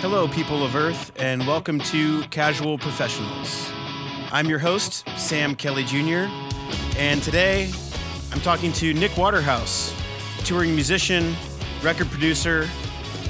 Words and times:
Hello, 0.00 0.26
people 0.26 0.64
of 0.64 0.76
Earth, 0.76 1.12
and 1.16 1.46
welcome 1.46 1.78
to 1.78 2.22
Casual 2.28 2.78
Professionals. 2.78 3.70
I'm 4.32 4.48
your 4.48 4.58
host, 4.58 5.06
Sam 5.18 5.54
Kelly 5.54 5.84
Jr., 5.84 6.24
and 6.96 7.22
today 7.22 7.70
I'm 8.32 8.40
talking 8.40 8.72
to 8.72 8.94
Nick 8.94 9.14
Waterhouse, 9.18 9.94
touring 10.42 10.74
musician, 10.74 11.36
record 11.82 12.10
producer, 12.10 12.66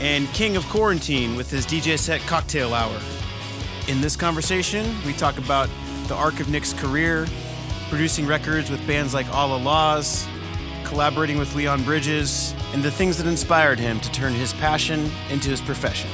and 0.00 0.28
king 0.28 0.56
of 0.56 0.64
quarantine 0.66 1.34
with 1.34 1.50
his 1.50 1.66
DJ 1.66 1.98
set 1.98 2.20
Cocktail 2.20 2.72
Hour. 2.72 3.00
In 3.88 4.00
this 4.00 4.14
conversation, 4.14 4.94
we 5.04 5.12
talk 5.12 5.38
about 5.38 5.68
the 6.06 6.14
arc 6.14 6.38
of 6.38 6.50
Nick's 6.50 6.72
career, 6.72 7.26
producing 7.88 8.28
records 8.28 8.70
with 8.70 8.86
bands 8.86 9.12
like 9.12 9.28
Allah-Las, 9.34 10.28
collaborating 10.84 11.36
with 11.36 11.52
Leon 11.56 11.82
Bridges, 11.82 12.54
and 12.72 12.80
the 12.80 12.92
things 12.92 13.18
that 13.18 13.26
inspired 13.26 13.80
him 13.80 13.98
to 13.98 14.12
turn 14.12 14.34
his 14.34 14.52
passion 14.52 15.10
into 15.30 15.50
his 15.50 15.60
profession. 15.60 16.08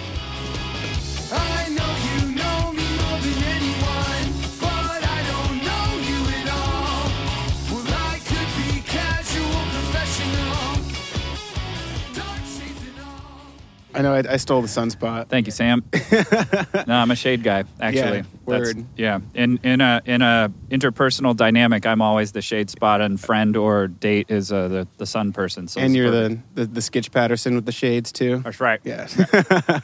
I 13.97 14.03
know 14.03 14.13
I, 14.13 14.23
I 14.35 14.37
stole 14.37 14.61
the 14.61 14.69
sunspot. 14.69 15.29
Thank 15.29 15.47
you, 15.47 15.53
Sam. 15.53 15.83
no, 16.87 16.95
I'm 16.95 17.11
a 17.11 17.17
shade 17.17 17.43
guy, 17.43 17.65
actually. 17.81 18.19
Yeah, 18.19 18.23
That's- 18.47 18.75
word. 18.75 18.85
yeah. 18.95 19.21
In 19.35 19.59
in 19.63 19.81
a 19.81 20.03
in 20.05 20.21
a 20.21 20.53
interpersonal 20.71 21.35
dynamic, 21.35 21.87
I'm 21.87 22.03
always 22.03 22.33
the 22.33 22.43
shade 22.43 22.69
spot, 22.69 23.01
and 23.01 23.19
friend 23.19 23.57
or 23.57 23.89
date 23.89 24.27
is 24.31 24.53
uh, 24.53 24.69
the 24.69 24.89
the 24.99 25.07
sun 25.07 25.33
person. 25.33 25.67
So 25.67 25.81
And 25.81 25.97
you're 25.97 26.11
the, 26.11 26.39
the 26.55 26.67
the 26.67 26.81
Skitch 26.81 27.11
Patterson 27.11 27.55
with 27.55 27.65
the 27.65 27.73
shades 27.73 28.13
too. 28.13 28.41
That's 28.41 28.61
right. 28.61 28.81
Yeah. 28.85 29.09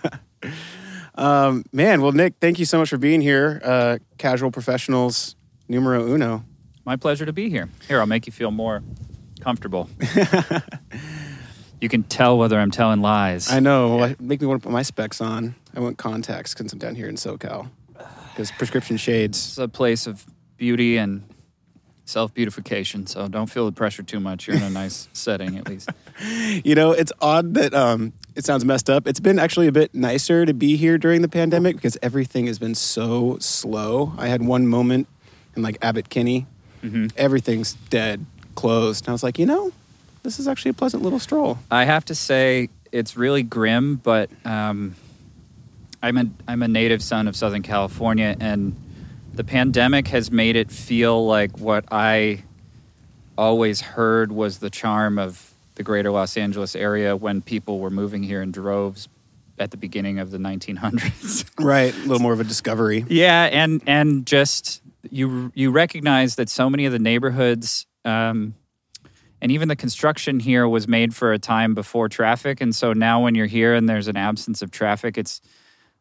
um, 1.15 1.65
man, 1.73 2.03
well, 2.03 2.13
Nick, 2.13 2.35
thank 2.39 2.59
you 2.59 2.67
so 2.67 2.79
much 2.79 2.91
for 2.91 2.99
being 2.99 3.23
here. 3.23 3.63
Uh, 3.65 3.99
Casual 4.19 4.51
Professionals 4.51 5.37
numero 5.69 6.07
uno. 6.07 6.45
My 6.85 6.97
pleasure 6.97 7.25
to 7.25 7.33
be 7.33 7.49
here. 7.49 7.71
Here, 7.89 7.99
I'll 7.99 8.07
make 8.07 8.27
you 8.27 8.33
feel 8.33 8.51
more 8.51 8.83
comfortable. 9.41 9.89
you 11.83 11.89
can 11.89 12.05
tell 12.05 12.39
whether 12.39 12.59
I'm 12.59 12.71
telling 12.71 13.03
lies. 13.03 13.51
I 13.51 13.59
know. 13.59 13.97
Well, 13.97 14.15
make 14.21 14.41
me 14.41 14.47
want 14.47 14.63
to 14.63 14.67
put 14.69 14.73
my 14.73 14.83
specs 14.83 15.21
on. 15.21 15.57
I 15.75 15.81
want 15.81 15.99
contacts 15.99 16.55
since 16.57 16.73
I'm 16.73 16.79
down 16.79 16.95
here 16.95 17.09
in 17.09 17.17
SoCal. 17.17 17.69
Because 18.31 18.53
prescription 18.53 18.97
shades. 18.97 19.49
It's 19.49 19.59
a 19.59 19.67
place 19.67 20.07
of 20.07 20.25
beauty 20.57 20.97
and 20.97 21.25
self 22.05 22.33
beautification, 22.33 23.07
so 23.07 23.27
don't 23.27 23.51
feel 23.51 23.67
the 23.67 23.73
pressure 23.73 24.05
too 24.05 24.21
much. 24.21 24.47
You're 24.47 24.57
in 24.57 24.63
a 24.63 24.71
nice 24.83 25.09
setting, 25.13 25.59
at 25.59 25.69
least. 25.69 25.91
You 26.65 26.77
know, 26.77 26.93
it's 26.93 27.13
odd 27.21 27.55
that 27.55 27.75
um, 27.75 28.13
it 28.37 28.45
sounds 28.45 28.65
messed 28.65 28.89
up. 28.89 29.09
It's 29.09 29.21
been 29.21 29.41
actually 29.41 29.67
a 29.67 29.73
bit 29.73 29.93
nicer 29.93 30.47
to 30.47 30.55
be 30.55 30.77
here 30.77 30.99
during 30.99 31.21
the 31.21 31.29
pandemic 31.29 31.75
because 31.75 31.99
everything 32.01 32.47
has 32.47 32.61
been 32.61 32.77
so 32.77 33.39
slow. 33.41 34.15
I 34.17 34.29
had 34.29 34.41
one 34.43 34.69
moment 34.69 35.09
in 35.57 35.63
like 35.63 35.79
Abbott 35.83 36.11
Kinney, 36.11 36.47
everything's 37.17 37.75
dead, 37.91 38.25
closed. 38.55 39.05
And 39.05 39.09
I 39.11 39.13
was 39.13 39.23
like, 39.25 39.39
you 39.39 39.47
know, 39.47 39.73
this 40.23 40.39
is 40.39 40.49
actually 40.49 40.71
a 40.71 40.75
pleasant 40.75 41.03
little 41.03 41.19
stroll. 41.19 41.59
I 41.71 41.85
have 41.85 42.05
to 42.07 42.15
say 42.15 42.69
it's 42.91 43.17
really 43.17 43.43
grim, 43.43 43.97
but 43.97 44.31
um, 44.45 44.95
I'm 46.03 46.17
a 46.19 46.27
I'm 46.47 46.63
a 46.63 46.69
native 46.69 47.03
son 47.03 47.29
of 47.29 47.37
Southern 47.37 47.63
California, 47.63 48.37
and 48.41 48.77
the 49.35 49.45
pandemic 49.45 50.09
has 50.09 50.31
made 50.31 50.57
it 50.57 50.71
feel 50.71 51.27
like 51.27 51.59
what 51.59 51.85
I 51.91 52.45
always 53.37 53.81
heard 53.81 54.31
was 54.31 54.59
the 54.59 54.71
charm 54.71 55.19
of 55.19 55.55
the 55.75 55.83
greater 55.83 56.11
Los 56.11 56.37
Angeles 56.37 56.77
area 56.77 57.17
when 57.17 57.41
people 57.41 57.79
were 57.79 57.91
moving 57.91 58.23
here 58.23 58.43
in 58.43 58.53
droves 58.53 59.09
at 59.59 59.71
the 59.71 59.77
beginning 59.77 60.19
of 60.19 60.31
the 60.31 60.39
1900s. 60.39 61.49
Right. 61.59 61.95
A 61.95 61.99
little 61.99 62.19
more 62.19 62.33
of 62.33 62.41
a 62.41 62.45
discovery. 62.45 63.05
Yeah, 63.09 63.45
and 63.45 63.83
and 63.87 64.27
just 64.27 64.83
you 65.11 65.53
you 65.55 65.71
recognize 65.71 66.37
that 66.37 66.49
so 66.49 66.69
many 66.69 66.87
of 66.87 66.93
the 66.93 66.99
neighborhoods 66.99 67.87
um, 68.05 68.55
and 69.43 69.53
even 69.53 69.69
the 69.69 69.77
construction 69.77 70.41
here 70.41 70.67
was 70.67 70.89
made 70.89 71.15
for 71.15 71.35
a 71.35 71.39
time 71.39 71.75
before 71.75 72.09
traffic, 72.09 72.63
and 72.63 72.75
so 72.75 72.95
now 72.95 73.23
when 73.23 73.35
you're 73.35 73.45
here 73.47 73.75
and 73.75 73.87
there's 73.87 74.09
an 74.09 74.17
absence 74.17 74.63
of 74.63 74.71
traffic, 74.71 75.19
it's 75.19 75.43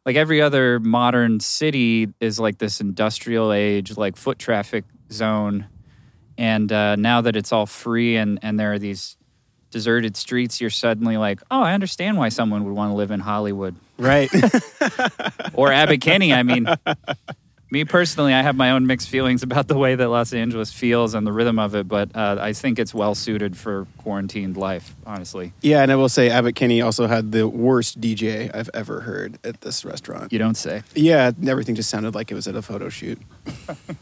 like 0.06 0.16
every 0.16 0.42
other 0.42 0.80
modern 0.80 1.42
city 1.42 2.08
is 2.22 2.40
like 2.40 2.60
this 2.60 2.80
industrial 2.80 3.52
age, 3.52 3.98
like 3.98 4.16
foot 4.16 4.40
traffic 4.40 4.86
zone, 5.12 5.66
and 6.38 6.72
uh, 6.72 6.96
now 6.96 7.20
that 7.20 7.36
it's 7.36 7.52
all 7.52 7.66
free 7.66 8.16
and 8.16 8.40
and 8.42 8.58
there 8.58 8.72
are 8.72 8.80
these 8.80 9.18
deserted 9.72 10.16
streets, 10.16 10.62
you're 10.62 10.70
suddenly 10.70 11.18
like, 11.18 11.42
oh, 11.52 11.62
I 11.62 11.74
understand 11.74 12.18
why 12.18 12.30
someone 12.30 12.64
would 12.64 12.74
want 12.74 12.92
to 12.92 12.96
live 12.96 13.12
in 13.12 13.20
Hollywood 13.20 13.76
Right. 14.02 14.32
or 15.54 15.72
Abbott 15.72 16.02
Kinney. 16.02 16.34
I 16.34 16.42
mean, 16.42 16.66
me 17.72 17.86
personally, 17.86 18.34
I 18.34 18.42
have 18.42 18.56
my 18.58 18.72
own 18.72 18.86
mixed 18.86 19.10
feelings 19.10 19.42
about 19.52 19.68
the 19.68 19.78
way 19.78 19.96
that 19.96 20.10
Los 20.10 20.34
Angeles 20.34 20.72
feels 20.72 21.14
and 21.14 21.26
the 21.26 21.32
rhythm 21.32 21.58
of 21.58 21.74
it, 21.74 21.88
but 21.88 22.16
uh, 22.16 22.38
I 22.40 22.54
think 22.54 22.78
it's 22.78 22.94
well 22.94 23.16
suited 23.16 23.58
for 23.58 23.88
quarantined 23.98 24.58
life, 24.58 24.94
honestly. 25.06 25.54
yeah. 25.62 25.82
And 25.82 25.92
I 25.92 25.96
will 25.96 26.10
say, 26.10 26.30
Abbott 26.30 26.56
Kinney 26.56 26.82
also 26.82 27.08
had 27.08 27.32
the 27.32 27.48
worst 27.48 28.00
DJ 28.02 28.54
I've 28.54 28.70
ever 28.74 29.02
heard 29.02 29.40
at 29.44 29.62
this 29.62 29.86
restaurant. 29.86 30.34
You 30.34 30.40
don't 30.40 30.56
say. 30.56 30.84
Yeah, 30.94 31.32
everything 31.48 31.76
just 31.76 31.90
sounded 31.90 32.14
like 32.14 32.30
it 32.30 32.36
was 32.36 32.48
at 32.48 32.56
a 32.56 32.62
photo 32.62 32.90
shoot. 32.90 33.18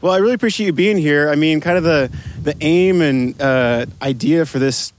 well, 0.00 0.12
I 0.12 0.18
really 0.18 0.34
appreciate 0.34 0.66
you 0.66 0.72
being 0.72 0.98
here. 0.98 1.28
I 1.28 1.34
mean, 1.34 1.60
kind 1.60 1.76
of 1.76 1.84
the 1.84 2.10
the 2.42 2.54
aim 2.60 3.00
and 3.00 3.40
uh, 3.40 3.86
idea 4.00 4.46
for 4.46 4.58
this 4.58 4.92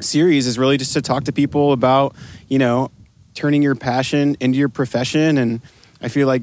series 0.00 0.46
is 0.46 0.58
really 0.58 0.76
just 0.76 0.92
to 0.94 1.02
talk 1.02 1.24
to 1.24 1.32
people 1.32 1.72
about 1.72 2.14
you 2.48 2.58
know 2.58 2.90
turning 3.34 3.62
your 3.62 3.74
passion 3.74 4.36
into 4.40 4.58
your 4.58 4.68
profession, 4.68 5.38
and 5.38 5.60
I 6.00 6.08
feel 6.08 6.26
like 6.26 6.42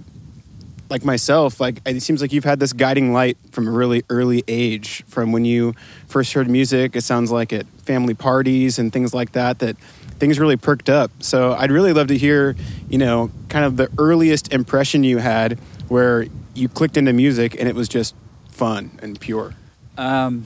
like 0.94 1.04
myself, 1.04 1.60
like 1.60 1.82
it 1.88 2.04
seems 2.04 2.22
like 2.22 2.32
you've 2.32 2.44
had 2.44 2.60
this 2.60 2.72
guiding 2.72 3.14
light 3.14 3.36
from 3.50 3.68
a 3.68 3.72
really 3.72 4.04
early 4.12 4.44
age. 4.48 5.04
From 5.08 5.32
when 5.32 5.44
you 5.44 5.74
first 6.08 6.34
heard 6.34 6.48
music, 6.48 6.96
it 6.96 7.02
sounds 7.02 7.32
like 7.32 7.52
at 7.52 7.66
family 7.82 8.14
parties 8.14 8.78
and 8.78 8.94
things 8.94 9.12
like 9.12 9.32
that. 9.32 9.58
That 9.58 9.76
things 10.20 10.40
really 10.40 10.56
perked 10.56 10.92
up. 10.92 11.10
So 11.18 11.54
I'd 11.54 11.72
really 11.72 11.94
love 11.94 12.10
to 12.10 12.18
hear, 12.18 12.56
you 12.90 13.00
know, 13.00 13.32
kind 13.50 13.66
of 13.66 13.76
the 13.76 13.90
earliest 13.98 14.54
impression 14.54 15.04
you 15.04 15.18
had 15.18 15.58
where 15.88 16.28
you 16.54 16.70
clicked 16.70 16.96
into 16.96 17.12
music 17.12 17.56
and 17.60 17.68
it 17.68 17.74
was 17.74 17.90
just 17.90 18.14
fun 18.50 18.92
and 19.02 19.20
pure. 19.20 19.56
Um, 19.98 20.46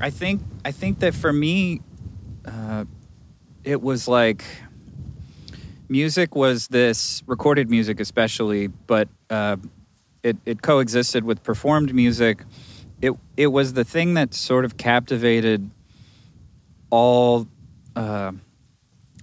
I 0.00 0.10
think 0.10 0.42
I 0.64 0.72
think 0.72 0.98
that 0.98 1.14
for 1.14 1.32
me, 1.32 1.80
uh, 2.44 2.86
it 3.62 3.80
was 3.80 4.08
like 4.08 4.42
music 5.88 6.34
was 6.34 6.66
this 6.66 7.22
recorded 7.28 7.70
music, 7.70 8.00
especially, 8.00 8.66
but 8.66 9.08
uh, 9.30 9.56
it 10.22 10.36
it 10.44 10.62
coexisted 10.62 11.24
with 11.24 11.42
performed 11.42 11.94
music. 11.94 12.44
It 13.00 13.14
it 13.36 13.48
was 13.48 13.72
the 13.72 13.84
thing 13.84 14.14
that 14.14 14.34
sort 14.34 14.64
of 14.64 14.76
captivated 14.76 15.70
all. 16.90 17.46
Uh, 17.96 18.32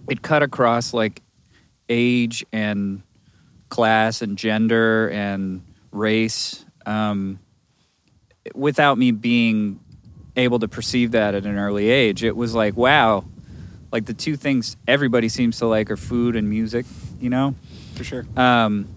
it 0.10 0.22
cut 0.22 0.42
across 0.42 0.94
like 0.94 1.22
age 1.90 2.46
and 2.52 3.04
class 3.70 4.22
and 4.22 4.38
gender 4.38 5.10
and 5.10 5.62
race. 5.92 6.66
Um, 6.86 7.40
without 8.56 8.98
me 8.98 9.12
being 9.12 9.80
able 10.36 10.60
to 10.60 10.68
perceive 10.68 11.12
that 11.12 11.36
at 11.36 11.46
an 11.46 11.58
early 11.58 11.90
age, 11.90 12.24
it 12.24 12.36
was 12.36 12.56
like, 12.56 12.78
wow, 12.78 13.26
like 13.92 14.06
the 14.06 14.14
two 14.14 14.36
things 14.38 14.78
everybody 14.88 15.28
seems 15.30 15.58
to 15.60 15.66
like 15.66 15.92
are 15.92 15.98
food 15.98 16.36
and 16.36 16.50
music, 16.50 16.86
you 17.20 17.30
know? 17.30 17.56
For 17.96 18.04
sure. 18.04 18.26
Um, 18.38 18.88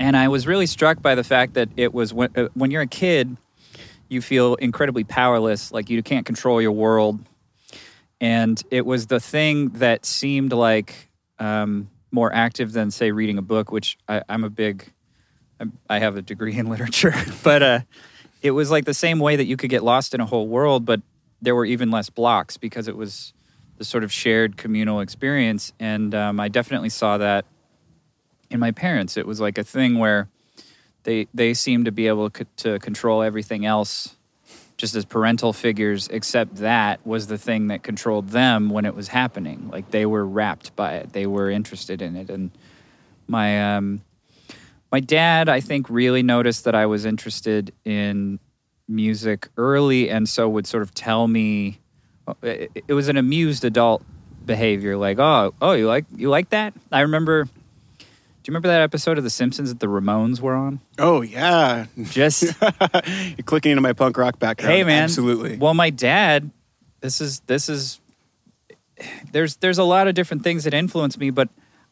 and 0.00 0.16
I 0.16 0.28
was 0.28 0.46
really 0.46 0.66
struck 0.66 1.02
by 1.02 1.14
the 1.14 1.22
fact 1.22 1.54
that 1.54 1.68
it 1.76 1.92
was 1.92 2.12
when, 2.14 2.30
uh, 2.34 2.48
when 2.54 2.70
you're 2.70 2.82
a 2.82 2.86
kid, 2.86 3.36
you 4.08 4.22
feel 4.22 4.54
incredibly 4.54 5.04
powerless, 5.04 5.70
like 5.72 5.90
you 5.90 6.02
can't 6.02 6.24
control 6.24 6.60
your 6.60 6.72
world. 6.72 7.20
And 8.18 8.60
it 8.70 8.86
was 8.86 9.06
the 9.06 9.20
thing 9.20 9.68
that 9.74 10.06
seemed 10.06 10.54
like 10.54 11.10
um, 11.38 11.90
more 12.10 12.32
active 12.34 12.72
than, 12.72 12.90
say, 12.90 13.12
reading 13.12 13.36
a 13.36 13.42
book, 13.42 13.70
which 13.70 13.98
I, 14.08 14.22
I'm 14.26 14.42
a 14.42 14.50
big, 14.50 14.90
I'm, 15.60 15.78
I 15.88 15.98
have 15.98 16.16
a 16.16 16.22
degree 16.22 16.56
in 16.56 16.66
literature, 16.70 17.14
but 17.44 17.62
uh, 17.62 17.80
it 18.40 18.52
was 18.52 18.70
like 18.70 18.86
the 18.86 18.94
same 18.94 19.18
way 19.18 19.36
that 19.36 19.44
you 19.44 19.58
could 19.58 19.70
get 19.70 19.84
lost 19.84 20.14
in 20.14 20.20
a 20.20 20.26
whole 20.26 20.48
world, 20.48 20.86
but 20.86 21.02
there 21.42 21.54
were 21.54 21.66
even 21.66 21.90
less 21.90 22.08
blocks 22.08 22.56
because 22.56 22.88
it 22.88 22.96
was 22.96 23.34
the 23.76 23.84
sort 23.84 24.02
of 24.02 24.10
shared 24.10 24.56
communal 24.56 25.00
experience. 25.00 25.74
And 25.78 26.14
um, 26.14 26.40
I 26.40 26.48
definitely 26.48 26.88
saw 26.88 27.18
that 27.18 27.44
in 28.50 28.60
my 28.60 28.70
parents. 28.70 29.16
It 29.16 29.26
was 29.26 29.40
like 29.40 29.58
a 29.58 29.64
thing 29.64 29.98
where 29.98 30.28
they 31.04 31.28
they 31.32 31.54
seemed 31.54 31.86
to 31.86 31.92
be 31.92 32.08
able 32.08 32.30
to, 32.30 32.78
control 32.78 33.22
everything 33.22 33.64
else 33.64 34.16
just 34.76 34.94
as 34.94 35.04
parental 35.04 35.52
figures 35.52 36.08
except 36.08 36.56
that 36.56 37.06
was 37.06 37.26
the 37.26 37.36
thing 37.36 37.68
that 37.68 37.82
controlled 37.82 38.28
them 38.30 38.70
when 38.70 38.86
it 38.86 38.94
was 38.94 39.08
happening 39.08 39.68
like 39.70 39.90
they 39.90 40.06
were 40.06 40.26
wrapped 40.26 40.74
by 40.74 40.94
it 40.94 41.12
they 41.12 41.26
were 41.26 41.50
interested 41.50 42.00
in 42.00 42.16
it 42.16 42.30
and 42.30 42.50
my 43.26 43.76
um 43.76 44.00
my 44.90 45.00
dad 45.00 45.50
i 45.50 45.60
think 45.60 45.90
really 45.90 46.22
noticed 46.22 46.64
that 46.64 46.74
i 46.74 46.86
was 46.86 47.04
interested 47.04 47.74
in 47.84 48.38
music 48.88 49.48
early 49.58 50.08
and 50.08 50.26
so 50.28 50.48
would 50.48 50.66
sort 50.66 50.82
of 50.82 50.94
tell 50.94 51.28
me 51.28 51.78
it, 52.42 52.84
it 52.88 52.94
was 52.94 53.08
an 53.08 53.18
amused 53.18 53.64
adult 53.64 54.02
behavior. 54.44 54.96
Like, 54.96 55.18
oh, 55.18 55.54
oh, 55.60 55.72
you 55.72 55.86
like 55.86 56.04
you 56.16 56.28
like 56.28 56.50
that? 56.50 56.74
I 56.90 57.00
remember. 57.00 57.48
You 58.50 58.54
remember 58.54 58.66
that 58.66 58.82
episode 58.82 59.16
of 59.16 59.22
The 59.22 59.30
Simpsons 59.30 59.68
that 59.68 59.78
the 59.78 59.86
Ramones 59.86 60.40
were 60.40 60.56
on? 60.56 60.80
Oh 60.98 61.20
yeah, 61.20 61.86
Just 62.02 62.42
You're 62.42 63.36
clicking 63.44 63.70
into 63.70 63.80
my 63.80 63.92
punk 63.92 64.18
rock 64.18 64.40
background. 64.40 64.74
hey, 64.74 64.82
man. 64.82 65.04
absolutely. 65.04 65.56
Well, 65.56 65.72
my 65.72 65.90
dad. 65.90 66.50
This 66.98 67.20
is 67.20 67.38
this 67.46 67.68
is. 67.68 68.00
There's 69.30 69.54
there's 69.58 69.78
a 69.78 69.84
lot 69.84 70.08
of 70.08 70.16
different 70.16 70.42
things 70.42 70.64
that 70.64 70.74
influence 70.74 71.16
me, 71.16 71.30
but 71.30 71.48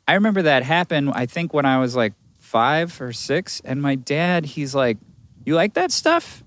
I 0.09 0.15
remember 0.15 0.43
that 0.43 0.65
happened. 0.65 1.13
I 1.15 1.27
think 1.27 1.55
when 1.55 1.65
I 1.65 1.79
was 1.79 1.95
like 1.95 2.15
five 2.41 3.01
or 3.01 3.13
six, 3.13 3.63
and 3.65 3.81
my 3.81 3.95
dad, 3.95 4.45
he's 4.45 4.75
like, 4.75 4.99
"You 5.45 5.55
like 5.55 5.75
that 5.75 5.93
stuff?" 5.93 6.43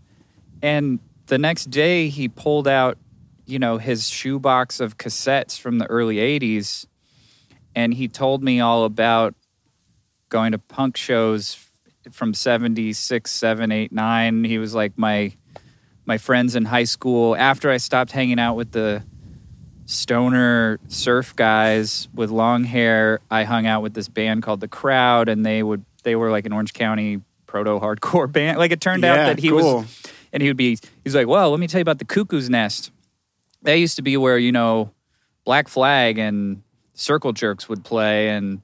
And 0.61 0.99
the 1.27 1.37
next 1.37 1.69
day, 1.69 2.09
he 2.09 2.27
pulled 2.27 2.67
out, 2.67 2.97
you 3.45 3.59
know, 3.59 3.77
his 3.77 4.09
shoebox 4.09 4.81
of 4.81 4.97
cassettes 4.97 5.57
from 5.57 5.77
the 5.77 5.85
early 5.85 6.17
'80s, 6.17 6.85
and 7.73 7.93
he 7.93 8.09
told 8.09 8.43
me 8.43 8.59
all 8.59 8.83
about 8.83 9.35
going 10.31 10.53
to 10.53 10.57
punk 10.57 10.97
shows 10.97 11.63
from 12.11 12.33
76 12.33 13.29
7 13.29 13.71
8 13.71 13.91
9 13.91 14.43
he 14.45 14.57
was 14.57 14.73
like 14.73 14.97
my 14.97 15.33
my 16.05 16.17
friends 16.17 16.55
in 16.55 16.65
high 16.65 16.85
school. 16.85 17.35
After 17.35 17.69
i 17.69 17.77
stopped 17.77 18.11
hanging 18.11 18.39
out 18.39 18.55
with 18.55 18.71
the 18.71 19.03
stoner 19.85 20.79
surf 20.87 21.35
guys 21.35 22.07
with 22.13 22.29
long 22.29 22.63
hair 22.63 23.19
i 23.29 23.43
hung 23.43 23.67
out 23.67 23.81
with 23.81 23.93
this 23.93 24.07
band 24.07 24.41
called 24.41 24.61
the 24.61 24.67
crowd 24.67 25.27
and 25.27 25.45
they 25.45 25.61
would 25.61 25.83
they 26.03 26.15
were 26.15 26.31
like 26.31 26.45
an 26.45 26.53
orange 26.53 26.71
county 26.71 27.19
proto 27.45 27.79
hardcore 27.79 28.31
band. 28.39 28.57
Like 28.57 28.71
it 28.71 28.81
turned 28.81 29.03
out 29.03 29.15
that 29.15 29.39
he 29.39 29.49
cool. 29.49 29.79
was 29.79 30.03
and 30.33 30.41
he 30.41 30.49
would 30.49 30.57
be 30.57 30.79
he's 31.03 31.13
like 31.13 31.27
well 31.27 31.51
let 31.51 31.59
me 31.59 31.67
tell 31.67 31.79
you 31.79 31.83
about 31.83 31.99
the 31.99 32.05
cuckoo's 32.05 32.49
nest. 32.49 32.91
That 33.63 33.75
used 33.75 33.97
to 33.97 34.01
be 34.01 34.17
where 34.17 34.37
you 34.37 34.51
know 34.51 34.91
black 35.43 35.67
flag 35.67 36.17
and 36.17 36.63
circle 36.93 37.33
jerks 37.33 37.67
would 37.69 37.83
play 37.83 38.29
and 38.29 38.61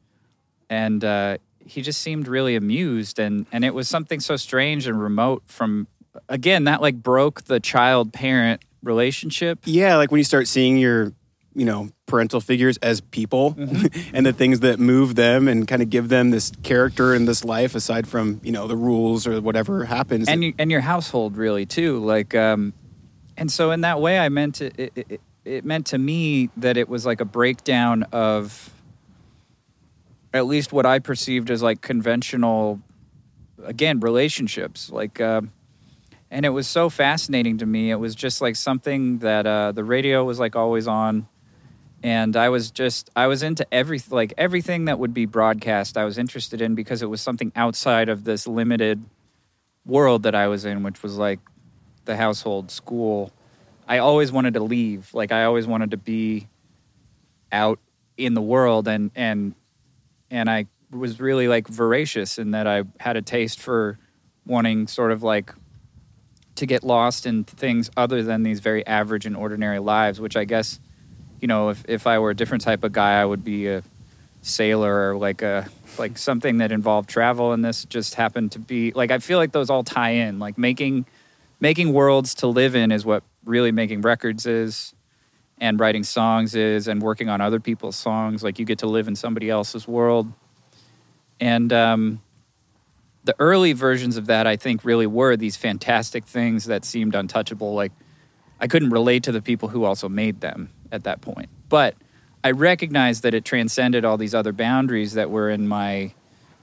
and 0.70 1.04
uh, 1.04 1.38
he 1.68 1.82
just 1.82 2.02
seemed 2.02 2.28
really 2.28 2.56
amused 2.56 3.20
and 3.20 3.46
and 3.52 3.64
it 3.66 3.74
was 3.74 3.88
something 3.88 4.20
so 4.20 4.36
strange 4.36 4.88
and 4.88 5.02
remote 5.02 5.44
from 5.46 5.88
again 6.30 6.64
that 6.66 6.82
like 6.82 6.96
broke 6.96 7.44
the 7.46 7.60
child 7.60 8.12
parent 8.14 8.62
relationship 8.84 9.60
Yeah, 9.66 9.98
like 9.98 10.12
when 10.12 10.18
you 10.20 10.24
start 10.24 10.48
seeing 10.48 10.78
your, 10.78 11.12
you 11.54 11.66
know, 11.66 11.90
parental 12.06 12.40
figures 12.42 12.78
as 12.78 13.02
people 13.02 13.54
Mm-hmm. 13.54 14.10
and 14.16 14.26
the 14.26 14.34
things 14.34 14.62
that 14.62 14.80
move 14.80 15.16
them 15.16 15.48
and 15.48 15.68
kind 15.68 15.82
of 15.82 15.90
give 15.90 16.10
them 16.10 16.30
this 16.32 16.52
character 16.64 17.14
in 17.14 17.26
this 17.26 17.44
life 17.44 17.76
aside 17.76 18.08
from, 18.08 18.40
you 18.44 18.52
know, 18.52 18.68
the 18.68 18.78
rules 18.78 19.28
or 19.28 19.42
whatever 19.42 19.86
happens. 19.86 20.28
and 20.28 20.44
you, 20.44 20.54
and 20.58 20.72
your 20.72 20.82
household 20.82 21.36
really 21.38 21.66
too 21.66 22.00
like 22.06 22.34
um 22.36 22.74
and 23.36 23.52
so 23.52 23.72
in 23.72 23.82
that 23.82 24.00
way 24.00 24.18
i 24.20 24.30
meant 24.30 24.62
it, 24.62 24.74
it, 24.78 24.92
it 25.10 25.22
it 25.46 25.64
meant 25.66 25.86
to 25.88 25.98
me 25.98 26.50
that 26.58 26.76
it 26.78 26.90
was 26.90 27.06
like 27.06 27.22
a 27.22 27.26
breakdown 27.26 28.04
of 28.12 28.70
at 30.38 30.46
least 30.46 30.72
what 30.72 30.86
i 30.86 31.00
perceived 31.00 31.50
as 31.50 31.62
like 31.62 31.82
conventional 31.82 32.80
again 33.64 34.00
relationships 34.00 34.90
like 34.92 35.20
um 35.20 35.52
and 36.30 36.46
it 36.46 36.50
was 36.50 36.68
so 36.68 36.90
fascinating 36.90 37.58
to 37.58 37.66
me 37.66 37.92
it 37.92 37.96
was 37.96 38.16
just 38.16 38.42
like 38.42 38.56
something 38.56 39.20
that 39.20 39.46
uh 39.46 39.72
the 39.72 39.84
radio 39.84 40.24
was 40.24 40.40
like 40.40 40.56
always 40.56 40.88
on 40.88 41.28
and 42.04 42.38
i 42.38 42.50
was 42.50 42.72
just 42.72 43.10
i 43.16 43.28
was 43.28 43.44
into 43.44 43.66
every 43.74 44.02
like 44.10 44.34
everything 44.38 44.86
that 44.86 45.00
would 45.00 45.14
be 45.14 45.26
broadcast 45.26 45.98
i 45.98 46.06
was 46.06 46.18
interested 46.18 46.62
in 46.62 46.76
because 46.76 47.02
it 47.02 47.08
was 47.08 47.22
something 47.22 47.52
outside 47.56 48.10
of 48.10 48.24
this 48.24 48.48
limited 48.48 49.04
world 49.88 50.24
that 50.24 50.36
I 50.36 50.48
was 50.48 50.66
in, 50.66 50.84
which 50.84 51.02
was 51.02 51.18
like 51.18 51.40
the 52.06 52.16
household, 52.16 52.70
school. 52.70 53.32
I 53.88 54.00
always 54.00 54.32
wanted 54.32 54.54
to 54.56 54.60
leave. 54.60 55.14
Like 55.14 55.32
I 55.32 55.46
always 55.46 55.66
wanted 55.66 55.92
to 55.92 55.98
be 55.98 56.48
out 57.52 57.80
in 58.18 58.34
the 58.34 58.42
world 58.42 58.88
and 58.88 59.10
and 59.16 59.56
and 60.32 60.50
I 60.50 60.68
was 60.92 61.20
really 61.20 61.48
like 61.48 61.68
voracious 61.68 62.38
in 62.38 62.52
that 62.52 62.68
I 62.68 62.84
had 63.00 63.18
a 63.18 63.22
taste 63.22 63.60
for 63.60 63.98
wanting 64.46 64.88
sort 64.88 65.12
of 65.12 65.24
like 65.24 65.54
to 66.56 66.66
get 66.66 66.84
lost 66.84 67.26
in 67.26 67.44
things 67.44 67.90
other 67.96 68.24
than 68.24 68.44
these 68.44 68.60
very 68.60 68.86
average 68.88 69.26
and 69.26 69.36
ordinary 69.36 69.80
lives, 69.80 70.20
which 70.20 70.36
I 70.36 70.46
guess, 70.46 70.80
you 71.40 71.48
know, 71.48 71.70
if, 71.70 71.84
if 71.88 72.08
I 72.08 72.20
were 72.20 72.32
a 72.32 72.36
different 72.36 72.64
type 72.64 72.84
of 72.84 72.92
guy, 72.92 73.22
I 73.22 73.26
would 73.26 73.44
be 73.44 73.68
a 73.68 73.84
sailor 74.42 75.12
or 75.12 75.18
like 75.18 75.42
a 75.42 75.68
like 75.98 76.18
something 76.18 76.58
that 76.58 76.72
involved 76.72 77.10
travel 77.10 77.54
and 77.54 77.64
this 77.64 77.86
just 77.86 78.16
happened 78.16 78.52
to 78.54 78.60
be 78.60 78.92
like 78.92 79.12
I 79.12 79.20
feel 79.20 79.38
like 79.38 79.52
those 79.52 79.70
all 79.70 79.84
tie 79.84 80.12
in. 80.12 80.40
Like 80.40 80.58
making 80.58 81.06
making 81.60 81.94
worlds 81.94 82.36
to 82.36 82.48
live 82.48 82.76
in 82.76 82.92
is 82.92 83.06
what 83.06 83.24
really 83.46 83.72
making 83.72 84.02
records 84.02 84.46
is 84.46 84.94
and 85.60 85.80
writing 85.80 86.04
songs 86.04 86.56
is 86.56 86.88
and 86.88 87.02
working 87.02 87.30
on 87.30 87.42
other 87.42 87.60
people's 87.60 87.96
songs. 87.96 88.44
Like 88.44 88.60
you 88.60 88.66
get 88.66 88.80
to 88.80 88.88
live 88.88 89.08
in 89.08 89.16
somebody 89.16 89.50
else's 89.50 89.88
world. 89.88 90.32
And 91.40 91.72
um 91.74 92.22
the 93.24 93.36
early 93.40 93.74
versions 93.74 94.16
of 94.16 94.28
that 94.28 94.48
I 94.48 94.56
think 94.56 94.86
really 94.86 95.08
were 95.08 95.36
these 95.36 95.58
fantastic 95.58 96.26
things 96.26 96.66
that 96.66 96.86
seemed 96.86 97.14
untouchable. 97.16 97.74
Like 97.74 97.92
I 98.60 98.68
couldn't 98.68 98.90
relate 98.90 99.24
to 99.24 99.32
the 99.32 99.42
people 99.42 99.70
who 99.70 99.84
also 99.84 100.08
made 100.10 100.42
them 100.42 100.72
at 100.92 101.04
that 101.04 101.22
point. 101.22 101.50
But 101.70 101.96
I 102.44 102.52
recognized 102.52 103.24
that 103.24 103.34
it 103.34 103.44
transcended 103.44 104.06
all 104.06 104.18
these 104.18 104.34
other 104.34 104.54
boundaries 104.54 105.14
that 105.14 105.30
were 105.30 105.50
in 105.50 105.68
my 105.68 106.14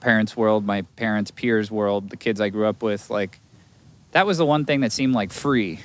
parents' 0.00 0.36
world, 0.36 0.64
my 0.64 0.82
parents' 0.96 1.30
peers' 1.30 1.70
world, 1.70 2.10
the 2.10 2.16
kids 2.16 2.40
I 2.40 2.48
grew 2.48 2.66
up 2.66 2.82
with. 2.82 3.10
Like 3.10 3.40
that 4.14 4.26
was 4.26 4.38
the 4.38 4.46
one 4.46 4.64
thing 4.64 4.80
that 4.80 4.92
seemed 4.92 5.12
like 5.12 5.32
free. 5.32 5.80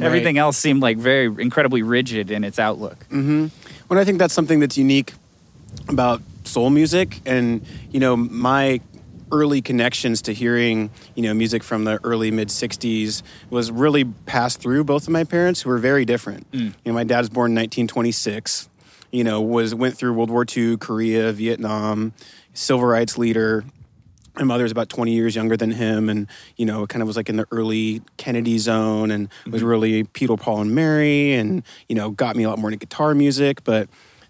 Everything 0.00 0.36
else 0.36 0.58
seemed 0.58 0.82
like 0.82 0.98
very 0.98 1.24
incredibly 1.24 1.82
rigid 1.82 2.30
in 2.30 2.44
its 2.44 2.58
outlook. 2.58 2.98
Mm-hmm. 3.08 3.46
Well, 3.88 3.98
I 3.98 4.04
think 4.04 4.18
that's 4.18 4.34
something 4.34 4.60
that's 4.60 4.76
unique 4.76 5.14
about 5.88 6.20
soul 6.44 6.68
music, 6.68 7.20
and 7.24 7.64
you 7.90 7.98
know, 7.98 8.16
my 8.16 8.80
early 9.32 9.62
connections 9.62 10.20
to 10.22 10.34
hearing 10.34 10.90
you 11.14 11.22
know 11.22 11.32
music 11.32 11.62
from 11.62 11.84
the 11.84 11.98
early 12.04 12.30
mid 12.30 12.48
'60s 12.48 13.22
was 13.48 13.70
really 13.70 14.04
passed 14.04 14.60
through 14.60 14.84
both 14.84 15.04
of 15.04 15.10
my 15.10 15.24
parents, 15.24 15.62
who 15.62 15.70
were 15.70 15.78
very 15.78 16.04
different. 16.04 16.50
Mm. 16.52 16.66
You 16.66 16.74
know, 16.84 16.92
my 16.92 17.04
dad 17.04 17.20
was 17.20 17.30
born 17.30 17.52
in 17.52 17.56
1926. 17.56 18.68
You 19.10 19.24
know, 19.24 19.40
was 19.40 19.74
went 19.74 19.96
through 19.96 20.12
World 20.12 20.30
War 20.30 20.44
II, 20.54 20.76
Korea, 20.76 21.32
Vietnam, 21.32 22.12
civil 22.52 22.84
rights 22.84 23.16
leader. 23.16 23.64
My 24.36 24.44
mother's 24.44 24.70
about 24.70 24.88
20 24.88 25.12
years 25.12 25.34
younger 25.34 25.56
than 25.56 25.72
him, 25.72 26.08
and 26.08 26.28
you 26.56 26.64
know, 26.64 26.84
it 26.84 26.88
kind 26.88 27.02
of 27.02 27.08
was 27.08 27.16
like 27.16 27.28
in 27.28 27.36
the 27.36 27.46
early 27.50 28.02
Kennedy 28.16 28.58
zone, 28.58 29.10
and 29.10 29.28
was 29.46 29.60
mm-hmm. 29.60 29.70
really 29.70 30.04
Peter, 30.04 30.36
Paul, 30.36 30.62
and 30.62 30.74
Mary, 30.74 31.34
and 31.34 31.62
you 31.88 31.94
know, 31.94 32.10
got 32.10 32.36
me 32.36 32.44
a 32.44 32.48
lot 32.48 32.58
more 32.58 32.70
into 32.70 32.78
guitar 32.78 33.14
music. 33.14 33.64
But 33.64 33.88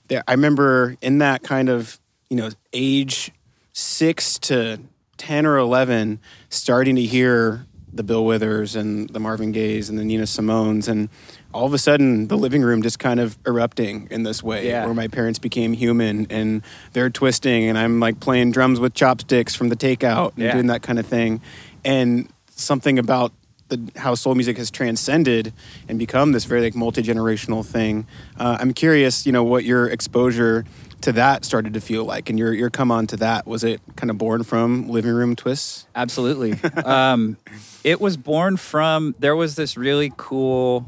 there, 0.08 0.22
I 0.26 0.32
remember 0.32 0.96
in 1.00 1.18
that 1.18 1.42
kind 1.42 1.68
of 1.68 2.00
you 2.28 2.36
know 2.36 2.50
age 2.72 3.30
six 3.72 4.38
to 4.38 4.80
10 5.18 5.46
or 5.46 5.58
11, 5.58 6.18
starting 6.48 6.96
to 6.96 7.02
hear 7.02 7.66
the 7.92 8.02
Bill 8.02 8.24
Withers 8.24 8.76
and 8.76 9.08
the 9.10 9.20
Marvin 9.20 9.52
Gayes 9.52 9.88
and 9.88 9.98
the 9.98 10.04
Nina 10.04 10.24
Simones, 10.24 10.88
and 10.88 11.08
all 11.52 11.66
of 11.66 11.74
a 11.74 11.78
sudden 11.78 12.28
the 12.28 12.36
living 12.38 12.62
room 12.62 12.82
just 12.82 12.98
kind 12.98 13.18
of 13.20 13.36
erupting 13.46 14.08
in 14.10 14.22
this 14.22 14.42
way, 14.42 14.68
Yeah. 14.68 14.84
where 14.84 14.94
my 14.94 15.08
parents 15.08 15.38
became 15.38 15.72
human 15.72 16.26
and 16.30 16.62
they're 16.92 17.10
twisting, 17.10 17.68
and 17.68 17.76
I'm 17.78 18.00
like 18.00 18.20
playing 18.20 18.52
drums 18.52 18.78
with 18.80 18.94
chopsticks 18.94 19.54
from 19.54 19.68
the 19.68 19.76
takeout 19.76 20.32
and 20.36 20.44
Yeah. 20.44 20.52
doing 20.52 20.66
that 20.68 20.82
kind 20.82 20.98
of 20.98 21.06
thing, 21.06 21.40
and 21.84 22.28
something 22.54 22.98
about 22.98 23.32
the, 23.68 23.80
how 23.96 24.16
soul 24.16 24.34
music 24.34 24.58
has 24.58 24.68
transcended 24.70 25.52
and 25.88 25.96
become 25.98 26.32
this 26.32 26.44
very 26.44 26.60
like 26.60 26.74
multi 26.74 27.02
generational 27.02 27.64
thing. 27.64 28.04
Uh, 28.36 28.56
I'm 28.60 28.72
curious, 28.74 29.26
you 29.26 29.32
know, 29.32 29.44
what 29.44 29.62
your 29.64 29.86
exposure 29.88 30.64
to 31.02 31.12
that 31.12 31.44
started 31.44 31.72
to 31.74 31.80
feel 31.80 32.04
like, 32.04 32.28
and 32.28 32.38
your 32.38 32.52
your 32.52 32.68
come 32.68 32.90
on 32.90 33.06
to 33.06 33.16
that 33.18 33.46
was 33.46 33.62
it 33.64 33.80
kind 33.96 34.10
of 34.10 34.18
born 34.18 34.42
from 34.42 34.88
living 34.88 35.12
room 35.12 35.36
twists? 35.36 35.86
Absolutely. 35.94 36.58
um, 36.84 37.36
it 37.84 38.00
was 38.00 38.16
born 38.16 38.56
from 38.56 39.14
there 39.20 39.36
was 39.36 39.54
this 39.54 39.76
really 39.76 40.12
cool 40.16 40.86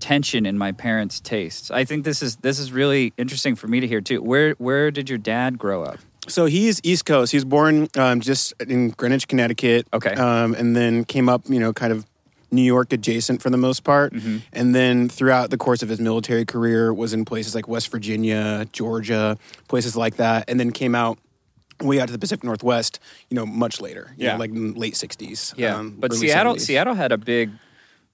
tension 0.00 0.46
in 0.46 0.58
my 0.58 0.72
parents' 0.72 1.20
tastes. 1.20 1.70
I 1.70 1.84
think 1.84 2.04
this 2.04 2.22
is 2.22 2.36
this 2.36 2.58
is 2.58 2.72
really 2.72 3.12
interesting 3.16 3.54
for 3.54 3.68
me 3.68 3.80
to 3.80 3.86
hear 3.86 4.00
too. 4.00 4.22
Where 4.22 4.52
where 4.58 4.90
did 4.90 5.08
your 5.08 5.18
dad 5.18 5.58
grow 5.58 5.84
up? 5.84 5.98
So 6.28 6.46
he's 6.46 6.80
East 6.82 7.06
Coast. 7.06 7.32
He 7.32 7.36
was 7.36 7.44
born 7.44 7.88
um, 7.96 8.20
just 8.20 8.52
in 8.60 8.90
Greenwich, 8.90 9.26
Connecticut. 9.28 9.86
Okay. 9.92 10.14
Um, 10.14 10.54
and 10.54 10.76
then 10.76 11.04
came 11.04 11.28
up, 11.28 11.42
you 11.48 11.58
know, 11.58 11.72
kind 11.72 11.92
of 11.92 12.04
New 12.52 12.62
York 12.62 12.92
adjacent 12.92 13.40
for 13.42 13.48
the 13.50 13.56
most 13.56 13.84
part. 13.84 14.12
And 14.52 14.74
then 14.74 15.08
throughout 15.08 15.50
the 15.50 15.56
course 15.56 15.82
of 15.82 15.88
his 15.88 15.98
military 16.00 16.44
career, 16.44 16.92
was 16.92 17.12
in 17.14 17.24
places 17.24 17.54
like 17.54 17.68
West 17.68 17.90
Virginia, 17.90 18.66
Georgia, 18.72 19.38
places 19.68 19.96
like 19.96 20.16
that. 20.16 20.44
And 20.48 20.60
then 20.60 20.70
came 20.72 20.94
out 20.94 21.18
way 21.80 21.98
out 22.00 22.06
to 22.08 22.12
the 22.12 22.18
Pacific 22.18 22.44
Northwest, 22.44 23.00
you 23.30 23.34
know, 23.34 23.46
much 23.46 23.80
later. 23.80 24.12
you 24.16 24.26
know, 24.26 24.32
Yeah. 24.32 24.36
like 24.36 24.50
late 24.52 24.94
'60s. 24.94 25.54
Yeah, 25.56 25.76
um, 25.76 25.96
but 25.98 26.12
Seattle 26.12 26.54
70s. 26.56 26.60
Seattle 26.60 26.94
had 26.94 27.12
a 27.12 27.18
big. 27.18 27.50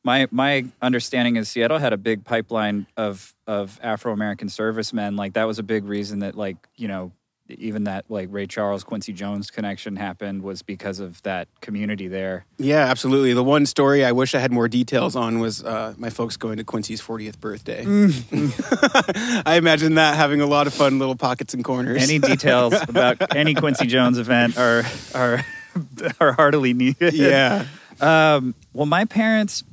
My 0.07 0.29
my 0.31 0.67
understanding 0.81 1.35
is 1.35 1.49
Seattle 1.49 1.79
had 1.79 1.93
a 1.93 1.97
big 1.97 2.25
pipeline 2.25 2.87
of 2.97 3.35
of 3.49 3.81
Afro 3.83 4.13
American 4.13 4.49
servicemen. 4.49 5.17
Like 5.17 5.33
that 5.33 5.49
was 5.49 5.59
a 5.59 5.65
big 5.65 5.85
reason 5.85 6.21
that 6.21 6.37
like 6.37 6.57
you 6.77 6.87
know 6.87 7.11
even 7.49 7.85
that 7.85 8.05
like 8.09 8.29
Ray 8.31 8.47
Charles 8.47 8.85
Quincy 8.85 9.13
Jones 9.13 9.51
connection 9.51 9.97
happened 9.97 10.43
was 10.43 10.63
because 10.63 11.01
of 11.01 11.21
that 11.25 11.49
community 11.61 12.07
there. 12.07 12.47
Yeah, 12.57 12.85
absolutely. 12.85 13.33
The 13.33 13.43
one 13.43 13.67
story 13.67 14.05
I 14.05 14.13
wish 14.13 14.33
I 14.37 14.39
had 14.39 14.53
more 14.53 14.69
details 14.69 15.17
on 15.17 15.41
was 15.41 15.65
uh, 15.65 15.95
my 15.97 16.11
folks 16.11 16.37
going 16.37 16.59
to 16.59 16.65
Quincy's 16.65 17.03
40th 17.03 17.41
birthday. 17.41 17.85
I 19.45 19.57
imagine 19.57 19.97
that 19.97 20.15
having 20.15 20.41
a 20.41 20.47
lot 20.47 20.69
of 20.69 20.75
fun 20.75 21.01
little 21.01 21.17
pockets 21.17 21.53
and 21.53 21.65
corners. 21.65 22.01
Any 22.01 22.21
details 22.21 22.75
about 22.89 23.35
any 23.35 23.55
Quincy 23.55 23.87
Jones 23.89 24.19
event 24.19 24.57
are 24.57 24.85
are 25.17 25.45
are 26.21 26.33
heartily 26.33 26.75
needed. 26.75 27.13
yeah. 27.15 27.67
Um, 28.01 28.55
well, 28.73 28.87
my 28.87 29.05
parents, 29.05 29.65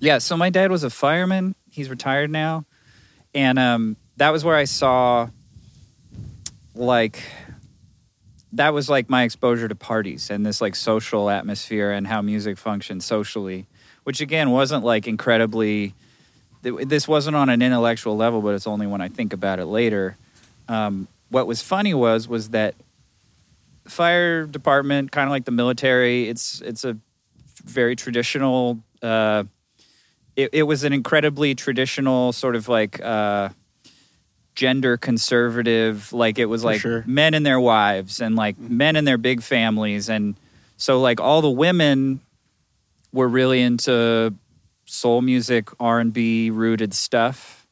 yeah. 0.00 0.18
So 0.18 0.36
my 0.36 0.50
dad 0.50 0.70
was 0.70 0.84
a 0.84 0.90
fireman. 0.90 1.54
He's 1.70 1.90
retired 1.90 2.30
now, 2.30 2.64
and 3.34 3.58
um, 3.58 3.96
that 4.16 4.30
was 4.30 4.44
where 4.44 4.56
I 4.56 4.64
saw, 4.64 5.28
like, 6.74 7.22
that 8.52 8.72
was 8.72 8.88
like 8.88 9.08
my 9.10 9.24
exposure 9.24 9.68
to 9.68 9.74
parties 9.74 10.30
and 10.30 10.44
this 10.44 10.60
like 10.60 10.74
social 10.74 11.28
atmosphere 11.30 11.90
and 11.92 12.06
how 12.06 12.22
music 12.22 12.58
functions 12.58 13.04
socially, 13.04 13.66
which 14.04 14.20
again 14.20 14.50
wasn't 14.50 14.84
like 14.84 15.06
incredibly. 15.06 15.94
th- 16.62 16.88
This 16.88 17.06
wasn't 17.06 17.36
on 17.36 17.48
an 17.48 17.62
intellectual 17.62 18.16
level, 18.16 18.40
but 18.40 18.54
it's 18.54 18.66
only 18.66 18.86
when 18.86 19.00
I 19.00 19.08
think 19.08 19.32
about 19.32 19.58
it 19.60 19.66
later. 19.66 20.16
Um, 20.68 21.08
what 21.28 21.46
was 21.46 21.60
funny 21.62 21.92
was 21.94 22.26
was 22.26 22.50
that 22.50 22.74
fire 23.86 24.46
department, 24.46 25.12
kind 25.12 25.26
of 25.28 25.30
like 25.30 25.44
the 25.44 25.50
military, 25.50 26.28
it's 26.28 26.60
it's 26.62 26.84
a 26.84 26.96
very 27.64 27.94
traditional. 27.96 28.78
Uh, 29.02 29.44
it, 30.38 30.50
it 30.52 30.62
was 30.62 30.84
an 30.84 30.92
incredibly 30.92 31.56
traditional 31.56 32.32
sort 32.32 32.54
of 32.54 32.68
like 32.68 33.02
uh, 33.02 33.48
gender 34.54 34.96
conservative. 34.96 36.12
Like 36.12 36.38
it 36.38 36.46
was 36.46 36.62
like 36.62 36.80
sure. 36.80 37.02
men 37.06 37.34
and 37.34 37.44
their 37.44 37.58
wives, 37.58 38.20
and 38.20 38.36
like 38.36 38.56
men 38.56 38.94
and 38.94 39.06
their 39.06 39.18
big 39.18 39.42
families, 39.42 40.08
and 40.08 40.36
so 40.76 41.00
like 41.00 41.20
all 41.20 41.42
the 41.42 41.50
women 41.50 42.20
were 43.12 43.26
really 43.26 43.60
into 43.60 44.32
soul 44.84 45.22
music, 45.22 45.70
R 45.80 45.98
and 45.98 46.12
B 46.12 46.50
rooted 46.50 46.94
stuff. 46.94 47.66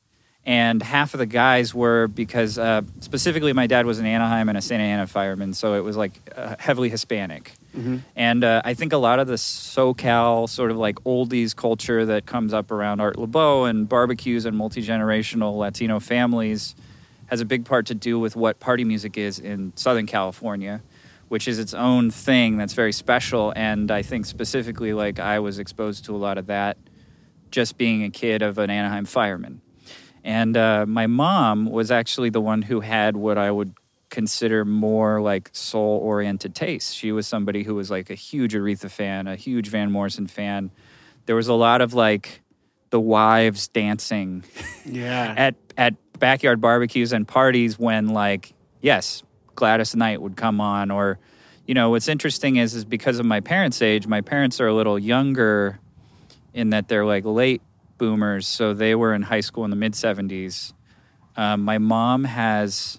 And 0.44 0.80
half 0.80 1.12
of 1.12 1.18
the 1.18 1.26
guys 1.26 1.74
were 1.74 2.06
because 2.06 2.56
uh, 2.56 2.82
specifically 3.00 3.52
my 3.52 3.66
dad 3.66 3.84
was 3.84 3.98
an 3.98 4.06
Anaheim 4.06 4.48
and 4.48 4.58
a 4.58 4.62
Santa 4.62 4.84
Ana 4.84 5.06
fireman, 5.06 5.54
so 5.54 5.74
it 5.74 5.84
was 5.84 5.96
like 5.96 6.12
uh, 6.36 6.56
heavily 6.58 6.88
Hispanic. 6.88 7.52
And 8.16 8.44
uh, 8.44 8.62
I 8.64 8.74
think 8.74 8.92
a 8.92 8.96
lot 8.96 9.18
of 9.18 9.26
the 9.26 9.34
SoCal 9.34 10.48
sort 10.48 10.70
of 10.70 10.76
like 10.76 10.96
oldies 11.04 11.54
culture 11.54 12.06
that 12.06 12.26
comes 12.26 12.54
up 12.54 12.70
around 12.70 13.00
Art 13.00 13.16
Laboe 13.16 13.68
and 13.68 13.88
barbecues 13.88 14.46
and 14.46 14.56
multi 14.56 14.82
generational 14.82 15.56
Latino 15.56 16.00
families 16.00 16.74
has 17.26 17.40
a 17.40 17.44
big 17.44 17.64
part 17.64 17.86
to 17.86 17.94
do 17.94 18.18
with 18.18 18.36
what 18.36 18.60
party 18.60 18.84
music 18.84 19.18
is 19.18 19.38
in 19.38 19.72
Southern 19.76 20.06
California, 20.06 20.82
which 21.28 21.48
is 21.48 21.58
its 21.58 21.74
own 21.74 22.10
thing 22.10 22.56
that's 22.56 22.72
very 22.72 22.92
special. 22.92 23.52
And 23.56 23.90
I 23.90 24.02
think 24.02 24.26
specifically, 24.26 24.92
like 24.92 25.18
I 25.18 25.40
was 25.40 25.58
exposed 25.58 26.04
to 26.06 26.14
a 26.14 26.18
lot 26.18 26.38
of 26.38 26.46
that 26.46 26.78
just 27.50 27.78
being 27.78 28.04
a 28.04 28.10
kid 28.10 28.42
of 28.42 28.58
an 28.58 28.70
Anaheim 28.70 29.04
fireman. 29.04 29.60
And 30.24 30.56
uh, 30.56 30.86
my 30.86 31.06
mom 31.06 31.66
was 31.66 31.90
actually 31.90 32.30
the 32.30 32.40
one 32.40 32.62
who 32.62 32.80
had 32.80 33.16
what 33.16 33.38
I 33.38 33.50
would 33.50 33.74
consider 34.16 34.64
more 34.64 35.20
like 35.20 35.50
soul 35.52 35.98
oriented 35.98 36.54
tastes. 36.54 36.94
She 36.94 37.12
was 37.12 37.26
somebody 37.26 37.64
who 37.64 37.74
was 37.74 37.90
like 37.90 38.08
a 38.08 38.14
huge 38.14 38.54
Aretha 38.54 38.90
fan, 38.90 39.26
a 39.26 39.36
huge 39.36 39.68
Van 39.68 39.92
Morrison 39.92 40.26
fan. 40.26 40.70
There 41.26 41.36
was 41.36 41.48
a 41.48 41.52
lot 41.52 41.82
of 41.82 41.92
like 41.92 42.40
the 42.88 42.98
wives 42.98 43.68
dancing 43.68 44.42
Yeah. 44.86 45.34
at 45.46 45.54
at 45.76 45.94
backyard 46.18 46.62
barbecues 46.62 47.12
and 47.12 47.28
parties 47.28 47.78
when 47.78 48.08
like 48.08 48.54
yes 48.80 49.22
Gladys 49.54 49.94
Knight 49.94 50.22
would 50.22 50.34
come 50.34 50.62
on 50.62 50.90
or 50.90 51.18
you 51.66 51.74
know 51.74 51.90
what's 51.90 52.08
interesting 52.08 52.56
is 52.56 52.74
is 52.74 52.86
because 52.86 53.18
of 53.18 53.26
my 53.26 53.40
parents 53.40 53.82
age 53.82 54.06
my 54.06 54.22
parents 54.22 54.62
are 54.62 54.66
a 54.68 54.72
little 54.74 54.98
younger 54.98 55.78
in 56.54 56.70
that 56.70 56.88
they're 56.88 57.04
like 57.04 57.26
late 57.26 57.60
boomers 57.98 58.46
so 58.48 58.72
they 58.72 58.94
were 58.94 59.12
in 59.12 59.20
high 59.20 59.42
school 59.42 59.64
in 59.66 59.70
the 59.70 59.76
mid 59.76 59.92
70s 59.92 60.72
um, 61.36 61.60
my 61.64 61.76
mom 61.76 62.24
has 62.24 62.98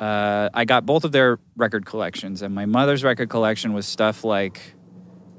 uh, 0.00 0.48
I 0.52 0.64
got 0.64 0.86
both 0.86 1.04
of 1.04 1.12
their 1.12 1.38
record 1.56 1.86
collections 1.86 2.42
and 2.42 2.54
my 2.54 2.66
mother's 2.66 3.04
record 3.04 3.28
collection 3.28 3.72
was 3.72 3.86
stuff 3.86 4.24
like 4.24 4.74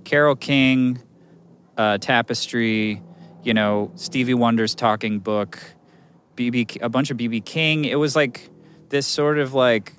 Carole 0.03 0.35
King 0.35 1.01
uh, 1.77 1.97
Tapestry 1.97 3.01
you 3.43 3.53
know 3.53 3.91
Stevie 3.95 4.33
Wonder's 4.33 4.75
Talking 4.75 5.19
Book 5.19 5.59
BB 6.35 6.81
a 6.81 6.89
bunch 6.89 7.11
of 7.11 7.17
BB 7.17 7.43
King. 7.45 7.85
It 7.85 7.95
was 7.95 8.15
like 8.15 8.49
this 8.89 9.07
sort 9.07 9.37
of 9.37 9.53
like 9.53 9.93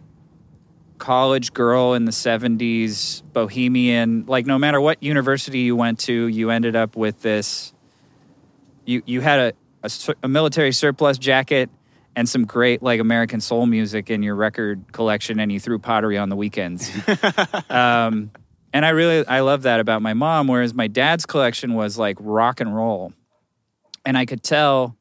college 0.98 1.52
girl 1.52 1.94
in 1.94 2.04
the 2.04 2.12
70s, 2.12 3.22
bohemian. 3.32 4.24
Like 4.26 4.46
no 4.46 4.58
matter 4.58 4.80
what 4.80 5.02
university 5.02 5.60
you 5.60 5.74
went 5.76 5.98
to, 6.00 6.26
you 6.28 6.50
ended 6.50 6.76
up 6.76 6.96
with 6.96 7.22
this 7.22 7.72
you 8.84 9.02
you 9.06 9.20
had 9.20 9.38
a 9.38 9.52
a, 9.84 10.14
a 10.22 10.28
military 10.28 10.72
surplus 10.72 11.18
jacket 11.18 11.70
and 12.14 12.28
some 12.28 12.44
great 12.44 12.82
like 12.82 13.00
American 13.00 13.40
soul 13.40 13.66
music 13.66 14.10
in 14.10 14.22
your 14.22 14.34
record 14.34 14.84
collection 14.92 15.40
and 15.40 15.50
you 15.50 15.58
threw 15.58 15.78
pottery 15.78 16.18
on 16.18 16.28
the 16.28 16.36
weekends. 16.36 16.90
um 17.70 18.30
and 18.72 18.86
I 18.86 18.90
really 18.90 19.26
I 19.26 19.40
love 19.40 19.62
that 19.62 19.80
about 19.80 20.02
my 20.02 20.14
mom 20.14 20.46
whereas 20.46 20.74
my 20.74 20.88
dad's 20.88 21.26
collection 21.26 21.74
was 21.74 21.98
like 21.98 22.16
rock 22.20 22.60
and 22.60 22.74
roll. 22.74 23.12
And 24.04 24.18
I 24.18 24.26
could 24.26 24.42
tell 24.42 24.96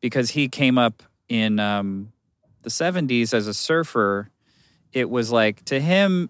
because 0.00 0.30
he 0.30 0.48
came 0.48 0.76
up 0.76 1.02
in 1.30 1.58
um, 1.58 2.12
the 2.62 2.68
70s 2.68 3.32
as 3.32 3.46
a 3.46 3.54
surfer, 3.54 4.30
it 4.92 5.08
was 5.08 5.32
like 5.32 5.64
to 5.64 5.80
him, 5.80 6.28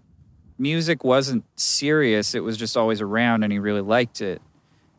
music 0.59 1.02
wasn't 1.02 1.44
serious. 1.56 2.35
It 2.35 2.40
was 2.44 2.56
just 2.56 2.76
always 2.76 3.00
around 3.00 3.42
and 3.42 3.52
he 3.52 3.59
really 3.59 3.80
liked 3.80 4.21
it. 4.21 4.40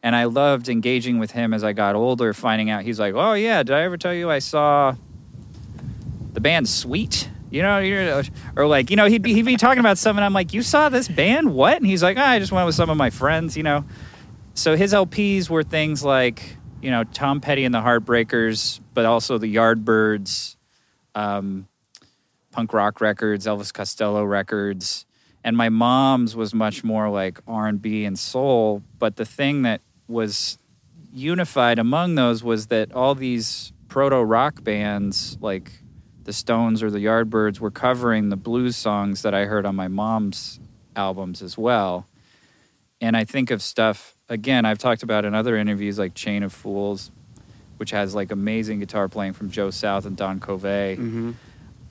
And 0.06 0.16
I 0.16 0.26
loved 0.26 0.70
engaging 0.70 1.18
with 1.18 1.32
him 1.32 1.52
as 1.52 1.64
I 1.64 1.74
got 1.74 1.96
older, 1.96 2.32
finding 2.32 2.70
out 2.70 2.84
he's 2.84 3.00
like, 3.00 3.16
oh, 3.16 3.34
yeah, 3.34 3.64
did 3.64 3.76
I 3.76 3.82
ever 3.82 3.98
tell 3.98 4.14
you 4.14 4.30
I 4.30 4.38
saw 4.38 4.94
the 6.32 6.40
band 6.40 6.70
Sweet? 6.70 7.28
You 7.50 7.64
know, 7.64 8.22
or 8.56 8.68
like, 8.68 8.92
you 8.92 8.98
know, 8.98 9.08
he'd 9.08 9.24
be, 9.24 9.34
he'd 9.34 9.46
be 9.46 9.58
talking 9.58 9.80
about 9.80 9.98
something. 9.98 10.24
I'm 10.24 10.32
like, 10.32 10.54
you 10.54 10.62
saw 10.62 10.90
this 10.90 11.08
band? 11.08 11.56
What? 11.56 11.78
And 11.78 11.88
he's 11.88 12.04
like, 12.04 12.18
"Ah, 12.20 12.30
I 12.30 12.38
just 12.38 12.52
went 12.52 12.68
with 12.68 12.76
some 12.76 12.92
of 12.92 12.98
my 12.98 13.10
friends, 13.10 13.58
you 13.58 13.64
know. 13.64 13.84
So 14.54 14.76
his 14.76 14.94
LPs 14.94 15.50
were 15.50 15.64
things 15.64 16.04
like, 16.04 16.56
you 16.84 16.92
know, 16.92 17.04
Tom 17.06 17.42
Petty 17.42 17.66
and 17.66 17.74
the 17.74 17.80
Heartbreakers, 17.80 18.82
but 18.94 19.06
also 19.06 19.40
the 19.40 19.56
Yardbirds, 19.56 20.56
um, 21.16 21.68
punk 22.52 22.74
rock 22.74 23.02
records, 23.02 23.48
Elvis 23.48 23.74
Costello 23.74 24.24
records, 24.24 25.08
and 25.44 25.58
my 25.58 25.70
mom's 25.70 26.36
was 26.36 26.54
much 26.54 26.84
more 26.84 27.10
like 27.10 27.40
R 27.48 27.66
and 27.66 27.82
B 27.82 28.06
and 28.06 28.20
soul. 28.20 28.84
But 29.00 29.16
the 29.16 29.26
thing 29.26 29.64
that 29.64 29.82
was 30.08 30.58
unified 31.14 31.80
among 31.80 32.16
those 32.16 32.44
was 32.44 32.68
that 32.68 32.92
all 32.94 33.16
these 33.16 33.72
proto 33.88 34.22
rock 34.22 34.64
bands 34.64 35.38
like 35.42 35.72
the 36.24 36.34
Stones 36.34 36.84
or 36.84 36.90
the 36.92 37.00
Yardbirds 37.00 37.60
were 37.60 37.72
covering 37.72 38.30
the 38.30 38.36
blues 38.36 38.76
songs 38.76 39.22
that 39.22 39.34
I 39.34 39.46
heard 39.46 39.66
on 39.66 39.76
my 39.76 39.88
mom's 39.88 40.60
albums 40.96 41.42
as 41.42 41.58
well. 41.58 42.08
And 43.00 43.16
I 43.16 43.24
think 43.24 43.52
of 43.52 43.62
stuff 43.62 44.16
again 44.28 44.66
I've 44.66 44.80
talked 44.80 45.04
about 45.04 45.26
in 45.26 45.34
other 45.36 45.56
interviews 45.56 46.00
like 46.00 46.14
Chain 46.16 46.44
of 46.44 46.52
Fools, 46.52 47.12
which 47.78 47.92
has 47.92 48.16
like 48.16 48.32
amazing 48.32 48.80
guitar 48.80 49.08
playing 49.08 49.34
from 49.34 49.50
Joe 49.50 49.70
South 49.70 50.06
and 50.06 50.18
Don 50.18 50.40
Covay. 50.40 50.98
hmm 50.98 51.32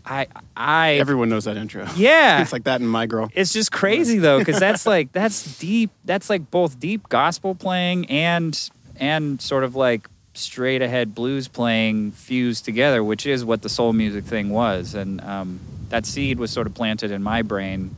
I 0.06 0.26
I 0.56 0.94
Everyone 0.94 1.28
knows 1.28 1.44
that 1.44 1.56
intro. 1.56 1.86
yeah. 1.96 2.42
it's 2.42 2.52
like 2.52 2.64
that 2.64 2.80
in 2.80 2.86
My 2.86 3.06
Girl. 3.06 3.30
It's 3.34 3.52
just 3.52 3.72
crazy 3.72 4.18
though, 4.18 4.38
because 4.38 4.60
that's 4.60 4.86
like 4.94 5.12
that's 5.12 5.58
deep. 5.58 5.90
That's 6.04 6.28
like 6.28 6.50
both 6.50 6.78
deep 6.78 7.08
gospel 7.08 7.54
playing 7.54 8.06
and 8.10 8.70
and 8.96 9.40
sort 9.40 9.64
of 9.64 9.74
like 9.74 10.08
straight 10.34 10.82
ahead 10.82 11.14
blues 11.14 11.48
playing 11.48 12.12
fused 12.12 12.64
together, 12.64 13.02
which 13.02 13.24
is 13.24 13.44
what 13.44 13.62
the 13.62 13.68
soul 13.68 13.92
music 13.92 14.24
thing 14.24 14.50
was. 14.50 14.94
And 14.94 15.20
um, 15.22 15.60
that 15.88 16.04
seed 16.06 16.38
was 16.38 16.50
sort 16.50 16.66
of 16.66 16.74
planted 16.74 17.10
in 17.10 17.22
my 17.22 17.42
brain, 17.42 17.96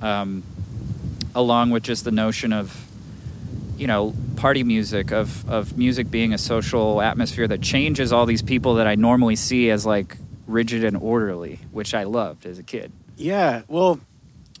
um, 0.00 0.42
along 1.34 1.70
with 1.70 1.82
just 1.82 2.04
the 2.04 2.10
notion 2.10 2.52
of 2.52 2.86
you 3.76 3.86
know 3.86 4.14
party 4.36 4.64
music 4.64 5.12
of 5.12 5.48
of 5.48 5.76
music 5.76 6.10
being 6.10 6.32
a 6.32 6.38
social 6.38 7.02
atmosphere 7.02 7.46
that 7.46 7.60
changes 7.60 8.12
all 8.12 8.24
these 8.24 8.42
people 8.42 8.74
that 8.74 8.86
I 8.86 8.94
normally 8.94 9.36
see 9.36 9.70
as 9.70 9.84
like 9.84 10.16
rigid 10.48 10.82
and 10.82 10.96
orderly, 10.96 11.60
which 11.70 11.94
I 11.94 12.04
loved 12.04 12.46
as 12.46 12.58
a 12.58 12.62
kid. 12.62 12.90
Yeah, 13.16 13.62
well, 13.68 14.00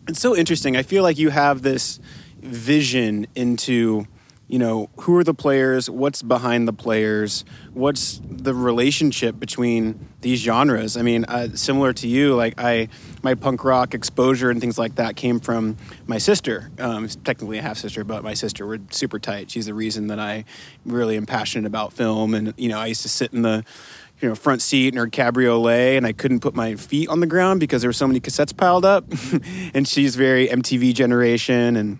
it's 0.06 0.20
so 0.20 0.36
interesting. 0.36 0.76
I 0.76 0.82
feel 0.82 1.02
like 1.02 1.18
you 1.18 1.30
have 1.30 1.62
this 1.62 1.98
vision 2.40 3.26
into, 3.34 4.06
you 4.46 4.58
know, 4.58 4.90
who 5.00 5.16
are 5.16 5.24
the 5.24 5.34
players, 5.34 5.90
what's 5.90 6.22
behind 6.22 6.68
the 6.68 6.72
players, 6.72 7.44
what's 7.72 8.20
the 8.24 8.54
relationship 8.54 9.38
between 9.38 10.08
these 10.20 10.40
genres. 10.40 10.96
I 10.96 11.02
mean, 11.02 11.24
uh, 11.26 11.54
similar 11.54 11.92
to 11.94 12.08
you, 12.08 12.34
like 12.34 12.54
I, 12.58 12.88
my 13.22 13.34
punk 13.34 13.64
rock 13.64 13.94
exposure 13.94 14.50
and 14.50 14.60
things 14.60 14.78
like 14.78 14.96
that 14.96 15.14
came 15.16 15.38
from 15.38 15.76
my 16.06 16.18
sister. 16.18 16.70
Um, 16.78 17.06
technically 17.08 17.58
a 17.58 17.62
half 17.62 17.78
sister, 17.78 18.02
but 18.02 18.24
my 18.24 18.34
sister. 18.34 18.66
We're 18.66 18.80
super 18.90 19.18
tight. 19.18 19.50
She's 19.50 19.66
the 19.66 19.74
reason 19.74 20.08
that 20.08 20.18
I 20.18 20.44
really 20.84 21.16
am 21.16 21.26
passionate 21.26 21.66
about 21.66 21.92
film, 21.92 22.34
and 22.34 22.54
you 22.56 22.68
know, 22.68 22.78
I 22.78 22.86
used 22.86 23.02
to 23.02 23.08
sit 23.08 23.32
in 23.32 23.42
the 23.42 23.64
you 24.20 24.28
know 24.28 24.34
front 24.34 24.62
seat 24.62 24.94
in 24.94 24.98
her 24.98 25.08
cabriolet 25.08 25.96
and 25.96 26.06
I 26.06 26.12
couldn't 26.12 26.40
put 26.40 26.54
my 26.54 26.74
feet 26.74 27.08
on 27.08 27.20
the 27.20 27.26
ground 27.26 27.60
because 27.60 27.82
there 27.82 27.88
were 27.88 27.94
so 27.94 28.06
many 28.06 28.20
cassettes 28.20 28.56
piled 28.56 28.84
up. 28.84 29.04
And 29.74 29.86
she's 29.86 30.16
very 30.16 30.48
MTV 30.48 30.94
generation 30.94 31.76
and 31.76 31.98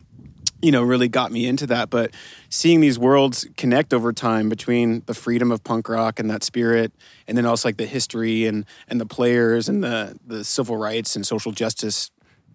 you 0.61 0.73
know 0.73 0.83
really 0.83 1.09
got 1.09 1.31
me 1.31 1.47
into 1.47 1.67
that. 1.69 1.91
But 1.91 2.13
seeing 2.49 2.81
these 2.81 2.99
worlds 2.99 3.47
connect 3.57 3.93
over 3.93 4.13
time 4.13 4.49
between 4.49 5.03
the 5.07 5.15
freedom 5.15 5.53
of 5.53 5.63
punk 5.63 5.89
rock 5.89 6.19
and 6.19 6.31
that 6.31 6.43
spirit 6.43 6.93
and 7.27 7.37
then 7.37 7.47
also 7.47 7.69
like 7.69 7.77
the 7.77 7.87
history 7.87 8.47
and 8.47 8.65
and 8.89 9.01
the 9.01 9.07
players 9.07 9.69
and 9.69 9.85
the 9.85 10.19
the 10.27 10.45
civil 10.45 10.77
rights 10.77 11.15
and 11.15 11.27
social 11.27 11.53
justice 11.53 12.11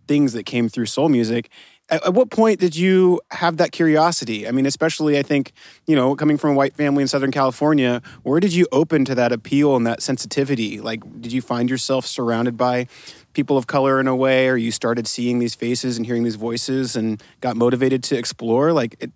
things 0.08 0.34
that 0.34 0.46
came 0.46 0.68
through 0.68 0.86
soul 0.86 1.10
music 1.10 1.50
at, 1.90 2.06
at 2.06 2.14
what 2.14 2.30
point 2.30 2.60
did 2.60 2.76
you 2.76 3.22
have 3.32 3.58
that 3.58 3.72
curiosity? 3.72 4.48
I 4.48 4.52
mean 4.52 4.66
especially 4.66 5.18
i 5.18 5.24
think 5.24 5.54
you 5.86 5.96
know 5.96 6.16
coming 6.16 6.38
from 6.38 6.52
a 6.52 6.54
white 6.54 6.76
family 6.76 7.02
in 7.02 7.08
southern 7.08 7.32
california 7.32 8.02
where 8.24 8.40
did 8.40 8.54
you 8.54 8.68
open 8.72 9.06
to 9.06 9.16
that 9.16 9.32
appeal 9.32 9.76
and 9.76 9.86
that 9.88 10.02
sensitivity? 10.02 10.80
Like 10.80 11.22
did 11.22 11.34
you 11.34 11.42
find 11.42 11.70
yourself 11.70 12.06
surrounded 12.06 12.58
by 12.58 12.88
people 13.34 13.58
of 13.58 13.68
color 13.68 14.00
in 14.00 14.08
a 14.08 14.16
way 14.16 14.48
or 14.48 14.58
you 14.58 14.72
started 14.72 15.08
seeing 15.08 15.40
these 15.40 15.56
faces 15.56 15.98
and 15.98 16.06
hearing 16.06 16.24
these 16.24 16.36
voices 16.36 16.96
and 16.96 17.22
got 17.42 17.56
motivated 17.56 18.04
to 18.04 18.18
explore? 18.18 18.74
Like 18.74 18.96
it, 19.00 19.12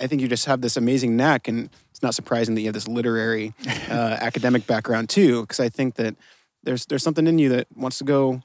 i 0.00 0.06
think 0.06 0.20
you 0.20 0.28
just 0.28 0.46
have 0.46 0.60
this 0.60 0.76
amazing 0.76 1.16
knack 1.16 1.48
and 1.48 1.70
it's 1.90 2.02
not 2.02 2.14
surprising 2.14 2.54
that 2.54 2.62
you 2.62 2.66
have 2.66 2.74
this 2.74 2.88
literary 2.88 3.54
uh, 3.88 4.16
academic 4.20 4.66
background 4.66 5.08
too 5.08 5.42
because 5.42 5.60
i 5.60 5.68
think 5.68 5.94
that 5.94 6.16
there's 6.64 6.86
there's 6.86 7.02
something 7.02 7.26
in 7.26 7.38
you 7.38 7.48
that 7.50 7.66
wants 7.76 7.98
to 7.98 8.04
go 8.04 8.42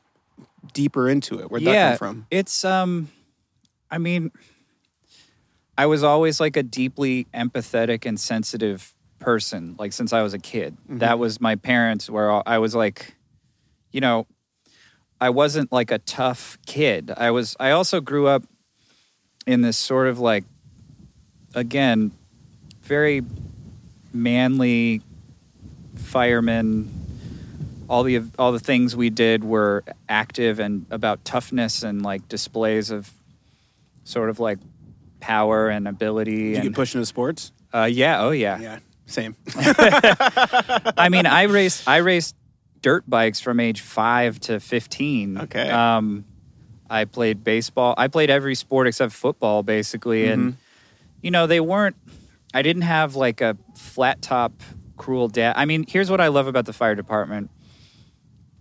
deeper 0.73 1.09
into 1.09 1.39
it. 1.39 1.49
Where'd 1.49 1.63
that 1.65 1.71
yeah, 1.71 1.89
come 1.91 1.97
from? 1.97 2.27
It's 2.31 2.65
um 2.65 3.09
I 3.89 3.97
mean 3.97 4.31
I 5.77 5.85
was 5.85 6.03
always 6.03 6.39
like 6.39 6.57
a 6.57 6.63
deeply 6.63 7.27
empathetic 7.33 8.05
and 8.05 8.19
sensitive 8.19 8.93
person 9.19 9.75
like 9.77 9.93
since 9.93 10.13
I 10.13 10.21
was 10.21 10.33
a 10.33 10.39
kid. 10.39 10.77
Mm-hmm. 10.83 10.99
That 10.99 11.19
was 11.19 11.41
my 11.41 11.55
parents 11.55 12.09
where 12.09 12.47
I 12.47 12.57
was 12.57 12.75
like 12.75 13.15
you 13.91 14.01
know 14.01 14.27
I 15.19 15.31
wasn't 15.31 15.71
like 15.71 15.89
a 15.91 15.97
tough 15.99 16.57
kid. 16.65 17.11
I 17.15 17.31
was 17.31 17.55
I 17.59 17.71
also 17.71 18.01
grew 18.01 18.27
up 18.27 18.43
in 19.45 19.61
this 19.61 19.77
sort 19.77 20.07
of 20.07 20.19
like 20.19 20.43
again 21.55 22.11
very 22.81 23.23
manly 24.13 25.01
fireman 25.95 26.91
all 27.89 28.03
the 28.03 28.21
all 28.37 28.51
the 28.51 28.59
things 28.59 28.95
we 28.95 29.09
did 29.09 29.43
were 29.43 29.83
active 30.09 30.59
and 30.59 30.85
about 30.91 31.23
toughness 31.23 31.83
and 31.83 32.01
like 32.01 32.27
displays 32.27 32.91
of 32.91 33.11
sort 34.07 34.29
of 34.29 34.39
like 34.39 34.59
power 35.19 35.67
and 35.69 35.87
ability 35.87 36.35
Did 36.35 36.39
you 36.49 36.55
and 36.55 36.63
get 36.69 36.73
pushed 36.75 36.95
into 36.95 37.05
sports 37.05 37.51
uh, 37.73 37.83
yeah 37.91 38.21
oh 38.21 38.31
yeah. 38.31 38.59
yeah 38.59 38.79
same 39.05 39.35
I 39.55 41.07
mean 41.11 41.25
I 41.25 41.43
raced 41.43 41.87
I 41.87 41.97
raced 41.97 42.35
dirt 42.81 43.09
bikes 43.09 43.39
from 43.39 43.59
age 43.59 43.81
five 43.81 44.39
to 44.41 44.59
fifteen 44.59 45.37
Okay. 45.39 45.69
um, 45.69 46.25
I 46.89 47.05
played 47.05 47.43
baseball 47.43 47.95
I 47.97 48.07
played 48.07 48.29
every 48.29 48.55
sport 48.55 48.87
except 48.87 49.13
football 49.13 49.63
basically 49.63 50.27
and 50.27 50.41
Mm-hmm. 50.53 50.57
you 51.21 51.31
know 51.31 51.47
they 51.47 51.59
weren't 51.59 51.95
I 52.53 52.61
didn't 52.61 52.83
have 52.83 53.15
like 53.15 53.41
a 53.41 53.57
flat 53.75 54.21
top 54.21 54.53
cruel 54.95 55.27
dad 55.27 55.53
I 55.57 55.65
mean 55.65 55.85
here's 55.87 56.09
what 56.09 56.21
I 56.21 56.27
love 56.27 56.47
about 56.47 56.65
the 56.65 56.73
fire 56.73 56.95
department 56.95 57.49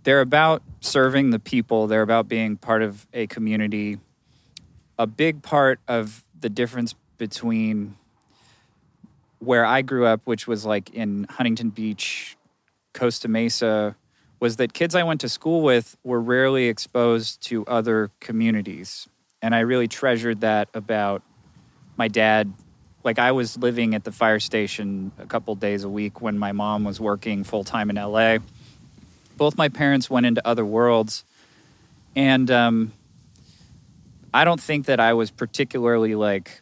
they're 0.02 0.20
about 0.20 0.62
serving 0.80 1.30
the 1.30 1.38
people 1.38 1.86
they're 1.86 2.02
about 2.02 2.28
being 2.28 2.56
part 2.56 2.82
of 2.82 3.06
a 3.12 3.26
community 3.26 3.98
a 4.98 5.06
big 5.06 5.42
part 5.42 5.80
of 5.88 6.24
the 6.38 6.48
difference 6.48 6.94
between 7.18 7.96
where 9.38 9.64
I 9.64 9.82
grew 9.82 10.06
up, 10.06 10.22
which 10.24 10.46
was 10.46 10.64
like 10.64 10.90
in 10.90 11.26
Huntington 11.28 11.70
Beach, 11.70 12.36
Costa 12.92 13.28
Mesa, 13.28 13.96
was 14.40 14.56
that 14.56 14.72
kids 14.72 14.94
I 14.94 15.02
went 15.02 15.20
to 15.22 15.28
school 15.28 15.62
with 15.62 15.96
were 16.04 16.20
rarely 16.20 16.66
exposed 16.66 17.42
to 17.44 17.64
other 17.66 18.10
communities. 18.20 19.08
And 19.42 19.54
I 19.54 19.60
really 19.60 19.88
treasured 19.88 20.40
that 20.40 20.68
about 20.74 21.22
my 21.96 22.08
dad. 22.08 22.52
Like 23.04 23.18
I 23.18 23.32
was 23.32 23.56
living 23.56 23.94
at 23.94 24.04
the 24.04 24.12
fire 24.12 24.40
station 24.40 25.12
a 25.18 25.26
couple 25.26 25.54
days 25.54 25.84
a 25.84 25.88
week 25.88 26.20
when 26.20 26.38
my 26.38 26.52
mom 26.52 26.84
was 26.84 27.00
working 27.00 27.44
full 27.44 27.64
time 27.64 27.88
in 27.88 27.96
LA. 27.96 28.38
Both 29.36 29.56
my 29.56 29.68
parents 29.68 30.10
went 30.10 30.26
into 30.26 30.46
other 30.46 30.64
worlds. 30.64 31.24
And 32.14 32.50
um, 32.50 32.92
I 34.36 34.44
don't 34.44 34.60
think 34.60 34.84
that 34.84 35.00
I 35.00 35.14
was 35.14 35.30
particularly 35.30 36.14
like 36.14 36.60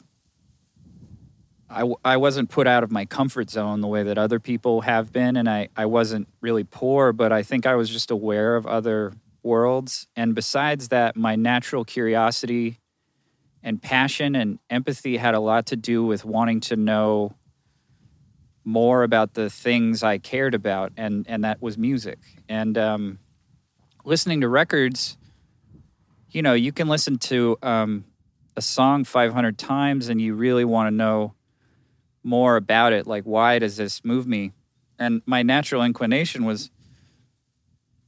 I, 1.69 1.93
I 2.05 2.19
wasn't 2.19 2.49
put 2.49 2.69
out 2.69 2.85
of 2.85 2.93
my 2.93 3.05
comfort 3.05 3.51
zone 3.51 3.81
the 3.81 3.89
way 3.89 4.05
that 4.05 4.17
other 4.17 4.39
people 4.39 4.83
have 4.83 5.13
been 5.13 5.37
and 5.37 5.51
I, 5.51 5.71
I 5.77 5.87
wasn't 5.87 6.29
really 6.41 6.63
poor 6.63 7.13
but 7.13 7.33
i 7.33 7.43
think 7.43 7.67
i 7.67 7.75
was 7.75 7.91
just 7.91 8.13
aware 8.13 8.55
of 8.55 8.65
other 8.65 9.13
worlds. 9.43 10.07
And 10.15 10.37
besides 10.37 10.89
that 10.89 11.17
my 11.17 11.35
natural 11.35 11.85
curiosity 11.85 12.79
and 13.61 13.83
passion 13.83 14.37
and 14.37 14.61
empathy 14.71 15.17
had 15.17 15.35
a 15.35 15.41
lot 15.41 15.67
to 15.67 15.77
do 15.77 16.05
with 16.05 16.25
wanting 16.25 16.61
to 16.61 16.77
know 16.77 17.35
more 18.63 19.03
about 19.03 19.35
the 19.35 19.51
things 19.51 20.05
i 20.05 20.17
cared 20.19 20.55
about 20.55 20.93
and 20.97 21.27
and 21.29 21.43
that 21.43 21.61
was 21.61 21.77
music. 21.77 22.21
And 22.49 22.79
um, 22.79 23.19
listening 24.05 24.43
to 24.43 24.49
records 24.49 25.19
you 26.35 26.42
know 26.42 26.53
you 26.53 26.73
can 26.73 26.88
listen 26.88 27.18
to 27.18 27.57
um, 27.62 28.05
a 28.57 28.61
song 28.61 29.05
500 29.05 29.57
times 29.57 30.09
and 30.09 30.20
you 30.20 30.35
really 30.35 30.64
want 30.64 30.88
to 30.88 30.94
know 30.94 31.35
more 32.23 32.57
about 32.57 32.92
it 32.92 33.07
like 33.07 33.25
why 33.25 33.59
does 33.59 33.77
this 33.77 34.05
move 34.05 34.27
me? 34.27 34.53
And 34.99 35.23
my 35.27 35.42
natural 35.42 35.83
inclination 35.83 36.44
was 36.44 36.70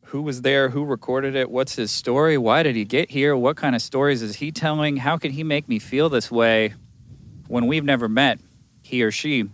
who 0.06 0.22
was 0.22 0.42
there? 0.42 0.68
Who 0.68 0.84
recorded 0.84 1.34
it? 1.34 1.50
What's 1.50 1.74
his 1.74 1.90
story? 1.90 2.38
Why 2.38 2.62
did 2.62 2.76
he 2.76 2.84
get 2.84 3.10
here? 3.10 3.36
What 3.36 3.56
kind 3.56 3.74
of 3.74 3.82
stories 3.82 4.22
is 4.22 4.36
he 4.36 4.52
telling? 4.52 4.98
How 4.98 5.16
can 5.18 5.32
he 5.32 5.42
make 5.42 5.68
me 5.68 5.78
feel 5.78 6.08
this 6.08 6.30
way 6.30 6.74
when 7.48 7.66
we've 7.66 7.84
never 7.84 8.08
met 8.08 8.38
he 8.82 9.02
or 9.02 9.10
she? 9.10 9.48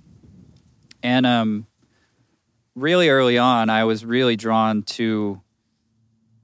And 1.03 1.27
um 1.27 1.67
really 2.75 3.11
early 3.11 3.37
on 3.37 3.69
i 3.69 3.85
was 3.85 4.03
really 4.03 4.35
drawn 4.35 4.83
to 4.83 5.42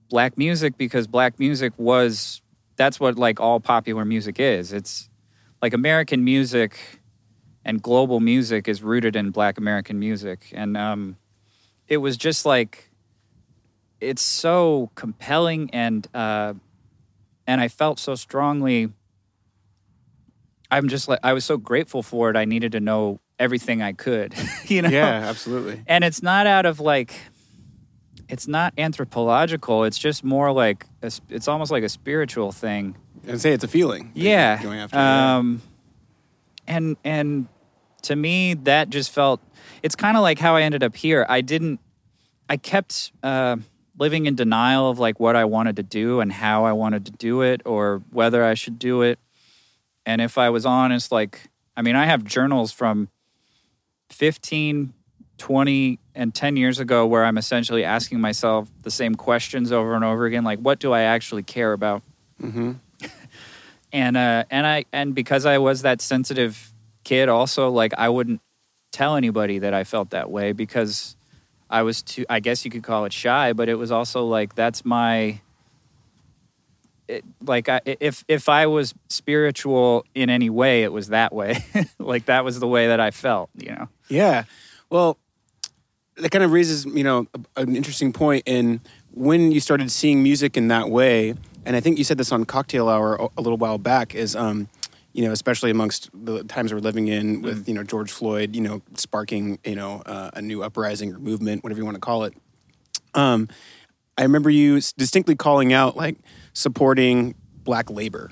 black 0.09 0.39
music 0.39 0.77
because 0.77 1.07
black 1.07 1.39
music 1.39 1.73
was 1.77 2.43
that's 2.77 2.99
what 3.01 3.17
like 3.17 3.41
all 3.41 3.61
popular 3.61 4.05
music 4.05 4.39
is. 4.41 4.73
It's 4.73 5.09
like 5.61 5.75
american 5.75 6.25
music 6.25 6.79
and 7.65 7.83
global 7.83 8.21
music 8.21 8.69
is 8.69 8.83
rooted 8.83 9.17
in 9.17 9.31
black 9.31 9.59
american 9.59 9.99
music. 9.99 10.51
And 10.55 10.77
um, 10.77 11.17
it 11.89 11.99
was 11.99 12.17
just 12.17 12.47
like 12.47 12.91
it's 14.01 14.23
so 14.23 14.91
compelling 14.95 15.71
and 15.73 16.07
uh, 16.15 16.55
and 17.47 17.61
i 17.61 17.69
felt 17.69 17.99
so 17.99 18.15
strongly 18.15 18.93
i'm 20.71 20.89
just 20.89 21.09
like 21.09 21.19
i 21.23 21.33
was 21.33 21.45
so 21.45 21.57
grateful 21.57 22.03
for 22.03 22.31
it 22.31 22.37
i 22.37 22.45
needed 22.45 22.73
to 22.73 22.81
know 22.81 23.19
everything 23.39 23.83
i 23.83 23.93
could 23.93 24.35
you 24.67 24.83
know? 24.83 24.89
Yeah 24.89 25.25
absolutely. 25.29 25.83
And 25.87 26.05
it's 26.05 26.23
not 26.23 26.47
out 26.47 26.67
of 26.67 26.79
like 26.79 27.15
it's 28.29 28.47
not 28.47 28.73
anthropological 28.79 29.85
it's 29.85 29.99
just 29.99 30.23
more 30.23 30.53
like 30.53 30.87
a, 31.03 31.11
it's 31.29 31.49
almost 31.49 31.71
like 31.71 31.83
a 31.83 31.89
spiritual 31.89 32.53
thing 32.53 32.97
and 33.27 33.41
say 33.41 33.53
it's 33.53 33.65
a 33.65 33.69
feeling 33.69 34.11
yeah. 34.15 34.63
going 34.63 34.79
after 34.79 34.97
yeah. 34.97 35.37
Um, 35.37 35.63
and 36.67 36.97
and 37.05 37.49
to 38.03 38.15
me 38.15 38.55
that 38.55 38.91
just 38.91 39.11
felt 39.11 39.41
it's 39.83 39.97
kind 39.97 40.17
of 40.17 40.23
like 40.23 40.39
how 40.39 40.57
I 40.57 40.63
ended 40.63 40.83
up 40.83 40.97
here. 40.97 41.25
I 41.29 41.41
didn't. 41.41 41.81
I 42.49 42.57
kept 42.57 43.13
uh, 43.23 43.57
living 43.99 44.27
in 44.27 44.35
denial 44.35 44.91
of 44.91 44.99
like 44.99 45.21
what 45.21 45.37
I 45.37 45.45
wanted 45.45 45.77
to 45.77 45.83
do 45.83 46.21
and 46.21 46.33
how 46.33 46.65
I 46.65 46.73
wanted 46.73 47.07
to 47.07 47.13
do 47.13 47.43
it 47.43 47.63
or 47.65 48.03
whether 48.11 48.45
I 48.45 48.55
should 48.55 48.79
do 48.79 49.03
it. 49.03 49.19
And 50.07 50.21
if 50.21 50.39
I 50.39 50.51
was 50.51 50.65
honest, 50.65 51.13
like 51.13 51.49
I 51.77 51.83
mean, 51.83 51.97
I 51.97 52.07
have 52.07 52.25
journals 52.25 52.73
from 52.73 53.09
15, 54.11 54.95
20, 55.37 55.99
and 56.19 56.35
10 56.35 56.57
years 56.57 56.81
ago 56.81 57.07
where 57.07 57.25
I'm 57.25 57.39
essentially 57.39 57.85
asking 57.85 58.21
myself 58.21 58.69
the 58.83 58.91
same 58.91 59.15
questions 59.15 59.73
over 59.73 59.95
and 59.95 60.05
over 60.05 60.27
again 60.27 60.45
like, 60.45 60.59
what 60.59 60.81
do 60.81 60.93
I 60.93 61.03
actually 61.03 61.45
care 61.45 61.73
about? 61.73 62.03
mm-hmm. 62.43 62.73
and 63.93 64.17
uh 64.17 64.45
and 64.51 64.67
i 64.67 64.85
and 64.93 65.15
because 65.15 65.47
i 65.47 65.59
was 65.59 65.83
that 65.83 66.01
sensitive 66.01 66.73
kid 67.05 67.29
also 67.29 67.71
like 67.71 67.93
i 67.97 68.09
wouldn't 68.09 68.41
tell 68.93 69.17
anybody 69.17 69.59
that 69.59 69.73
i 69.75 69.85
felt 69.85 70.11
that 70.11 70.31
way 70.31 70.53
because 70.53 71.17
i 71.71 71.83
was 71.83 72.03
too 72.03 72.25
i 72.29 72.41
guess 72.41 72.65
you 72.65 72.71
could 72.71 72.83
call 72.83 73.05
it 73.05 73.13
shy 73.13 73.53
but 73.53 73.69
it 73.69 73.77
was 73.77 73.91
also 73.91 74.25
like 74.25 74.55
that's 74.55 74.85
my 74.85 75.41
it, 77.07 77.25
like 77.45 77.69
I, 77.69 77.81
if 77.85 78.25
if 78.29 78.49
i 78.49 78.67
was 78.67 78.95
spiritual 79.09 80.05
in 80.15 80.29
any 80.29 80.51
way 80.51 80.83
it 80.83 80.93
was 80.93 81.09
that 81.09 81.33
way 81.33 81.65
like 81.99 82.27
that 82.27 82.45
was 82.45 82.61
the 82.61 82.69
way 82.69 82.89
that 82.89 83.01
i 83.01 83.11
felt 83.11 83.49
you 83.57 83.71
know 83.71 83.89
Yeah. 84.09 84.45
Well, 84.91 85.19
that 86.21 86.31
kind 86.31 86.45
of 86.45 86.53
raises, 86.53 86.85
you 86.87 87.05
know, 87.05 87.27
a- 87.57 87.63
an 87.63 87.77
interesting 87.77 88.13
point 88.13 88.43
in 88.47 88.81
when 89.13 89.53
you 89.53 89.61
started 89.61 89.91
seeing 89.91 90.23
music 90.23 90.57
in 90.57 90.69
that 90.69 90.91
way. 90.91 91.35
And 91.65 91.77
I 91.77 91.81
think 91.81 91.99
you 91.99 92.05
said 92.05 92.19
this 92.19 92.33
on 92.33 92.45
Cocktail 92.45 92.89
Hour 92.89 93.29
a- 93.37 93.41
little 93.41 93.59
while 93.59 93.79
back. 93.79 94.15
Is 94.15 94.35
um, 94.37 94.69
you 95.13 95.25
know, 95.25 95.33
especially 95.33 95.71
amongst 95.71 96.11
the 96.13 96.45
times 96.45 96.73
we're 96.73 96.81
living 96.81 97.09
in 97.09 97.43
with 97.43 97.69
you 97.69 97.75
know 97.75 97.83
George 97.83 98.11
Floyd, 98.11 98.55
you 98.55 98.63
know, 98.63 98.83
sparking 98.95 99.59
you 99.65 99.75
know 99.77 100.03
uh, 100.07 100.31
a 100.35 100.43
new 100.43 100.63
uprising 100.63 101.15
or 101.15 101.19
movement, 101.19 101.63
whatever 101.65 101.81
you 101.81 101.85
want 101.85 101.97
to 101.97 102.01
call 102.01 102.25
it. 102.25 102.35
Um, 103.15 103.49
I 104.17 104.23
remember 104.23 104.51
you 104.51 104.81
distinctly 104.97 105.37
calling 105.37 105.73
out 105.73 105.97
like 105.97 106.17
supporting 106.53 107.35
black 107.65 107.91
labor. 107.91 108.31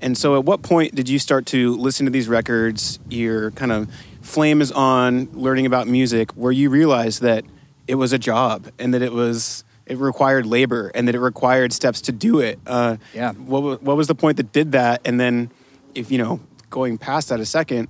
And 0.00 0.16
so, 0.16 0.36
at 0.36 0.44
what 0.44 0.62
point 0.62 0.94
did 0.94 1.08
you 1.08 1.18
start 1.18 1.46
to 1.46 1.74
listen 1.76 2.04
to 2.06 2.12
these 2.12 2.28
records? 2.28 2.98
you're 3.08 3.50
kind 3.52 3.72
of 3.72 3.88
flame 4.26 4.60
is 4.60 4.72
on, 4.72 5.28
learning 5.32 5.66
about 5.66 5.86
music, 5.88 6.32
where 6.32 6.52
you 6.52 6.68
realize 6.70 7.20
that 7.20 7.44
it 7.86 7.94
was 7.94 8.12
a 8.12 8.18
job 8.18 8.68
and 8.78 8.92
that 8.94 9.02
it 9.02 9.12
was 9.12 9.64
it 9.86 9.98
required 9.98 10.46
labor 10.46 10.90
and 10.94 11.06
that 11.06 11.14
it 11.14 11.20
required 11.20 11.72
steps 11.72 12.00
to 12.02 12.12
do 12.12 12.40
it. 12.40 12.58
Uh, 12.66 12.96
Yeah. 13.14 13.32
What 13.32 13.82
what 13.82 13.96
was 13.96 14.08
the 14.08 14.14
point 14.14 14.36
that 14.38 14.52
did 14.52 14.72
that? 14.72 15.00
And 15.04 15.20
then, 15.20 15.50
if 15.94 16.10
you 16.10 16.18
know, 16.18 16.40
going 16.70 16.98
past 16.98 17.28
that 17.28 17.40
a 17.40 17.46
second, 17.46 17.88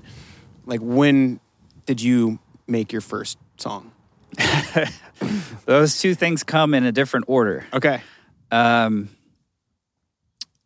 like 0.66 0.80
when 0.80 1.40
did 1.86 2.02
you 2.02 2.38
make 2.66 2.92
your 2.92 3.00
first 3.00 3.38
song? 3.56 3.92
Those 5.64 5.98
two 5.98 6.14
things 6.14 6.44
come 6.44 6.74
in 6.74 6.84
a 6.84 6.92
different 6.92 7.24
order. 7.28 7.64
Okay. 7.72 8.02
Um, 8.50 9.08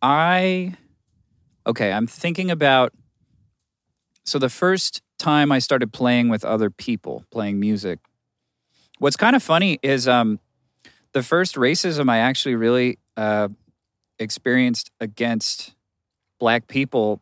I 0.02 0.74
okay. 1.66 1.92
I'm 1.92 2.06
thinking 2.06 2.50
about. 2.50 2.92
So 4.24 4.38
the 4.38 4.48
first 4.50 5.02
time 5.20 5.52
I 5.52 5.58
started 5.58 5.92
playing 5.92 6.28
with 6.28 6.44
other 6.44 6.70
people, 6.70 7.24
playing 7.30 7.60
music. 7.60 8.00
What's 8.98 9.16
kind 9.16 9.36
of 9.36 9.42
funny 9.42 9.78
is 9.82 10.08
um, 10.08 10.40
the 11.12 11.22
first 11.22 11.54
racism 11.54 12.10
I 12.10 12.18
actually 12.18 12.56
really 12.56 12.98
uh, 13.16 13.48
experienced 14.18 14.90
against 15.00 15.74
black 16.38 16.66
people 16.66 17.20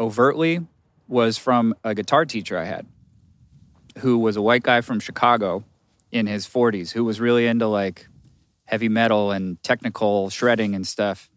overtly 0.00 0.66
was 1.08 1.36
from 1.36 1.74
a 1.84 1.94
guitar 1.94 2.24
teacher 2.24 2.56
I 2.56 2.64
had, 2.64 2.86
who 3.98 4.18
was 4.18 4.36
a 4.36 4.42
white 4.42 4.62
guy 4.62 4.80
from 4.80 5.00
Chicago 5.00 5.64
in 6.10 6.26
his 6.26 6.46
40s, 6.46 6.92
who 6.92 7.04
was 7.04 7.20
really 7.20 7.46
into 7.46 7.66
like 7.66 8.06
heavy 8.64 8.88
metal 8.88 9.32
and 9.32 9.62
technical 9.62 10.30
shredding 10.30 10.74
and 10.74 10.86
stuff 10.86 11.28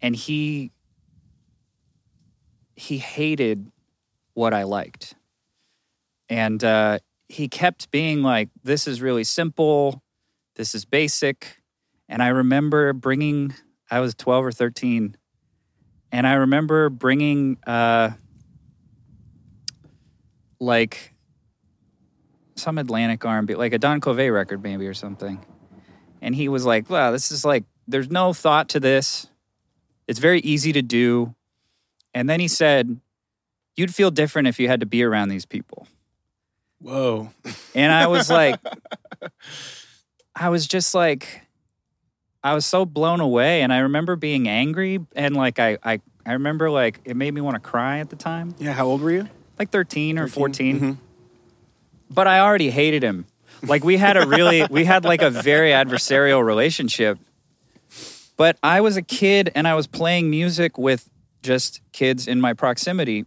and 0.00 0.14
he 0.14 0.70
he 2.76 2.98
hated 2.98 3.70
what 4.34 4.54
i 4.54 4.62
liked 4.62 5.14
and 6.28 6.62
uh, 6.62 6.98
he 7.28 7.48
kept 7.48 7.90
being 7.90 8.22
like 8.22 8.48
this 8.62 8.86
is 8.86 9.00
really 9.00 9.24
simple 9.24 10.02
this 10.56 10.74
is 10.74 10.84
basic 10.84 11.62
and 12.08 12.22
i 12.22 12.28
remember 12.28 12.92
bringing 12.92 13.54
i 13.90 14.00
was 14.00 14.14
12 14.14 14.46
or 14.46 14.52
13 14.52 15.16
and 16.12 16.26
i 16.26 16.34
remember 16.34 16.90
bringing 16.90 17.58
uh, 17.66 18.10
like 20.60 21.14
some 22.56 22.78
atlantic 22.78 23.24
r&b 23.24 23.54
like 23.54 23.72
a 23.72 23.78
don 23.78 24.00
covay 24.00 24.32
record 24.32 24.62
maybe 24.62 24.86
or 24.86 24.94
something 24.94 25.44
and 26.20 26.34
he 26.34 26.48
was 26.48 26.64
like, 26.64 26.90
"Wow, 26.90 27.10
this 27.10 27.30
is 27.30 27.44
like 27.44 27.64
there's 27.86 28.10
no 28.10 28.32
thought 28.32 28.68
to 28.70 28.80
this. 28.80 29.28
It's 30.06 30.18
very 30.18 30.40
easy 30.40 30.72
to 30.72 30.82
do." 30.82 31.34
And 32.14 32.28
then 32.28 32.40
he 32.40 32.48
said, 32.48 33.00
"You'd 33.76 33.94
feel 33.94 34.10
different 34.10 34.48
if 34.48 34.58
you 34.58 34.68
had 34.68 34.80
to 34.80 34.86
be 34.86 35.02
around 35.02 35.28
these 35.28 35.46
people." 35.46 35.86
Whoa. 36.80 37.30
And 37.74 37.92
I 37.92 38.06
was 38.06 38.30
like 38.30 38.58
I 40.34 40.48
was 40.48 40.66
just 40.66 40.94
like 40.94 41.42
I 42.42 42.54
was 42.54 42.64
so 42.64 42.84
blown 42.84 43.20
away 43.20 43.62
and 43.62 43.72
I 43.72 43.78
remember 43.78 44.16
being 44.16 44.48
angry 44.48 45.00
and 45.16 45.36
like 45.36 45.58
I 45.58 45.78
I 45.82 46.00
I 46.24 46.32
remember 46.34 46.70
like 46.70 47.00
it 47.04 47.16
made 47.16 47.32
me 47.34 47.40
want 47.40 47.54
to 47.54 47.60
cry 47.60 47.98
at 47.98 48.10
the 48.10 48.16
time. 48.16 48.54
Yeah. 48.58 48.72
How 48.72 48.86
old 48.86 49.00
were 49.00 49.10
you? 49.10 49.28
Like 49.58 49.70
13 49.70 50.18
or 50.18 50.28
13? 50.28 50.78
14. 50.78 50.80
Mhm. 50.80 50.96
But 52.10 52.26
I 52.26 52.40
already 52.40 52.70
hated 52.70 53.02
him. 53.02 53.26
Like 53.62 53.82
we 53.82 53.96
had 53.96 54.16
a 54.16 54.26
really 54.26 54.64
we 54.70 54.84
had 54.84 55.04
like 55.04 55.22
a 55.22 55.30
very 55.30 55.70
adversarial 55.70 56.44
relationship. 56.44 57.18
But 58.36 58.56
I 58.62 58.80
was 58.80 58.96
a 58.96 59.02
kid 59.02 59.50
and 59.56 59.66
I 59.66 59.74
was 59.74 59.88
playing 59.88 60.30
music 60.30 60.78
with 60.78 61.10
just 61.42 61.80
kids 61.92 62.28
in 62.28 62.40
my 62.40 62.52
proximity. 62.52 63.24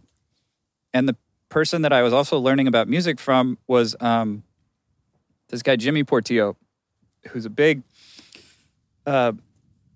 And 0.94 1.06
the 1.08 1.16
person 1.52 1.82
that 1.82 1.92
I 1.92 2.00
was 2.00 2.14
also 2.14 2.38
learning 2.38 2.66
about 2.66 2.88
music 2.88 3.20
from 3.20 3.58
was 3.66 3.94
um, 4.00 4.42
this 5.50 5.62
guy 5.62 5.76
Jimmy 5.76 6.02
Portillo, 6.02 6.56
who's 7.28 7.44
a 7.44 7.50
big 7.50 7.82
uh, 9.06 9.32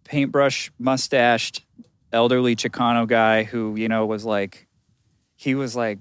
paintbrush 0.04 0.70
mustached 0.78 1.64
elderly 2.12 2.56
Chicano 2.56 3.08
guy 3.08 3.44
who, 3.44 3.74
you 3.74 3.88
know, 3.88 4.04
was 4.04 4.22
like 4.22 4.68
he 5.34 5.54
was 5.54 5.74
like 5.74 5.98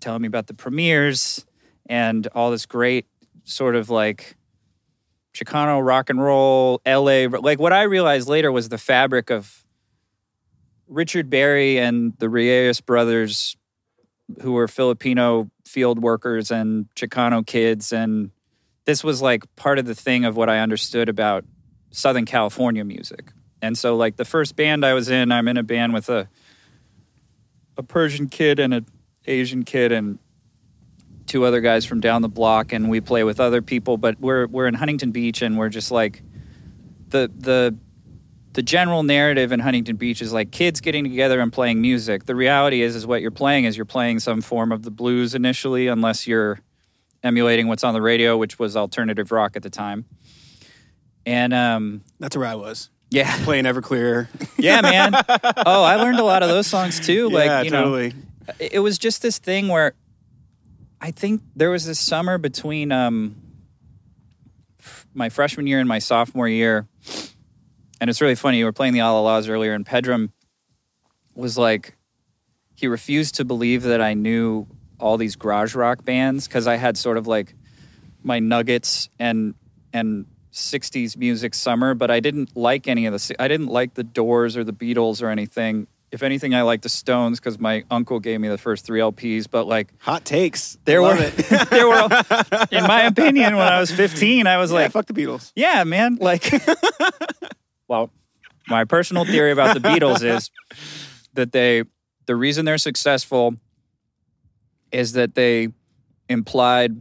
telling 0.00 0.22
me 0.22 0.26
about 0.26 0.46
the 0.46 0.54
premiers 0.54 1.44
and 1.86 2.26
all 2.34 2.50
this 2.50 2.64
great 2.64 3.04
sort 3.44 3.76
of 3.76 3.90
like 3.90 4.36
Chicano 5.34 5.84
rock 5.84 6.08
and 6.08 6.22
roll, 6.22 6.80
LA. 6.86 7.26
Like 7.28 7.58
what 7.58 7.74
I 7.74 7.82
realized 7.82 8.26
later 8.26 8.50
was 8.50 8.70
the 8.70 8.78
fabric 8.78 9.28
of 9.28 9.66
Richard 10.88 11.28
Berry 11.28 11.78
and 11.78 12.14
the 12.20 12.30
Reyes 12.30 12.80
brothers, 12.80 13.54
who 14.42 14.52
were 14.52 14.68
Filipino 14.68 15.50
field 15.66 16.00
workers 16.00 16.50
and 16.50 16.86
Chicano 16.94 17.46
kids. 17.46 17.92
And 17.92 18.30
this 18.84 19.04
was 19.04 19.20
like 19.22 19.44
part 19.56 19.78
of 19.78 19.86
the 19.86 19.94
thing 19.94 20.24
of 20.24 20.36
what 20.36 20.48
I 20.48 20.60
understood 20.60 21.08
about 21.08 21.44
Southern 21.90 22.24
California 22.24 22.84
music. 22.84 23.32
And 23.62 23.78
so, 23.78 23.96
like, 23.96 24.16
the 24.16 24.26
first 24.26 24.56
band 24.56 24.84
I 24.84 24.92
was 24.92 25.08
in, 25.08 25.32
I'm 25.32 25.48
in 25.48 25.56
a 25.56 25.62
band 25.62 25.94
with 25.94 26.10
a 26.10 26.28
a 27.76 27.82
Persian 27.82 28.28
kid 28.28 28.58
and 28.58 28.74
an 28.74 28.86
Asian 29.26 29.64
kid 29.64 29.92
and 29.92 30.18
two 31.26 31.44
other 31.44 31.60
guys 31.60 31.84
from 31.84 32.00
down 32.00 32.22
the 32.22 32.28
block 32.28 32.72
and 32.72 32.88
we 32.88 33.00
play 33.00 33.24
with 33.24 33.40
other 33.40 33.62
people 33.62 33.96
but 33.96 34.20
we're 34.20 34.46
we're 34.46 34.66
in 34.66 34.74
Huntington 34.74 35.10
Beach 35.10 35.42
and 35.42 35.56
we're 35.56 35.70
just 35.70 35.90
like 35.90 36.22
the 37.08 37.30
the 37.36 37.76
the 38.54 38.62
general 38.62 39.02
narrative 39.02 39.52
in 39.52 39.60
Huntington 39.60 39.96
Beach 39.96 40.22
is 40.22 40.32
like 40.32 40.50
kids 40.50 40.80
getting 40.80 41.04
together 41.04 41.40
and 41.40 41.52
playing 41.52 41.80
music. 41.80 42.24
The 42.24 42.34
reality 42.34 42.82
is 42.82 42.96
is 42.96 43.06
what 43.06 43.20
you're 43.20 43.30
playing 43.30 43.64
is 43.64 43.76
you're 43.76 43.84
playing 43.84 44.20
some 44.20 44.40
form 44.40 44.72
of 44.72 44.82
the 44.82 44.90
blues 44.90 45.34
initially 45.34 45.88
unless 45.88 46.26
you're 46.26 46.60
emulating 47.22 47.68
what's 47.68 47.84
on 47.84 47.94
the 47.94 48.02
radio 48.02 48.36
which 48.36 48.58
was 48.58 48.76
alternative 48.76 49.32
rock 49.32 49.56
at 49.56 49.62
the 49.62 49.70
time. 49.70 50.04
And 51.26 51.52
um 51.52 52.02
That's 52.18 52.36
where 52.36 52.46
I 52.46 52.54
was 52.54 52.90
yeah. 53.14 53.38
playing 53.44 53.64
Everclear. 53.64 54.28
Yeah, 54.58 54.80
man. 54.80 55.14
Oh, 55.66 55.82
I 55.82 55.96
learned 55.96 56.18
a 56.18 56.24
lot 56.24 56.42
of 56.42 56.48
those 56.48 56.66
songs 56.66 57.04
too. 57.04 57.28
Like, 57.28 57.46
yeah, 57.46 57.62
you 57.62 57.70
know, 57.70 58.10
it 58.58 58.78
was 58.78 58.98
just 58.98 59.20
this 59.20 59.38
thing 59.38 59.68
where 59.68 59.94
I 61.00 61.10
think 61.10 61.42
there 61.54 61.70
was 61.70 61.84
this 61.84 61.98
summer 61.98 62.38
between 62.38 62.92
um, 62.92 63.36
my 65.12 65.28
freshman 65.28 65.66
year 65.66 65.80
and 65.80 65.88
my 65.88 65.98
sophomore 65.98 66.48
year, 66.48 66.86
and 68.04 68.10
it's 68.10 68.20
really 68.20 68.34
funny. 68.34 68.58
You 68.58 68.66
were 68.66 68.72
playing 68.72 68.92
the 68.92 69.00
Allah-Las 69.00 69.48
earlier, 69.48 69.72
and 69.72 69.86
Pedram 69.86 70.28
was 71.34 71.56
like, 71.56 71.96
he 72.74 72.86
refused 72.86 73.36
to 73.36 73.46
believe 73.46 73.84
that 73.84 74.02
I 74.02 74.12
knew 74.12 74.66
all 75.00 75.16
these 75.16 75.36
garage 75.36 75.74
rock 75.74 76.04
bands 76.04 76.46
because 76.46 76.66
I 76.66 76.76
had 76.76 76.98
sort 76.98 77.16
of 77.16 77.26
like 77.26 77.54
my 78.22 78.40
nuggets 78.40 79.08
and 79.18 79.54
and 79.94 80.26
60s 80.52 81.16
music 81.16 81.54
summer, 81.54 81.94
but 81.94 82.10
I 82.10 82.20
didn't 82.20 82.54
like 82.54 82.88
any 82.88 83.06
of 83.06 83.14
the. 83.14 83.36
I 83.38 83.48
didn't 83.48 83.68
like 83.68 83.94
the 83.94 84.04
Doors 84.04 84.54
or 84.58 84.64
the 84.64 84.74
Beatles 84.74 85.22
or 85.22 85.30
anything. 85.30 85.86
If 86.12 86.22
anything, 86.22 86.54
I 86.54 86.60
liked 86.60 86.82
the 86.82 86.90
Stones 86.90 87.40
because 87.40 87.58
my 87.58 87.84
uncle 87.90 88.20
gave 88.20 88.38
me 88.38 88.48
the 88.48 88.58
first 88.58 88.84
three 88.84 89.00
LPs. 89.00 89.46
But 89.50 89.66
like, 89.66 89.94
Hot 90.00 90.26
takes. 90.26 90.76
there 90.84 91.00
Love 91.00 91.20
were, 91.20 91.24
it. 91.24 91.36
there 91.70 91.88
were, 91.88 92.66
in 92.70 92.86
my 92.86 93.04
opinion, 93.04 93.56
when 93.56 93.66
I 93.66 93.80
was 93.80 93.90
15, 93.90 94.46
I 94.46 94.58
was 94.58 94.70
yeah, 94.70 94.76
like, 94.76 94.92
fuck 94.92 95.06
the 95.06 95.14
Beatles. 95.14 95.52
yeah, 95.56 95.84
man. 95.84 96.18
Like, 96.20 96.52
well, 97.88 98.10
my 98.68 98.84
personal 98.84 99.24
theory 99.24 99.52
about 99.52 99.74
the 99.74 99.80
Beatles 99.80 100.22
is 100.36 100.50
that 101.34 101.52
they, 101.52 101.84
the 102.26 102.36
reason 102.36 102.64
they're 102.64 102.78
successful 102.78 103.54
is 104.92 105.12
that 105.12 105.34
they 105.34 105.68
implied 106.28 107.00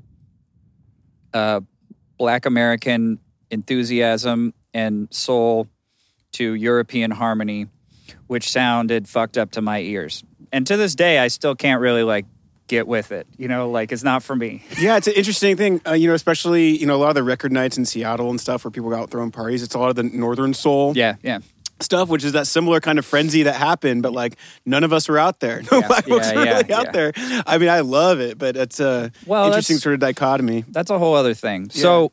uh, 1.33 1.61
Black 2.17 2.45
American 2.45 3.19
enthusiasm 3.49 4.53
and 4.73 5.07
soul 5.13 5.67
to 6.33 6.53
European 6.53 7.11
harmony, 7.11 7.67
which 8.27 8.49
sounded 8.49 9.07
fucked 9.07 9.37
up 9.37 9.51
to 9.51 9.61
my 9.61 9.79
ears. 9.79 10.23
And 10.51 10.65
to 10.67 10.77
this 10.77 10.95
day, 10.95 11.19
I 11.19 11.27
still 11.27 11.55
can't 11.55 11.79
really 11.79 12.03
like 12.03 12.25
get 12.67 12.87
with 12.87 13.11
it. 13.11 13.27
You 13.37 13.47
know, 13.47 13.69
like 13.69 13.91
it's 13.91 14.03
not 14.03 14.23
for 14.23 14.35
me. 14.35 14.63
Yeah, 14.79 14.97
it's 14.97 15.07
an 15.07 15.13
interesting 15.13 15.55
thing. 15.57 15.81
Uh, 15.87 15.93
you 15.93 16.07
know, 16.07 16.13
especially 16.15 16.77
you 16.77 16.85
know 16.85 16.95
a 16.95 17.01
lot 17.01 17.09
of 17.09 17.15
the 17.15 17.23
record 17.23 17.51
nights 17.51 17.77
in 17.77 17.85
Seattle 17.85 18.29
and 18.29 18.39
stuff 18.39 18.63
where 18.65 18.71
people 18.71 18.89
go 18.89 18.95
out 18.95 19.09
throwing 19.11 19.31
parties. 19.31 19.63
It's 19.63 19.75
a 19.75 19.79
lot 19.79 19.89
of 19.89 19.95
the 19.95 20.03
Northern 20.03 20.53
Soul 20.53 20.93
Yeah, 20.95 21.15
yeah. 21.23 21.39
stuff, 21.79 22.09
which 22.09 22.23
is 22.23 22.31
that 22.33 22.47
similar 22.47 22.79
kind 22.79 22.97
of 22.99 23.05
frenzy 23.05 23.43
that 23.43 23.55
happened. 23.55 24.01
But 24.03 24.13
like 24.13 24.37
none 24.65 24.83
of 24.83 24.91
us 24.93 25.07
were 25.09 25.19
out 25.19 25.39
there. 25.39 25.61
No 25.71 25.79
Yeah, 25.79 25.87
black 25.87 26.05
folks 26.07 26.27
yeah, 26.31 26.35
were 26.39 26.45
yeah, 26.45 26.57
really 26.61 26.73
out 26.73 26.93
there. 26.93 27.11
I 27.45 27.57
mean, 27.57 27.69
I 27.69 27.81
love 27.81 28.19
it, 28.19 28.37
but 28.37 28.55
it's 28.57 28.79
a 28.79 29.11
Well, 29.25 29.45
interesting 29.47 29.77
sort 29.77 29.93
of 29.93 29.99
dichotomy. 29.99 30.65
That's 30.69 30.89
a 30.89 30.97
whole 30.99 31.15
other 31.15 31.33
thing. 31.33 31.69
So, 31.69 32.11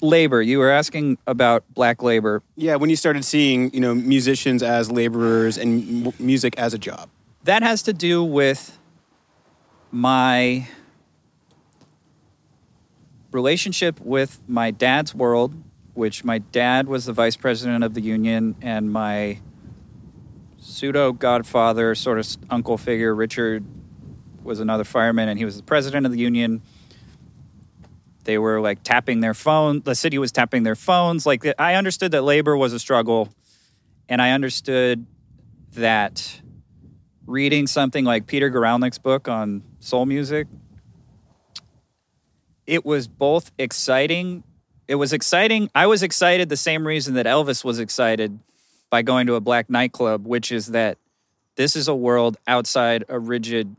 labor. 0.00 0.40
You 0.42 0.58
were 0.58 0.70
asking 0.70 1.18
about 1.26 1.64
black 1.74 2.02
labor. 2.02 2.42
Yeah, 2.56 2.76
when 2.76 2.90
you 2.90 2.96
started 2.96 3.24
seeing 3.24 3.72
you 3.74 3.80
know 3.80 3.94
musicians 3.94 4.62
as 4.62 4.90
laborers 4.90 5.58
and 5.58 6.06
m- 6.08 6.12
music 6.18 6.56
as 6.58 6.74
a 6.74 6.78
job. 6.78 7.08
that 7.44 7.62
has 7.62 7.82
to 7.82 7.92
do 7.92 8.22
with 8.24 8.75
my 9.90 10.68
relationship 13.32 14.00
with 14.00 14.40
my 14.48 14.70
dad's 14.70 15.14
world, 15.14 15.54
which 15.94 16.24
my 16.24 16.38
dad 16.38 16.88
was 16.88 17.04
the 17.04 17.12
vice 17.12 17.36
president 17.36 17.84
of 17.84 17.94
the 17.94 18.00
union, 18.00 18.56
and 18.60 18.92
my 18.92 19.38
pseudo 20.58 21.12
godfather, 21.12 21.94
sort 21.94 22.18
of 22.18 22.26
uncle 22.50 22.76
figure, 22.76 23.14
Richard, 23.14 23.64
was 24.42 24.60
another 24.60 24.84
fireman, 24.84 25.28
and 25.28 25.38
he 25.38 25.44
was 25.44 25.56
the 25.56 25.62
president 25.62 26.06
of 26.06 26.12
the 26.12 26.18
union. 26.18 26.62
They 28.24 28.38
were 28.38 28.60
like 28.60 28.82
tapping 28.82 29.20
their 29.20 29.34
phone. 29.34 29.82
The 29.82 29.94
city 29.94 30.18
was 30.18 30.32
tapping 30.32 30.62
their 30.62 30.74
phones. 30.74 31.26
Like 31.26 31.46
I 31.58 31.74
understood 31.74 32.12
that 32.12 32.22
labor 32.22 32.56
was 32.56 32.72
a 32.72 32.78
struggle, 32.78 33.28
and 34.08 34.20
I 34.20 34.32
understood 34.32 35.06
that 35.74 36.40
reading 37.26 37.66
something 37.66 38.04
like 38.04 38.26
Peter 38.26 38.50
Guralnick's 38.50 38.98
book 38.98 39.28
on 39.28 39.62
soul 39.86 40.04
music, 40.04 40.48
it 42.66 42.84
was 42.84 43.06
both 43.06 43.52
exciting. 43.56 44.42
It 44.88 44.96
was 44.96 45.12
exciting. 45.12 45.70
I 45.74 45.86
was 45.86 46.02
excited 46.02 46.48
the 46.48 46.56
same 46.56 46.86
reason 46.86 47.14
that 47.14 47.26
Elvis 47.26 47.64
was 47.64 47.78
excited 47.78 48.38
by 48.90 49.02
going 49.02 49.26
to 49.28 49.34
a 49.34 49.40
black 49.40 49.70
nightclub, 49.70 50.26
which 50.26 50.50
is 50.50 50.68
that 50.68 50.98
this 51.54 51.76
is 51.76 51.88
a 51.88 51.94
world 51.94 52.36
outside 52.46 53.04
a 53.08 53.18
rigid, 53.18 53.76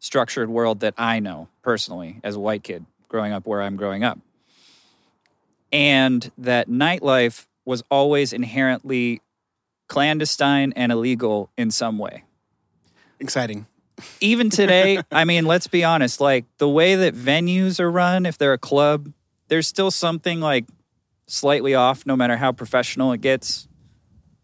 structured 0.00 0.48
world 0.48 0.80
that 0.80 0.94
I 0.98 1.20
know 1.20 1.48
personally 1.62 2.20
as 2.24 2.34
a 2.34 2.40
white 2.40 2.64
kid 2.64 2.84
growing 3.08 3.32
up 3.32 3.46
where 3.46 3.62
I'm 3.62 3.76
growing 3.76 4.02
up. 4.02 4.18
And 5.72 6.30
that 6.38 6.68
nightlife 6.68 7.46
was 7.64 7.82
always 7.90 8.32
inherently 8.32 9.20
clandestine 9.88 10.72
and 10.74 10.90
illegal 10.90 11.50
in 11.56 11.70
some 11.70 11.98
way 11.98 12.24
Exciting. 13.18 13.66
Even 14.20 14.50
today, 14.50 15.00
I 15.10 15.24
mean, 15.24 15.46
let's 15.46 15.66
be 15.66 15.84
honest, 15.84 16.20
like 16.20 16.44
the 16.58 16.68
way 16.68 16.94
that 16.96 17.14
venues 17.14 17.80
are 17.80 17.90
run, 17.90 18.26
if 18.26 18.38
they're 18.38 18.52
a 18.52 18.58
club, 18.58 19.12
there's 19.48 19.66
still 19.66 19.90
something 19.90 20.40
like 20.40 20.66
slightly 21.26 21.74
off 21.74 22.06
no 22.06 22.16
matter 22.16 22.36
how 22.36 22.52
professional 22.52 23.12
it 23.12 23.20
gets. 23.20 23.68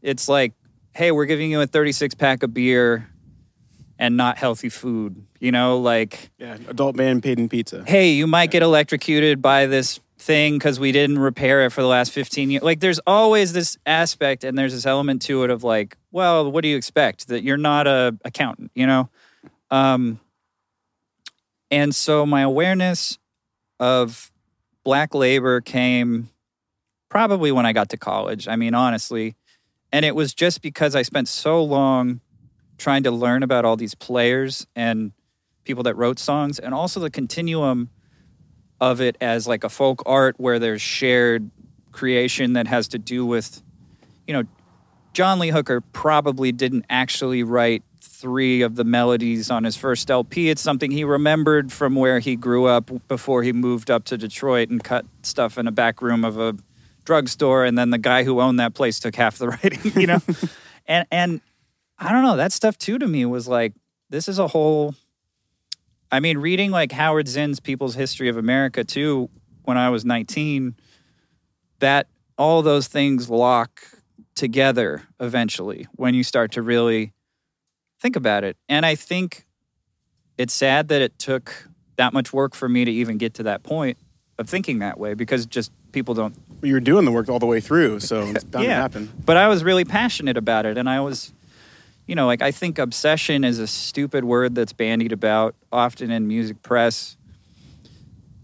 It's 0.00 0.28
like, 0.28 0.52
hey, 0.94 1.12
we're 1.12 1.26
giving 1.26 1.50
you 1.50 1.60
a 1.60 1.66
36 1.66 2.14
pack 2.14 2.42
of 2.42 2.52
beer 2.54 3.08
and 3.98 4.16
not 4.16 4.36
healthy 4.36 4.68
food, 4.68 5.24
you 5.38 5.52
know, 5.52 5.78
like 5.78 6.30
Yeah. 6.38 6.56
Adult 6.68 6.96
man 6.96 7.20
paid 7.20 7.38
in 7.38 7.48
pizza. 7.48 7.84
hey, 7.86 8.10
you 8.12 8.26
might 8.26 8.50
get 8.50 8.62
electrocuted 8.62 9.40
by 9.40 9.66
this 9.66 10.00
thing 10.18 10.54
because 10.54 10.78
we 10.80 10.92
didn't 10.92 11.18
repair 11.18 11.64
it 11.64 11.70
for 11.70 11.82
the 11.82 11.88
last 11.88 12.12
15 12.12 12.50
years. 12.50 12.62
Like, 12.62 12.80
there's 12.80 13.00
always 13.06 13.52
this 13.52 13.76
aspect, 13.86 14.44
and 14.44 14.56
there's 14.56 14.72
this 14.72 14.86
element 14.86 15.22
to 15.22 15.42
it 15.44 15.50
of 15.50 15.62
like, 15.64 15.96
well, 16.10 16.50
what 16.50 16.62
do 16.62 16.68
you 16.68 16.76
expect? 16.76 17.28
That 17.28 17.42
you're 17.42 17.56
not 17.56 17.86
a 17.86 18.16
accountant, 18.24 18.70
you 18.74 18.86
know? 18.86 19.08
Um, 19.72 20.20
and 21.70 21.94
so 21.94 22.26
my 22.26 22.42
awareness 22.42 23.18
of 23.80 24.30
black 24.84 25.14
labor 25.14 25.60
came 25.60 26.28
probably 27.08 27.50
when 27.50 27.66
I 27.66 27.72
got 27.72 27.88
to 27.88 27.96
college. 27.96 28.46
I 28.46 28.56
mean, 28.56 28.74
honestly. 28.74 29.34
And 29.90 30.04
it 30.04 30.14
was 30.14 30.34
just 30.34 30.62
because 30.62 30.94
I 30.94 31.02
spent 31.02 31.28
so 31.28 31.64
long 31.64 32.20
trying 32.78 33.02
to 33.04 33.10
learn 33.10 33.42
about 33.42 33.64
all 33.64 33.76
these 33.76 33.94
players 33.94 34.66
and 34.76 35.12
people 35.64 35.82
that 35.84 35.96
wrote 35.96 36.18
songs 36.18 36.58
and 36.58 36.74
also 36.74 37.00
the 37.00 37.10
continuum 37.10 37.88
of 38.80 39.00
it 39.00 39.16
as 39.20 39.46
like 39.46 39.64
a 39.64 39.68
folk 39.68 40.02
art 40.04 40.34
where 40.38 40.58
there's 40.58 40.82
shared 40.82 41.50
creation 41.92 42.54
that 42.54 42.66
has 42.66 42.88
to 42.88 42.98
do 42.98 43.24
with 43.24 43.62
you 44.26 44.34
know 44.34 44.42
John 45.12 45.38
Lee 45.38 45.50
Hooker 45.50 45.80
probably 45.80 46.50
didn't 46.50 46.86
actually 46.90 47.42
write 47.42 47.84
three 48.02 48.62
of 48.62 48.74
the 48.74 48.84
melodies 48.84 49.50
on 49.50 49.64
his 49.64 49.76
first 49.76 50.10
LP 50.10 50.50
it's 50.50 50.60
something 50.60 50.90
he 50.90 51.04
remembered 51.04 51.72
from 51.72 51.94
where 51.94 52.18
he 52.18 52.34
grew 52.34 52.66
up 52.66 52.90
before 53.08 53.42
he 53.42 53.52
moved 53.52 53.90
up 53.90 54.04
to 54.04 54.18
Detroit 54.18 54.70
and 54.70 54.82
cut 54.82 55.06
stuff 55.22 55.56
in 55.56 55.66
a 55.66 55.72
back 55.72 56.02
room 56.02 56.24
of 56.24 56.38
a 56.38 56.56
drugstore. 57.04 57.64
And 57.64 57.76
then 57.76 57.90
the 57.90 57.98
guy 57.98 58.24
who 58.24 58.40
owned 58.40 58.60
that 58.60 58.74
place 58.74 58.98
took 58.98 59.14
half 59.14 59.38
the 59.38 59.48
writing 59.62 59.80
you 60.00 60.06
know? 60.06 60.20
And 60.86 61.06
and 61.12 61.40
I 61.96 62.10
don't 62.10 62.24
know 62.24 62.36
that 62.36 62.50
stuff 62.50 62.76
too 62.76 62.98
to 62.98 63.06
me 63.06 63.24
was 63.24 63.46
like 63.46 63.72
this 64.10 64.28
is 64.28 64.40
a 64.40 64.48
whole 64.48 64.96
I 66.10 66.20
mean, 66.20 66.38
reading 66.38 66.70
like 66.70 66.92
Howard 66.92 67.28
Zinn's 67.28 67.60
People's 67.60 67.94
History 67.94 68.28
of 68.28 68.36
America 68.36 68.84
too, 68.84 69.30
when 69.62 69.78
I 69.78 69.88
was 69.88 70.04
19, 70.04 70.74
that 71.78 72.08
all 72.36 72.60
those 72.60 72.86
things 72.86 73.30
lock 73.30 73.80
together 74.34 75.02
eventually 75.20 75.86
when 75.92 76.14
you 76.14 76.24
start 76.24 76.52
to 76.52 76.62
really 76.62 77.12
think 78.02 78.16
about 78.16 78.42
it. 78.44 78.56
And 78.68 78.84
I 78.84 78.96
think 78.96 79.46
it's 80.36 80.52
sad 80.52 80.88
that 80.88 81.00
it 81.00 81.18
took 81.18 81.68
that 81.96 82.12
much 82.12 82.32
work 82.32 82.54
for 82.54 82.68
me 82.68 82.84
to 82.84 82.90
even 82.90 83.16
get 83.16 83.34
to 83.34 83.44
that 83.44 83.62
point 83.62 83.96
of 84.38 84.48
thinking 84.48 84.80
that 84.80 84.98
way 84.98 85.14
because 85.14 85.46
just 85.46 85.70
people 85.92 86.14
don't 86.14 86.34
You 86.62 86.74
were 86.74 86.80
doing 86.80 87.04
the 87.04 87.12
work 87.12 87.28
all 87.28 87.38
the 87.38 87.46
way 87.46 87.60
through, 87.60 88.00
so 88.00 88.22
it's 88.22 88.44
bound 88.52 88.64
to 88.64 88.74
happen. 88.74 89.12
but 89.24 89.36
I 89.36 89.48
was 89.48 89.62
really 89.62 89.84
passionate 89.84 90.36
about 90.36 90.66
it, 90.66 90.76
and 90.78 90.88
I 90.88 91.00
was, 91.00 91.32
you 92.06 92.14
know, 92.14 92.26
like 92.26 92.42
I 92.42 92.50
think 92.50 92.78
obsession 92.78 93.44
is 93.44 93.58
a 93.58 93.66
stupid 93.66 94.24
word 94.24 94.54
that's 94.54 94.72
bandied 94.72 95.12
about 95.12 95.54
often 95.70 96.10
in 96.10 96.26
music 96.26 96.62
press. 96.62 97.16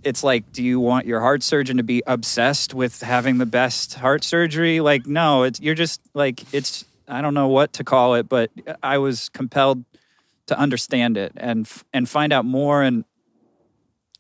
It's 0.05 0.23
like, 0.23 0.53
do 0.53 0.62
you 0.62 0.79
want 0.79 1.07
your 1.07 1.21
heart 1.21 1.42
surgeon 1.42 1.79
to 1.79 1.83
be 1.83 2.03
obsessed 2.07 2.75
with 2.75 3.01
having 3.03 3.38
the 3.38 3.47
best 3.47 3.94
heart 3.94 4.23
surgery? 4.23 4.79
Like, 4.81 5.07
no, 5.07 5.42
it's 5.42 5.61
you're 5.61 5.75
just 5.75 6.01
like 6.14 6.44
it's. 6.55 6.85
I 7.09 7.23
don't 7.23 7.35
know 7.35 7.49
what 7.49 7.73
to 7.75 7.85
call 7.85 8.14
it, 8.14 8.29
but 8.29 8.51
I 8.83 8.99
was 8.99 9.29
compelled 9.31 9.85
to 10.47 10.59
understand 10.59 11.16
it 11.16 11.33
and 11.37 11.68
and 11.92 12.09
find 12.09 12.33
out 12.33 12.44
more 12.44 12.83
and 12.83 13.05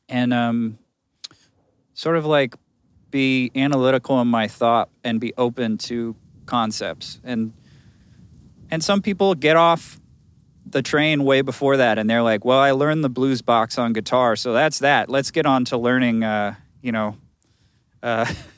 and 0.08 0.32
um 0.32 0.78
sort 1.94 2.16
of 2.16 2.24
like 2.26 2.54
be 3.10 3.50
analytical 3.54 4.20
in 4.20 4.28
my 4.28 4.46
thought 4.46 4.90
and 5.02 5.20
be 5.20 5.32
open 5.36 5.78
to 5.78 6.14
concepts. 6.46 7.20
And 7.24 7.52
and 8.70 8.84
some 8.84 9.02
people 9.02 9.34
get 9.34 9.56
off 9.56 10.00
the 10.66 10.82
train 10.82 11.24
way 11.24 11.40
before 11.40 11.78
that 11.78 11.98
and 11.98 12.10
they're 12.10 12.22
like 12.22 12.44
well 12.44 12.58
i 12.58 12.72
learned 12.72 13.02
the 13.02 13.08
blues 13.08 13.40
box 13.40 13.78
on 13.78 13.94
guitar 13.94 14.36
so 14.36 14.52
that's 14.52 14.80
that. 14.80 15.08
Let's 15.08 15.30
get 15.30 15.46
on 15.46 15.64
to 15.66 15.78
learning 15.78 16.24
uh 16.24 16.56
you 16.82 16.92
know 16.92 17.16
uh 18.02 18.30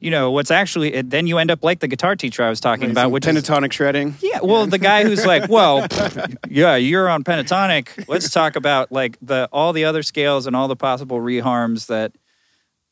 you 0.00 0.10
know 0.10 0.30
what's 0.30 0.50
actually 0.50 0.94
it, 0.94 1.10
then 1.10 1.26
you 1.26 1.38
end 1.38 1.50
up 1.50 1.64
like 1.64 1.80
the 1.80 1.88
guitar 1.88 2.14
teacher 2.14 2.42
i 2.44 2.48
was 2.48 2.60
talking 2.60 2.90
about 2.90 3.10
which 3.10 3.26
is 3.26 3.34
pentatonic 3.34 3.72
shredding. 3.72 4.14
yeah, 4.20 4.40
well, 4.42 4.66
the 4.66 4.78
guy 4.78 5.04
who's 5.04 5.24
like, 5.24 5.48
well, 5.48 5.86
yeah, 6.48 6.76
you're 6.76 7.08
on 7.08 7.24
pentatonic. 7.24 8.08
Let's 8.08 8.30
talk 8.30 8.56
about 8.56 8.92
like 8.92 9.16
the 9.22 9.48
all 9.52 9.72
the 9.72 9.84
other 9.84 10.02
scales 10.02 10.46
and 10.46 10.54
all 10.54 10.68
the 10.68 10.76
possible 10.76 11.18
reharms 11.18 11.86
that 11.86 12.12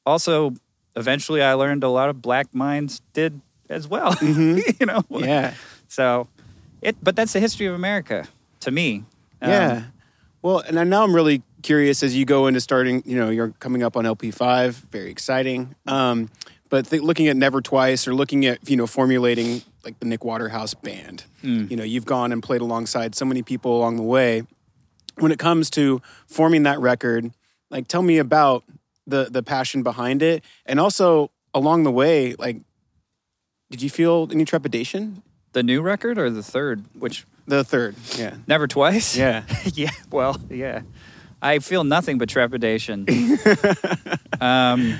also 0.06 0.54
eventually 0.96 1.42
I 1.42 1.54
learned 1.54 1.84
a 1.84 1.88
lot 1.88 2.08
of 2.08 2.22
black 2.22 2.54
minds 2.54 3.00
did 3.12 3.40
as 3.68 3.88
well. 3.88 4.16
you 4.22 4.86
know, 4.86 5.04
Yeah. 5.10 5.54
So 5.88 6.28
it, 6.82 6.96
but 7.02 7.16
that's 7.16 7.32
the 7.32 7.40
history 7.40 7.66
of 7.66 7.74
America 7.74 8.28
to 8.60 8.70
me. 8.70 9.04
Um, 9.42 9.50
Yeah. 9.50 9.82
Well, 10.42 10.58
and 10.60 10.90
now 10.90 11.04
I'm 11.04 11.14
really 11.14 11.42
curious 11.62 12.02
as 12.02 12.14
you 12.14 12.26
go 12.26 12.46
into 12.46 12.60
starting, 12.60 13.02
you 13.06 13.16
know, 13.16 13.30
you're 13.30 13.50
coming 13.58 13.82
up 13.82 13.96
on 13.96 14.04
LP5, 14.04 14.74
very 14.90 15.10
exciting. 15.10 15.74
Um, 15.86 16.30
but 16.70 16.86
th- 16.86 17.02
looking 17.02 17.28
at 17.28 17.36
Never 17.36 17.60
Twice 17.60 18.08
or 18.08 18.14
looking 18.14 18.46
at, 18.46 18.68
you 18.68 18.76
know, 18.76 18.86
formulating 18.86 19.62
like 19.84 19.98
the 20.00 20.06
Nick 20.06 20.24
Waterhouse 20.24 20.74
band, 20.74 21.24
you 21.42 21.76
know, 21.76 21.84
you've 21.84 22.06
gone 22.06 22.32
and 22.32 22.42
played 22.42 22.62
alongside 22.62 23.14
so 23.14 23.24
many 23.24 23.42
people 23.42 23.76
along 23.76 23.96
the 23.96 24.02
way. 24.02 24.44
When 25.18 25.30
it 25.30 25.38
comes 25.38 25.68
to 25.70 26.00
forming 26.26 26.62
that 26.64 26.80
record, 26.80 27.30
like 27.70 27.86
tell 27.86 28.02
me 28.02 28.18
about 28.18 28.64
the 29.06 29.28
the 29.30 29.42
passion 29.42 29.82
behind 29.82 30.22
it 30.22 30.42
and 30.64 30.80
also 30.80 31.30
along 31.52 31.82
the 31.84 31.90
way, 31.92 32.34
like 32.38 32.56
did 33.70 33.82
you 33.82 33.90
feel 33.90 34.28
any 34.32 34.44
trepidation? 34.44 35.22
the 35.52 35.62
new 35.62 35.80
record 35.82 36.18
or 36.18 36.30
the 36.30 36.42
third, 36.42 36.82
which 36.98 37.24
The 37.46 37.62
third, 37.62 37.94
yeah. 38.18 38.34
never 38.48 38.66
twice. 38.66 39.16
Yeah. 39.16 39.44
yeah. 39.74 39.92
Well, 40.10 40.36
yeah. 40.50 40.82
I 41.40 41.60
feel 41.60 41.84
nothing 41.84 42.18
but 42.18 42.28
trepidation. 42.28 43.06
um, 44.40 44.98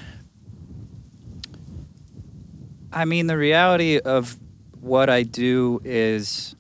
I 2.95 3.07
mean, 3.07 3.27
the 3.27 3.37
reality 3.37 3.99
of 3.99 4.39
what 4.81 5.11
I 5.11 5.25
do 5.25 5.81
is 5.85 6.55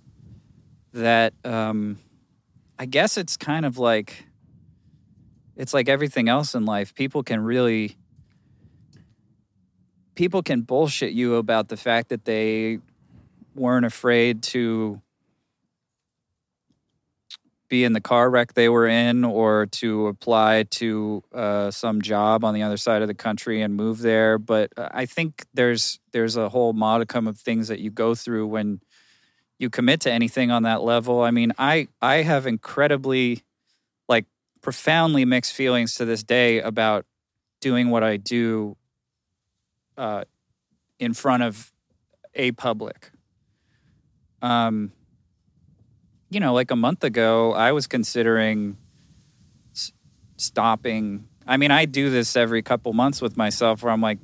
that 0.93 1.33
um, 1.45 2.01
I 2.77 2.87
guess 2.87 3.17
it's 3.17 3.37
kind 3.37 3.65
of 3.65 3.79
like 3.79 4.27
it's 5.57 5.73
like 5.73 5.89
everything 5.89 6.29
else 6.29 6.57
in 6.57 6.65
life. 6.65 6.93
People 6.93 7.23
can 7.23 7.41
really 7.41 7.97
people 10.17 10.43
can 10.43 10.63
bullshit 10.63 11.13
you 11.13 11.37
about 11.37 11.69
the 11.69 11.77
fact 11.77 12.09
that 12.09 12.25
they 12.25 12.81
weren't 13.55 13.87
afraid 13.87 14.43
to 14.43 15.01
be 17.69 17.85
in 17.85 17.93
the 17.93 18.01
car 18.01 18.31
wreck 18.31 18.55
they 18.55 18.69
were 18.69 18.87
in 18.87 19.25
or 19.25 19.67
to 19.67 20.07
apply 20.07 20.65
to 20.65 21.23
uh, 21.33 21.71
some 21.71 22.03
job 22.03 22.45
on 22.45 22.55
the 22.55 22.63
other 22.63 22.77
side 22.77 23.03
of 23.03 23.09
the 23.09 23.15
country 23.15 23.63
and 23.63 23.75
move 23.75 23.99
there 23.99 24.39
but 24.39 24.73
uh, 24.77 24.89
i 24.93 25.07
think 25.07 25.45
there's 25.55 25.99
there's 26.13 26.37
a 26.37 26.49
whole 26.49 26.73
modicum 26.73 27.27
of 27.27 27.39
things 27.39 27.69
that 27.69 27.81
you 27.81 27.91
go 27.91 28.15
through 28.15 28.47
when 28.47 28.81
you 29.59 29.71
commit 29.71 30.01
to 30.01 30.13
anything 30.13 30.51
on 30.51 30.65
that 30.65 30.83
level. 30.83 31.23
I 31.23 31.31
mean, 31.31 31.53
I 31.59 31.89
I 32.01 32.17
have 32.17 32.47
incredibly 32.47 33.43
like 34.09 34.27
profoundly 34.61 35.25
mixed 35.25 35.53
feelings 35.53 35.95
to 35.97 36.05
this 36.05 36.23
day 36.23 36.61
about 36.61 37.07
doing 37.61 37.91
what 37.91 38.03
I 38.03 38.17
do 38.17 38.77
uh, 39.97 40.25
in 40.99 41.15
front 41.15 41.43
of 41.43 41.73
a 42.35 42.53
public. 42.53 43.11
Um, 44.43 44.93
you 46.35 46.41
know, 46.41 46.53
like 46.53 46.71
a 46.71 46.77
month 46.77 47.05
ago, 47.05 47.53
I 47.53 47.73
was 47.73 47.87
considering 47.87 48.77
s- 49.73 49.93
stopping. 50.37 51.29
I 51.47 51.57
mean, 51.57 51.71
I 51.71 51.85
do 51.85 52.11
this 52.11 52.37
every 52.37 52.63
couple 52.63 52.93
months 52.93 53.23
with 53.23 53.37
myself 53.37 53.83
where 53.83 53.93
I'm 53.93 54.01
like, 54.01 54.19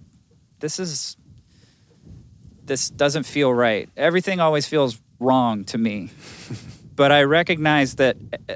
this 0.59 0.79
is, 0.79 1.17
this 2.65 2.91
doesn't 2.91 3.25
feel 3.25 3.53
right. 3.55 3.89
Everything 3.97 4.41
always 4.41 4.67
feels 4.67 5.01
wrong 5.19 5.65
to 5.67 5.79
me. 5.79 6.11
but 6.97 7.13
I 7.13 7.23
recognize 7.23 7.95
that 7.97 8.17
uh, 8.49 8.55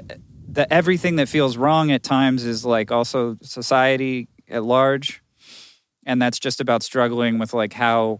that 0.49 0.71
everything 0.71 1.17
that 1.17 1.27
feels 1.27 1.57
wrong 1.57 1.91
at 1.91 2.01
times 2.01 2.45
is 2.45 2.63
like 2.63 2.89
also 2.89 3.37
society 3.41 4.29
at 4.47 4.63
large 4.63 5.21
and 6.05 6.21
that's 6.21 6.39
just 6.39 6.61
about 6.61 6.83
struggling 6.83 7.39
with 7.39 7.53
like 7.53 7.73
how 7.73 8.19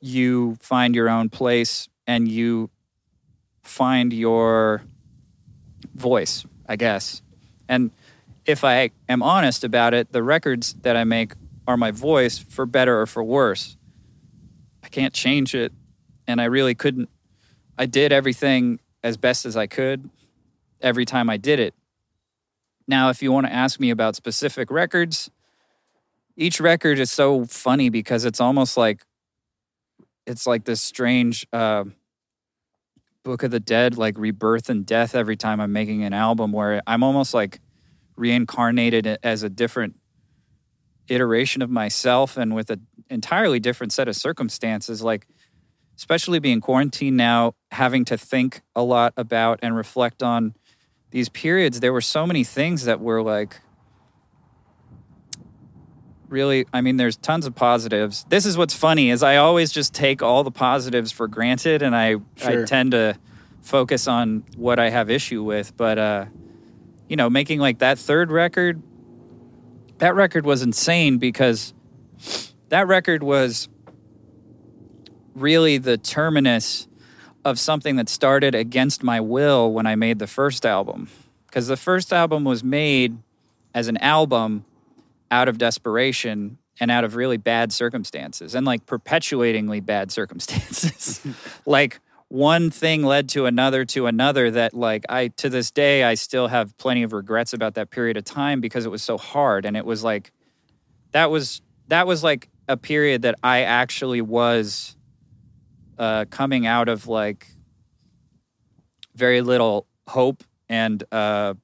you 0.00 0.56
find 0.60 0.94
your 0.94 1.08
own 1.08 1.28
place 1.28 1.88
and 2.06 2.28
you 2.28 2.70
find 3.68 4.12
your 4.12 4.82
voice 5.94 6.44
i 6.68 6.76
guess. 6.76 7.22
And 7.68 7.90
if 8.46 8.64
i 8.64 8.90
am 9.08 9.22
honest 9.22 9.64
about 9.64 9.94
it 9.94 10.12
the 10.12 10.22
records 10.22 10.74
that 10.82 10.96
i 10.96 11.04
make 11.04 11.32
are 11.66 11.76
my 11.76 11.90
voice 11.90 12.38
for 12.38 12.66
better 12.66 13.00
or 13.00 13.06
for 13.06 13.22
worse. 13.22 13.76
I 14.82 14.88
can't 14.88 15.12
change 15.12 15.54
it 15.54 15.72
and 16.26 16.40
i 16.40 16.44
really 16.44 16.74
couldn't. 16.74 17.08
I 17.76 17.86
did 17.86 18.12
everything 18.12 18.80
as 19.02 19.16
best 19.16 19.46
as 19.46 19.56
i 19.56 19.66
could 19.66 20.08
every 20.80 21.04
time 21.04 21.30
i 21.30 21.36
did 21.36 21.60
it. 21.60 21.74
Now 22.86 23.10
if 23.10 23.22
you 23.22 23.32
want 23.32 23.46
to 23.46 23.52
ask 23.52 23.78
me 23.78 23.90
about 23.90 24.16
specific 24.16 24.70
records 24.70 25.30
each 26.38 26.60
record 26.60 27.00
is 27.00 27.10
so 27.10 27.44
funny 27.44 27.90
because 27.90 28.24
it's 28.24 28.40
almost 28.40 28.76
like 28.76 29.04
it's 30.24 30.46
like 30.46 30.64
this 30.64 30.80
strange 30.80 31.46
uh, 31.52 31.84
book 33.28 33.42
of 33.42 33.50
the 33.50 33.60
dead 33.60 33.98
like 33.98 34.16
rebirth 34.16 34.70
and 34.70 34.86
death 34.86 35.14
every 35.14 35.36
time 35.36 35.60
i'm 35.60 35.70
making 35.70 36.02
an 36.02 36.14
album 36.14 36.50
where 36.50 36.80
i'm 36.86 37.02
almost 37.02 37.34
like 37.34 37.60
reincarnated 38.16 39.18
as 39.22 39.42
a 39.42 39.50
different 39.50 39.94
iteration 41.08 41.60
of 41.60 41.68
myself 41.68 42.38
and 42.38 42.54
with 42.54 42.70
an 42.70 42.86
entirely 43.10 43.60
different 43.60 43.92
set 43.92 44.08
of 44.08 44.16
circumstances 44.16 45.02
like 45.02 45.26
especially 45.98 46.38
being 46.38 46.58
quarantined 46.58 47.18
now 47.18 47.52
having 47.70 48.02
to 48.02 48.16
think 48.16 48.62
a 48.74 48.82
lot 48.82 49.12
about 49.18 49.58
and 49.60 49.76
reflect 49.76 50.22
on 50.22 50.54
these 51.10 51.28
periods 51.28 51.80
there 51.80 51.92
were 51.92 52.00
so 52.00 52.26
many 52.26 52.42
things 52.42 52.86
that 52.86 52.98
were 52.98 53.22
like 53.22 53.60
really 56.28 56.66
i 56.72 56.80
mean 56.80 56.96
there's 56.96 57.16
tons 57.16 57.46
of 57.46 57.54
positives. 57.54 58.24
This 58.28 58.44
is 58.46 58.56
what's 58.58 58.74
funny 58.74 59.10
is 59.10 59.22
i 59.22 59.36
always 59.36 59.72
just 59.72 59.94
take 59.94 60.22
all 60.22 60.44
the 60.44 60.50
positives 60.50 61.10
for 61.12 61.26
granted 61.28 61.82
and 61.82 61.94
i 61.96 62.16
Sure. 62.36 62.62
i 62.62 62.64
tend 62.64 62.92
to 62.92 63.16
focus 63.62 64.06
on 64.08 64.44
what 64.56 64.78
i 64.78 64.90
have 64.90 65.10
issue 65.10 65.42
with. 65.42 65.76
But 65.76 65.98
uh 65.98 66.26
you 67.08 67.16
know 67.16 67.30
making 67.30 67.60
like 67.60 67.78
that 67.78 67.98
third 67.98 68.30
record 68.30 68.82
that 69.98 70.14
record 70.14 70.44
was 70.46 70.62
insane 70.62 71.18
because 71.18 71.74
that 72.68 72.86
record 72.86 73.22
was 73.22 73.68
really 75.34 75.78
the 75.78 75.96
terminus 75.96 76.86
of 77.44 77.58
something 77.58 77.96
that 77.96 78.08
started 78.08 78.54
against 78.54 79.02
my 79.02 79.20
will 79.20 79.72
when 79.72 79.86
i 79.86 79.94
made 79.94 80.18
the 80.18 80.26
first 80.26 80.66
album. 80.66 81.08
Because 81.46 81.66
the 81.68 81.76
first 81.76 82.12
album 82.12 82.44
was 82.44 82.62
made 82.62 83.16
as 83.74 83.88
an 83.88 83.96
album 83.98 84.64
out 85.30 85.48
of 85.48 85.58
desperation 85.58 86.58
and 86.80 86.90
out 86.90 87.04
of 87.04 87.16
really 87.16 87.36
bad 87.36 87.72
circumstances 87.72 88.54
and 88.54 88.66
like 88.66 88.86
perpetuatingly 88.86 89.80
bad 89.80 90.10
circumstances. 90.10 91.26
like 91.66 92.00
one 92.28 92.70
thing 92.70 93.02
led 93.02 93.28
to 93.30 93.46
another 93.46 93.84
to 93.86 94.06
another 94.06 94.50
that 94.50 94.74
like 94.74 95.04
I 95.08 95.28
to 95.28 95.48
this 95.48 95.70
day 95.70 96.04
I 96.04 96.14
still 96.14 96.48
have 96.48 96.76
plenty 96.76 97.02
of 97.02 97.12
regrets 97.12 97.52
about 97.52 97.74
that 97.74 97.90
period 97.90 98.16
of 98.16 98.24
time 98.24 98.60
because 98.60 98.84
it 98.84 98.90
was 98.90 99.02
so 99.02 99.16
hard 99.16 99.64
and 99.64 99.76
it 99.76 99.84
was 99.84 100.04
like 100.04 100.30
that 101.12 101.30
was 101.30 101.62
that 101.88 102.06
was 102.06 102.22
like 102.22 102.50
a 102.68 102.76
period 102.76 103.22
that 103.22 103.36
I 103.42 103.62
actually 103.62 104.20
was 104.20 104.94
uh 105.98 106.26
coming 106.30 106.66
out 106.66 106.88
of 106.88 107.06
like 107.06 107.46
very 109.14 109.40
little 109.40 109.86
hope 110.06 110.44
and 110.68 111.02
uh 111.10 111.54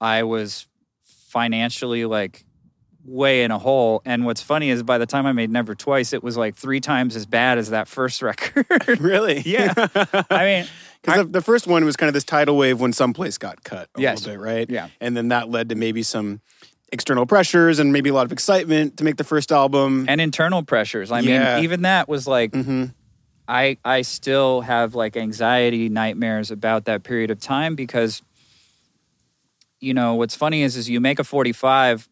I 0.00 0.22
was 0.22 0.68
financially 1.02 2.04
like 2.04 2.45
way 3.06 3.42
in 3.44 3.50
a 3.50 3.58
hole. 3.58 4.02
And 4.04 4.24
what's 4.26 4.40
funny 4.42 4.70
is 4.70 4.82
by 4.82 4.98
the 4.98 5.06
time 5.06 5.26
I 5.26 5.32
made 5.32 5.50
Never 5.50 5.74
Twice, 5.74 6.12
it 6.12 6.22
was 6.22 6.36
like 6.36 6.54
three 6.56 6.80
times 6.80 7.16
as 7.16 7.26
bad 7.26 7.58
as 7.58 7.70
that 7.70 7.88
first 7.88 8.22
record. 8.30 8.66
really? 9.00 9.40
yeah. 9.46 9.72
I 10.30 10.44
mean, 10.44 10.66
Because 11.02 11.30
the, 11.30 11.40
first 11.40 11.68
one 11.68 11.84
was 11.84 11.94
kind 11.94 12.08
of 12.08 12.14
this 12.14 12.24
tidal 12.24 12.56
wave 12.56 12.80
when 12.80 12.92
someplace 12.92 13.38
got 13.38 13.62
cut 13.62 13.88
a 13.94 14.00
Yes. 14.00 14.18
little 14.26 14.32
bit, 14.34 14.40
right? 14.44 14.68
Yeah. 14.68 14.88
And 15.00 15.16
then 15.16 15.28
that 15.28 15.48
led 15.48 15.68
to 15.68 15.76
maybe 15.76 16.02
some 16.02 16.40
external 16.90 17.26
pressures 17.26 17.78
and 17.78 17.92
maybe 17.92 18.10
a 18.10 18.12
lot 18.12 18.26
of 18.26 18.32
excitement 18.32 18.96
to 18.96 19.04
make 19.04 19.16
the 19.16 19.22
first 19.22 19.52
album. 19.52 20.06
and 20.08 20.20
internal 20.20 20.64
pressures. 20.64 21.12
I 21.12 21.20
Yeah. 21.20 21.54
mean, 21.56 21.64
even 21.64 21.82
that 21.82 22.08
was 22.08 22.26
like, 22.26 22.52
hmm 22.52 22.86
I 23.46 23.76
I 23.84 24.02
still 24.02 24.62
have 24.62 24.96
like 24.96 25.16
anxiety 25.16 25.88
nightmares 25.88 26.50
about 26.50 26.86
that 26.86 27.04
period 27.04 27.30
of 27.30 27.38
time 27.38 27.76
because 27.76 28.20
you 29.80 29.94
know 29.94 30.14
what's 30.14 30.34
funny 30.34 30.62
is 30.62 30.76
is 30.76 30.88
you 30.90 31.00
make 31.00 31.20
a 31.20 31.24
45 31.24 32.08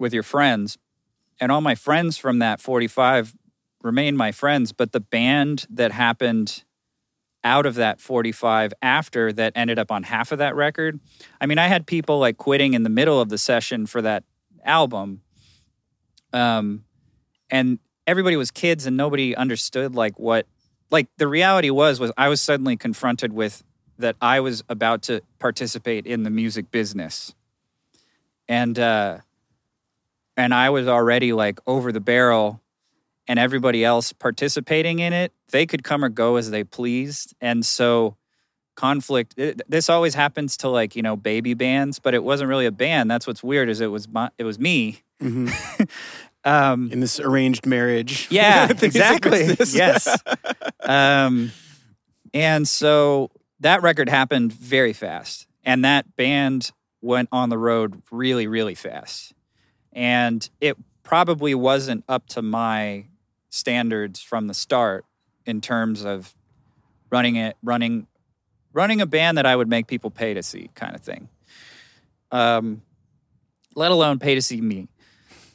with 0.00 0.12
your 0.12 0.22
friends 0.22 0.78
and 1.40 1.52
all 1.52 1.60
my 1.60 1.74
friends 1.74 2.16
from 2.16 2.38
that 2.40 2.60
45 2.60 3.34
remain 3.82 4.16
my 4.16 4.32
friends 4.32 4.72
but 4.72 4.92
the 4.92 5.00
band 5.00 5.66
that 5.70 5.92
happened 5.92 6.64
out 7.42 7.66
of 7.66 7.74
that 7.76 8.00
45 8.00 8.74
after 8.82 9.32
that 9.32 9.52
ended 9.54 9.78
up 9.78 9.90
on 9.90 10.02
half 10.02 10.32
of 10.32 10.38
that 10.38 10.56
record 10.56 10.98
i 11.40 11.46
mean 11.46 11.58
i 11.58 11.68
had 11.68 11.86
people 11.86 12.18
like 12.18 12.36
quitting 12.36 12.74
in 12.74 12.82
the 12.82 12.90
middle 12.90 13.20
of 13.20 13.28
the 13.28 13.38
session 13.38 13.86
for 13.86 14.02
that 14.02 14.24
album 14.64 15.22
um 16.32 16.84
and 17.50 17.78
everybody 18.06 18.36
was 18.36 18.50
kids 18.50 18.86
and 18.86 18.96
nobody 18.96 19.34
understood 19.34 19.94
like 19.94 20.18
what 20.18 20.46
like 20.90 21.06
the 21.16 21.28
reality 21.28 21.70
was 21.70 22.00
was 22.00 22.12
i 22.18 22.28
was 22.28 22.40
suddenly 22.40 22.76
confronted 22.76 23.32
with 23.32 23.62
that 24.00 24.16
i 24.20 24.40
was 24.40 24.62
about 24.68 25.02
to 25.02 25.22
participate 25.38 26.06
in 26.06 26.24
the 26.24 26.30
music 26.30 26.70
business. 26.70 27.34
And 28.48 28.78
uh 28.78 29.18
and 30.40 30.54
i 30.54 30.70
was 30.70 30.88
already 30.88 31.32
like 31.32 31.58
over 31.66 31.92
the 31.92 32.00
barrel 32.00 32.60
and 33.28 33.38
everybody 33.38 33.84
else 33.84 34.12
participating 34.12 34.98
in 34.98 35.12
it 35.12 35.32
they 35.50 35.66
could 35.66 35.84
come 35.84 36.04
or 36.04 36.08
go 36.08 36.36
as 36.36 36.50
they 36.50 36.64
pleased 36.64 37.34
and 37.40 37.64
so 37.64 38.16
conflict 38.76 39.34
it, 39.36 39.60
this 39.68 39.90
always 39.90 40.14
happens 40.14 40.56
to 40.56 40.68
like 40.68 40.96
you 40.96 41.02
know 41.02 41.16
baby 41.16 41.54
bands 41.54 41.98
but 41.98 42.14
it 42.14 42.24
wasn't 42.24 42.48
really 42.48 42.66
a 42.66 42.72
band 42.72 43.10
that's 43.10 43.26
what's 43.26 43.42
weird 43.42 43.68
is 43.68 43.80
it 43.80 43.88
was 43.88 44.08
my, 44.08 44.30
it 44.38 44.44
was 44.44 44.58
me 44.58 45.02
hmm 45.20 45.48
um 46.44 46.90
In 46.90 47.00
this 47.00 47.20
arranged 47.20 47.66
marriage. 47.66 48.26
yeah, 48.30 48.68
exactly. 48.70 49.56
yes. 49.72 50.08
Um, 50.80 51.52
and 52.32 52.66
so 52.66 53.30
that 53.60 53.82
record 53.82 54.08
happened 54.08 54.50
very 54.52 54.94
fast, 54.94 55.46
and 55.64 55.84
that 55.84 56.16
band 56.16 56.70
went 57.02 57.28
on 57.30 57.50
the 57.50 57.58
road 57.58 58.02
really, 58.10 58.46
really 58.46 58.74
fast. 58.74 59.34
And 59.92 60.48
it 60.60 60.76
probably 61.02 61.54
wasn't 61.54 62.04
up 62.08 62.26
to 62.28 62.42
my 62.42 63.06
standards 63.48 64.20
from 64.20 64.46
the 64.46 64.54
start 64.54 65.04
in 65.46 65.60
terms 65.60 66.04
of 66.04 66.34
running 67.10 67.36
it, 67.36 67.56
running, 67.62 68.06
running 68.72 69.00
a 69.00 69.06
band 69.06 69.38
that 69.38 69.46
I 69.46 69.56
would 69.56 69.68
make 69.68 69.86
people 69.86 70.10
pay 70.10 70.34
to 70.34 70.42
see, 70.42 70.70
kind 70.74 70.94
of 70.94 71.00
thing. 71.00 71.28
Um, 72.30 72.82
let 73.74 73.90
alone 73.90 74.18
pay 74.18 74.34
to 74.34 74.42
see 74.42 74.60
me. 74.60 74.88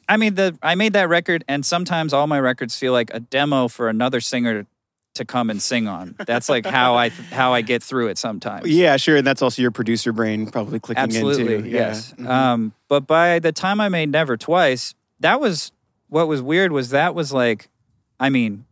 I 0.08 0.18
mean, 0.18 0.36
the 0.36 0.58
I 0.62 0.76
made 0.76 0.94
that 0.94 1.10
record, 1.10 1.44
and 1.48 1.66
sometimes 1.66 2.14
all 2.14 2.28
my 2.28 2.40
records 2.40 2.78
feel 2.78 2.92
like 2.92 3.12
a 3.14 3.20
demo 3.20 3.68
for 3.68 3.90
another 3.90 4.22
singer 4.22 4.68
to 5.16 5.26
come 5.26 5.50
and 5.50 5.62
sing 5.62 5.88
on. 5.88 6.16
That's 6.26 6.48
like 6.50 6.66
how 6.66 6.96
I 6.96 7.10
how 7.10 7.54
I 7.54 7.62
get 7.62 7.84
through 7.84 8.08
it 8.08 8.18
sometimes. 8.18 8.68
Yeah, 8.68 8.98
sure. 8.98 9.18
And 9.18 9.28
that's 9.28 9.42
also 9.42 9.62
your 9.62 9.72
producer 9.72 10.12
brain 10.14 10.48
probably 10.52 10.80
clicking 10.80 11.04
absolutely, 11.04 11.56
into. 11.56 11.70
yes. 11.70 12.14
Yeah. 12.18 12.26
Mhm. 12.26 12.30
Um, 12.30 12.74
but 12.88 13.08
by 13.08 13.40
the 13.40 13.52
time 13.52 13.82
I 13.82 13.90
made 13.90 14.10
Never 14.12 14.38
Twice, 14.38 14.94
that 15.20 15.40
was 15.40 15.72
what 16.08 16.28
was 16.28 16.42
weird. 16.42 16.72
Was 16.72 16.90
that 16.90 17.16
was 17.16 17.34
like, 17.34 17.70
I 18.20 18.30
mean, 18.30 18.66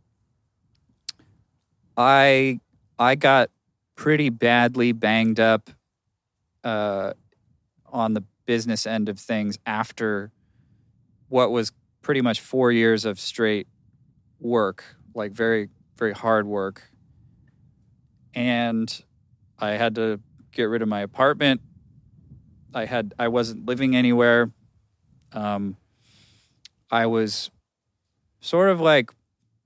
I 1.96 2.60
I 2.98 3.14
got 3.14 3.50
pretty 3.96 4.28
badly 4.28 4.92
banged 4.92 5.40
up 5.40 5.70
uh, 6.62 7.12
on 7.86 8.14
the 8.14 8.22
business 8.46 8.86
end 8.86 9.08
of 9.08 9.18
things 9.18 9.58
after 9.66 10.30
what 11.28 11.50
was 11.50 11.72
pretty 12.02 12.20
much 12.20 12.40
four 12.40 12.70
years 12.70 13.04
of 13.04 13.18
straight 13.18 13.66
work, 14.40 14.84
like 15.14 15.32
very 15.32 15.68
very 15.96 16.12
hard 16.12 16.46
work, 16.46 16.82
and 18.34 19.02
I 19.58 19.72
had 19.72 19.94
to 19.96 20.20
get 20.52 20.64
rid 20.64 20.82
of 20.82 20.88
my 20.88 21.00
apartment. 21.00 21.60
I 22.74 22.84
had 22.86 23.14
I 23.18 23.28
wasn't 23.28 23.66
living 23.66 23.94
anywhere. 23.94 24.50
Um, 25.32 25.76
I 26.90 27.06
was 27.06 27.50
sort 28.40 28.70
of 28.70 28.80
like 28.80 29.10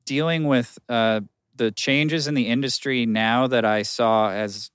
dealing 0.04 0.44
with 0.44 0.78
uh, 0.88 1.20
the 1.56 1.70
changes 1.70 2.26
in 2.26 2.34
the 2.34 2.46
industry 2.46 3.06
now 3.06 3.46
that 3.46 3.64
I 3.64 3.82
saw 3.82 4.30
as. 4.30 4.70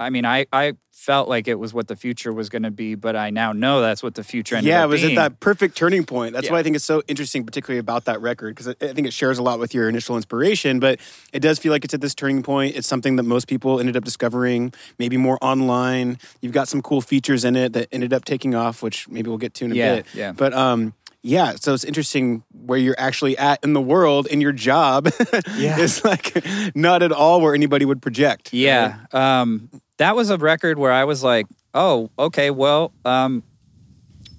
I 0.00 0.10
mean, 0.10 0.24
I, 0.24 0.46
I 0.52 0.72
felt 0.92 1.28
like 1.28 1.46
it 1.46 1.56
was 1.56 1.72
what 1.74 1.88
the 1.88 1.94
future 1.96 2.32
was 2.32 2.48
going 2.48 2.62
to 2.62 2.70
be, 2.70 2.94
but 2.94 3.14
I 3.16 3.30
now 3.30 3.52
know 3.52 3.80
that's 3.80 4.02
what 4.02 4.14
the 4.14 4.24
future 4.24 4.56
ended 4.56 4.70
yeah, 4.70 4.80
up 4.80 4.84
it 4.86 4.88
was 4.88 5.00
being. 5.02 5.16
at 5.16 5.22
that 5.22 5.40
perfect 5.40 5.76
turning 5.76 6.04
point. 6.04 6.32
That's 6.32 6.46
Yeah. 6.46 6.52
why 6.52 6.58
I 6.58 6.62
think 6.62 6.74
it's 6.76 6.84
so 6.84 7.02
interesting, 7.06 7.44
particularly 7.44 7.78
about 7.78 8.06
that 8.06 8.20
record, 8.20 8.54
because 8.56 8.68
I 8.68 8.74
I 8.84 8.92
think 8.94 9.06
it 9.06 9.12
shares 9.12 9.38
a 9.38 9.42
lot 9.42 9.58
with 9.58 9.74
your 9.74 9.88
initial 9.88 10.16
inspiration. 10.16 10.80
But 10.80 10.98
it 11.32 11.40
does 11.40 11.58
feel 11.58 11.70
like 11.70 11.84
it's 11.84 11.94
at 11.94 12.00
this 12.00 12.14
turning 12.14 12.42
point. 12.42 12.76
It's 12.76 12.88
something 12.88 13.16
that 13.16 13.24
most 13.24 13.46
people 13.46 13.78
ended 13.78 13.96
up 13.96 14.04
discovering, 14.04 14.72
maybe 14.98 15.16
more 15.16 15.38
online. 15.42 16.18
You've 16.40 16.52
got 16.54 16.66
some 16.68 16.80
cool 16.82 17.00
features 17.02 17.44
in 17.44 17.54
it 17.56 17.72
that 17.74 17.88
ended 17.92 18.12
up 18.12 18.24
taking 18.24 18.54
off, 18.54 18.82
which 18.82 19.08
maybe 19.08 19.28
we'll 19.28 19.38
get 19.38 19.54
to 19.54 19.66
in 19.66 19.72
a 19.72 19.74
Yeah, 19.74 19.94
bit. 19.96 20.06
yeah. 20.14 20.32
But 20.32 20.52
um, 20.54 20.94
yeah, 21.22 21.54
so 21.60 21.74
it's 21.74 21.84
interesting 21.84 22.42
where 22.52 22.78
you're 22.78 22.98
actually 22.98 23.36
at 23.36 23.62
in 23.62 23.74
the 23.74 23.80
world, 23.82 24.26
and 24.30 24.40
your 24.40 24.52
job 24.52 25.08
Yeah. 25.58 25.78
is 25.78 26.02
like 26.04 26.42
not 26.74 27.02
at 27.02 27.12
all 27.12 27.40
where 27.42 27.54
anybody 27.54 27.84
would 27.84 28.00
project. 28.00 28.52
Yeah. 28.54 28.96
Um, 29.12 29.68
that 30.00 30.16
was 30.16 30.30
a 30.30 30.38
record 30.38 30.78
where 30.78 30.92
I 30.92 31.04
was 31.04 31.22
like, 31.22 31.46
oh, 31.74 32.08
okay, 32.18 32.50
well, 32.50 32.90
um, 33.04 33.42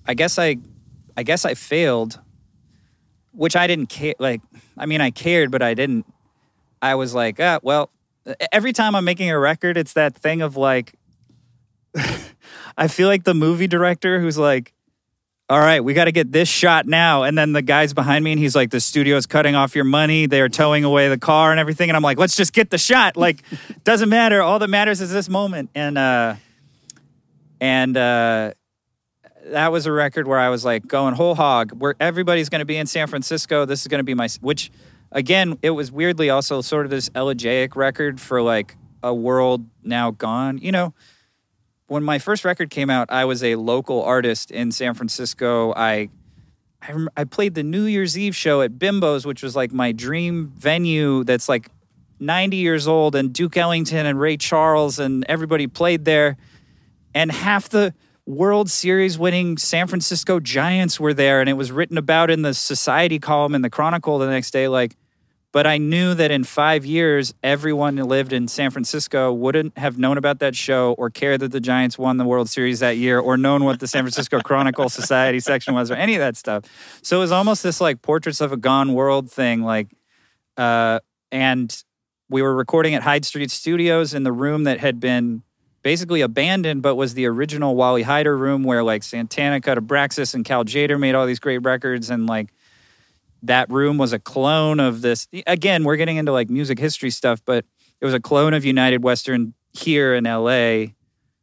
I 0.08 0.16
guess 0.16 0.40
I, 0.40 0.58
I 1.16 1.22
guess 1.22 1.46
I 1.46 1.54
failed, 1.54 2.20
which 3.32 3.56
I 3.56 3.68
didn't 3.68 3.86
care. 3.86 4.16
Like, 4.18 4.42
I 4.76 4.88
mean, 4.88 5.02
I 5.02 5.12
cared, 5.12 5.52
but 5.52 5.62
I 5.62 5.76
didn't. 5.76 6.08
I 6.82 6.96
was 6.96 7.14
like, 7.14 7.40
ah, 7.40 7.60
well, 7.62 7.92
every 8.52 8.74
time 8.74 8.96
I'm 8.96 9.06
making 9.06 9.30
a 9.30 9.38
record, 9.38 9.78
it's 9.78 9.94
that 9.94 10.16
thing 10.16 10.42
of 10.42 10.58
like, 10.58 10.96
I 12.76 12.88
feel 12.88 13.08
like 13.08 13.24
the 13.24 13.36
movie 13.36 13.68
director 13.68 14.20
who's 14.20 14.40
like, 14.40 14.74
all 15.52 15.60
right, 15.60 15.84
we 15.84 15.94
got 15.94 16.06
to 16.06 16.14
get 16.14 16.32
this 16.32 16.48
shot 16.48 16.88
now. 16.88 17.24
And 17.24 17.38
then 17.38 17.52
the 17.52 17.62
guy's 17.62 17.94
behind 17.94 18.24
me 18.24 18.32
and 18.32 18.40
he's 18.40 18.56
like, 18.56 18.70
the 18.70 18.80
studio's 18.80 19.26
cutting 19.26 19.54
off 19.54 19.76
your 19.76 19.84
money. 19.84 20.26
They're 20.26 20.48
towing 20.48 20.86
away 20.86 21.10
the 21.10 21.18
car 21.18 21.52
and 21.52 21.60
everything. 21.60 21.90
And 21.90 21.98
I'm 21.98 22.04
like, 22.04 22.18
let's 22.18 22.38
just 22.38 22.54
get 22.54 22.70
the 22.70 22.78
shot. 22.78 23.18
Like, 23.18 23.44
doesn't 23.84 24.08
matter. 24.08 24.42
All 24.42 24.60
that 24.60 24.70
matters 24.70 25.02
is 25.02 25.12
this 25.12 25.28
moment. 25.28 25.70
And, 25.76 25.98
uh, 25.98 26.36
and, 27.60 27.98
uh, 27.98 28.54
that 29.48 29.74
was 29.74 29.88
a 29.88 29.92
record 29.92 30.26
where 30.26 30.40
I 30.40 30.48
was 30.48 30.64
like 30.64 30.88
going 30.88 31.16
whole 31.16 31.36
hog, 31.36 31.74
where 31.74 31.96
everybody's 32.00 32.48
going 32.48 32.60
to 32.60 32.66
be 32.66 32.78
in 32.78 32.88
San 32.88 33.08
Francisco. 33.08 33.66
This 33.66 33.82
is 33.82 33.88
going 33.88 34.00
to 34.00 34.06
be 34.06 34.14
my, 34.14 34.30
which 34.40 34.72
again, 35.12 35.60
it 35.62 35.72
was 35.72 35.92
weirdly 35.92 36.30
also 36.30 36.62
sort 36.62 36.86
of 36.86 36.92
this 36.92 37.10
elegiac 37.14 37.76
record 37.76 38.22
for 38.22 38.42
like 38.42 38.78
a 39.04 39.14
world 39.14 39.66
now 39.84 40.12
gone. 40.12 40.60
You 40.60 40.72
know, 40.72 40.94
when 41.92 42.06
my 42.06 42.20
first 42.20 42.46
record 42.46 42.70
came 42.70 42.90
out, 42.90 43.12
I 43.12 43.26
was 43.26 43.44
a 43.44 43.56
local 43.56 44.02
artist 44.02 44.50
in 44.50 44.72
San 44.72 44.94
Francisco. 44.94 45.74
I 45.76 46.08
I, 46.82 46.94
rem- 46.94 47.10
I 47.18 47.26
played 47.26 47.54
the 47.54 47.64
New 47.64 47.84
Year's 47.84 48.18
Eve 48.18 48.34
show 48.34 48.62
at 48.62 48.80
Bimbo's, 48.80 49.26
which 49.26 49.44
was 49.44 49.58
like 49.58 49.74
my 49.74 49.92
dream 49.92 50.54
venue. 50.56 51.26
That's 51.26 51.50
like 51.50 51.68
90 52.22 52.56
years 52.56 52.88
old, 52.88 53.14
and 53.14 53.34
Duke 53.34 53.58
Ellington 53.58 54.06
and 54.06 54.18
Ray 54.18 54.38
Charles 54.38 55.00
and 55.00 55.26
everybody 55.28 55.68
played 55.68 56.06
there, 56.06 56.38
and 57.14 57.30
half 57.30 57.68
the 57.68 57.94
World 58.26 58.70
Series 58.70 59.20
winning 59.20 59.58
San 59.58 59.88
Francisco 59.88 60.40
Giants 60.40 60.98
were 60.98 61.14
there, 61.14 61.42
and 61.42 61.50
it 61.50 61.54
was 61.54 61.74
written 61.74 61.98
about 61.98 62.32
in 62.32 62.42
the 62.42 62.54
Society 62.54 63.20
column 63.20 63.54
in 63.54 63.64
the 63.64 63.70
Chronicle 63.70 64.18
the 64.18 64.28
next 64.28 64.52
day. 64.52 64.70
Like, 64.70 64.96
but 65.52 65.68
I 65.68 65.78
knew 65.78 66.14
that 66.14 66.32
in 66.32 66.46
five 66.46 66.86
years, 66.86 67.34
everyone 67.44 67.98
who 67.98 68.06
lived 68.06 68.32
in 68.32 68.48
San 68.48 68.72
Francisco 68.72 69.34
wouldn't 69.34 69.78
have 69.78 69.98
known 69.98 70.18
about 70.18 70.40
that 70.40 70.56
show 70.56 70.94
or 70.98 71.10
cared 71.10 71.42
that 71.42 71.52
the 71.52 71.60
Giants 71.60 71.98
won 71.98 72.18
the 72.18 72.24
World 72.24 72.50
Series 72.50 72.80
that 72.80 72.96
year 72.98 73.20
or 73.20 73.36
known 73.36 73.66
what 73.66 73.80
the 73.82 73.88
San 73.88 74.04
Francisco 74.04 74.40
Chronicle 74.40 74.88
Society 74.90 75.42
section 75.42 75.74
was 75.74 75.92
or 75.92 75.96
any 75.96 76.16
of 76.16 76.20
that 76.20 76.38
stuff. 76.38 76.64
So 77.02 77.18
it 77.18 77.20
was 77.20 77.32
almost 77.34 77.64
this 77.64 77.82
like 77.82 78.02
portraits 78.02 78.40
of 78.40 78.54
a 78.54 78.58
gone 78.58 78.94
world 78.94 79.30
thing. 79.30 79.64
Like, 79.64 79.90
uh, 80.56 81.00
and 81.34 81.84
we 82.30 82.42
were 82.42 82.56
recording 82.56 82.96
at 82.96 83.04
Hyde 83.04 83.26
Street 83.26 83.52
Studios 83.52 84.14
in 84.14 84.24
the 84.24 84.32
room 84.32 84.64
that 84.64 84.80
had 84.80 85.02
been 85.02 85.44
basically 85.84 86.22
abandoned, 86.22 86.82
but 86.82 86.96
was 86.96 87.14
the 87.14 87.26
original 87.26 87.76
Wally 87.76 88.06
Heider 88.06 88.40
room 88.40 88.64
where 88.64 88.84
like 88.84 89.04
Santana, 89.04 89.60
Cut 89.60 89.78
Abraxas, 89.78 90.34
and 90.34 90.46
Cal 90.46 90.64
Tjader 90.64 90.98
made 90.98 91.14
all 91.14 91.26
these 91.26 91.40
great 91.40 91.58
records. 91.60 92.10
And 92.10 92.26
like 92.26 92.54
that 93.44 93.70
room 93.72 93.98
was 93.98 94.14
a 94.14 94.20
clone 94.20 94.80
of 94.80 95.02
this. 95.02 95.28
Again, 95.48 95.84
we're 95.84 95.96
getting 95.96 96.18
into 96.18 96.32
like 96.32 96.50
music 96.50 96.80
history 96.80 97.10
stuff, 97.10 97.42
but 97.46 97.66
it 98.00 98.06
was 98.06 98.14
a 98.14 98.20
clone 98.20 98.54
of 98.54 98.66
United 98.66 99.04
Western 99.04 99.54
here 99.74 100.14
in 100.14 100.26
LA, 100.26 100.94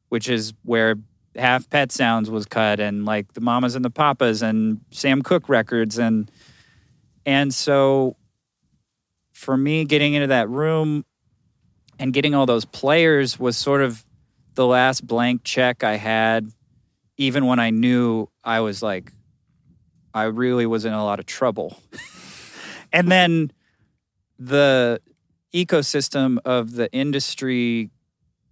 which 0.09 0.29
is 0.29 0.53
where 0.65 0.97
half 1.37 1.69
Pet 1.71 1.93
Sounds 1.93 2.31
was 2.31 2.47
cut 2.47 2.81
and 2.81 3.05
like 3.05 3.33
the 3.35 3.41
Mamas 3.41 3.75
and 3.75 3.85
the 3.85 3.91
Papas 3.91 4.43
and 4.43 4.81
Sam 4.91 5.23
Cooke 5.23 5.49
records 5.49 5.99
and 5.99 6.31
and 7.25 7.55
so 7.55 8.17
for 9.33 9.57
me 9.57 9.85
getting 9.85 10.15
into 10.15 10.29
that 10.29 10.49
room 10.49 11.05
and 11.99 12.13
getting 12.13 12.35
all 12.35 12.47
those 12.47 12.65
players 12.65 13.39
was 13.39 13.57
sort 13.57 13.83
of 13.83 14.05
the 14.55 14.67
last 14.67 15.07
blank 15.07 15.45
check 15.45 15.85
I 15.85 15.97
had 15.97 16.51
even 17.17 17.47
when 17.47 17.59
I 17.59 17.71
knew 17.71 18.29
I 18.43 18.61
was 18.61 18.83
like 18.83 19.13
I 20.15 20.25
really 20.25 20.67
was 20.67 20.85
in 20.85 20.93
a 20.93 21.05
lot 21.05 21.19
of 21.19 21.27
trouble. 21.27 21.81
and 22.93 23.11
then 23.11 23.53
the 24.39 25.01
ecosystem 25.55 26.39
of 26.45 26.73
the 26.73 26.93
industry 26.93 27.91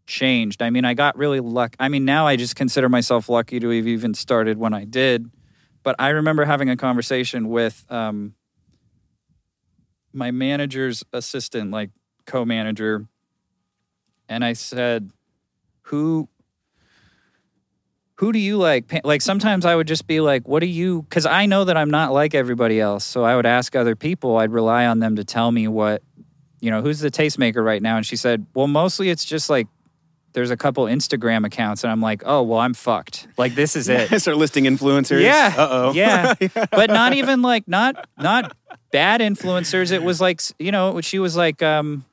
changed. 0.06 0.62
I 0.62 0.70
mean, 0.70 0.84
I 0.84 0.94
got 0.94 1.16
really 1.16 1.40
lucky. 1.40 1.76
I 1.78 1.88
mean, 1.88 2.04
now 2.04 2.26
I 2.26 2.36
just 2.36 2.56
consider 2.56 2.88
myself 2.88 3.28
lucky 3.28 3.60
to 3.60 3.68
have 3.70 3.86
even 3.86 4.14
started 4.14 4.58
when 4.58 4.72
I 4.72 4.84
did. 4.84 5.30
But 5.82 5.96
I 5.98 6.10
remember 6.10 6.44
having 6.44 6.70
a 6.70 6.76
conversation 6.76 7.48
with 7.48 7.84
um, 7.90 8.34
my 10.12 10.30
manager's 10.30 11.04
assistant, 11.12 11.70
like 11.70 11.90
co 12.24 12.44
manager. 12.44 13.06
And 14.28 14.44
I 14.44 14.54
said, 14.54 15.10
Who 15.82 16.28
who 18.16 18.32
do 18.32 18.38
you 18.38 18.56
like? 18.56 19.04
Like 19.04 19.22
sometimes 19.22 19.64
I 19.64 19.74
would 19.74 19.86
just 19.86 20.06
be 20.06 20.20
like, 20.20 20.48
what 20.48 20.60
do 20.60 20.66
you? 20.66 21.02
Because 21.02 21.26
I 21.26 21.46
know 21.46 21.64
that 21.64 21.76
I'm 21.76 21.90
not 21.90 22.12
like 22.12 22.34
everybody 22.34 22.80
else. 22.80 23.04
So 23.04 23.24
I 23.24 23.36
would 23.36 23.46
ask 23.46 23.76
other 23.76 23.94
people. 23.94 24.38
I'd 24.38 24.52
rely 24.52 24.86
on 24.86 25.00
them 25.00 25.16
to 25.16 25.24
tell 25.24 25.52
me 25.52 25.68
what, 25.68 26.02
you 26.60 26.70
know, 26.70 26.80
who's 26.82 27.00
the 27.00 27.10
tastemaker 27.10 27.64
right 27.64 27.82
now. 27.82 27.96
And 27.96 28.06
she 28.06 28.16
said, 28.16 28.46
well, 28.54 28.66
mostly 28.66 29.10
it's 29.10 29.24
just 29.24 29.50
like 29.50 29.68
there's 30.32 30.50
a 30.50 30.56
couple 30.56 30.84
Instagram 30.84 31.46
accounts, 31.46 31.82
and 31.82 31.90
I'm 31.90 32.02
like, 32.02 32.22
oh, 32.26 32.42
well, 32.42 32.58
I'm 32.60 32.74
fucked. 32.74 33.26
Like 33.38 33.54
this 33.54 33.74
is 33.74 33.88
it. 33.90 34.20
Start 34.20 34.36
listing 34.36 34.64
influencers. 34.64 35.22
Yeah. 35.22 35.54
Uh 35.56 35.68
oh. 35.70 35.92
Yeah. 35.94 36.34
But 36.70 36.90
not 36.90 37.14
even 37.14 37.42
like 37.42 37.66
not 37.66 38.08
not 38.18 38.56
bad 38.92 39.20
influencers. 39.20 39.92
It 39.92 40.02
was 40.02 40.20
like 40.20 40.40
you 40.58 40.72
know, 40.72 41.00
she 41.00 41.18
was 41.18 41.36
like 41.36 41.62
um 41.62 42.04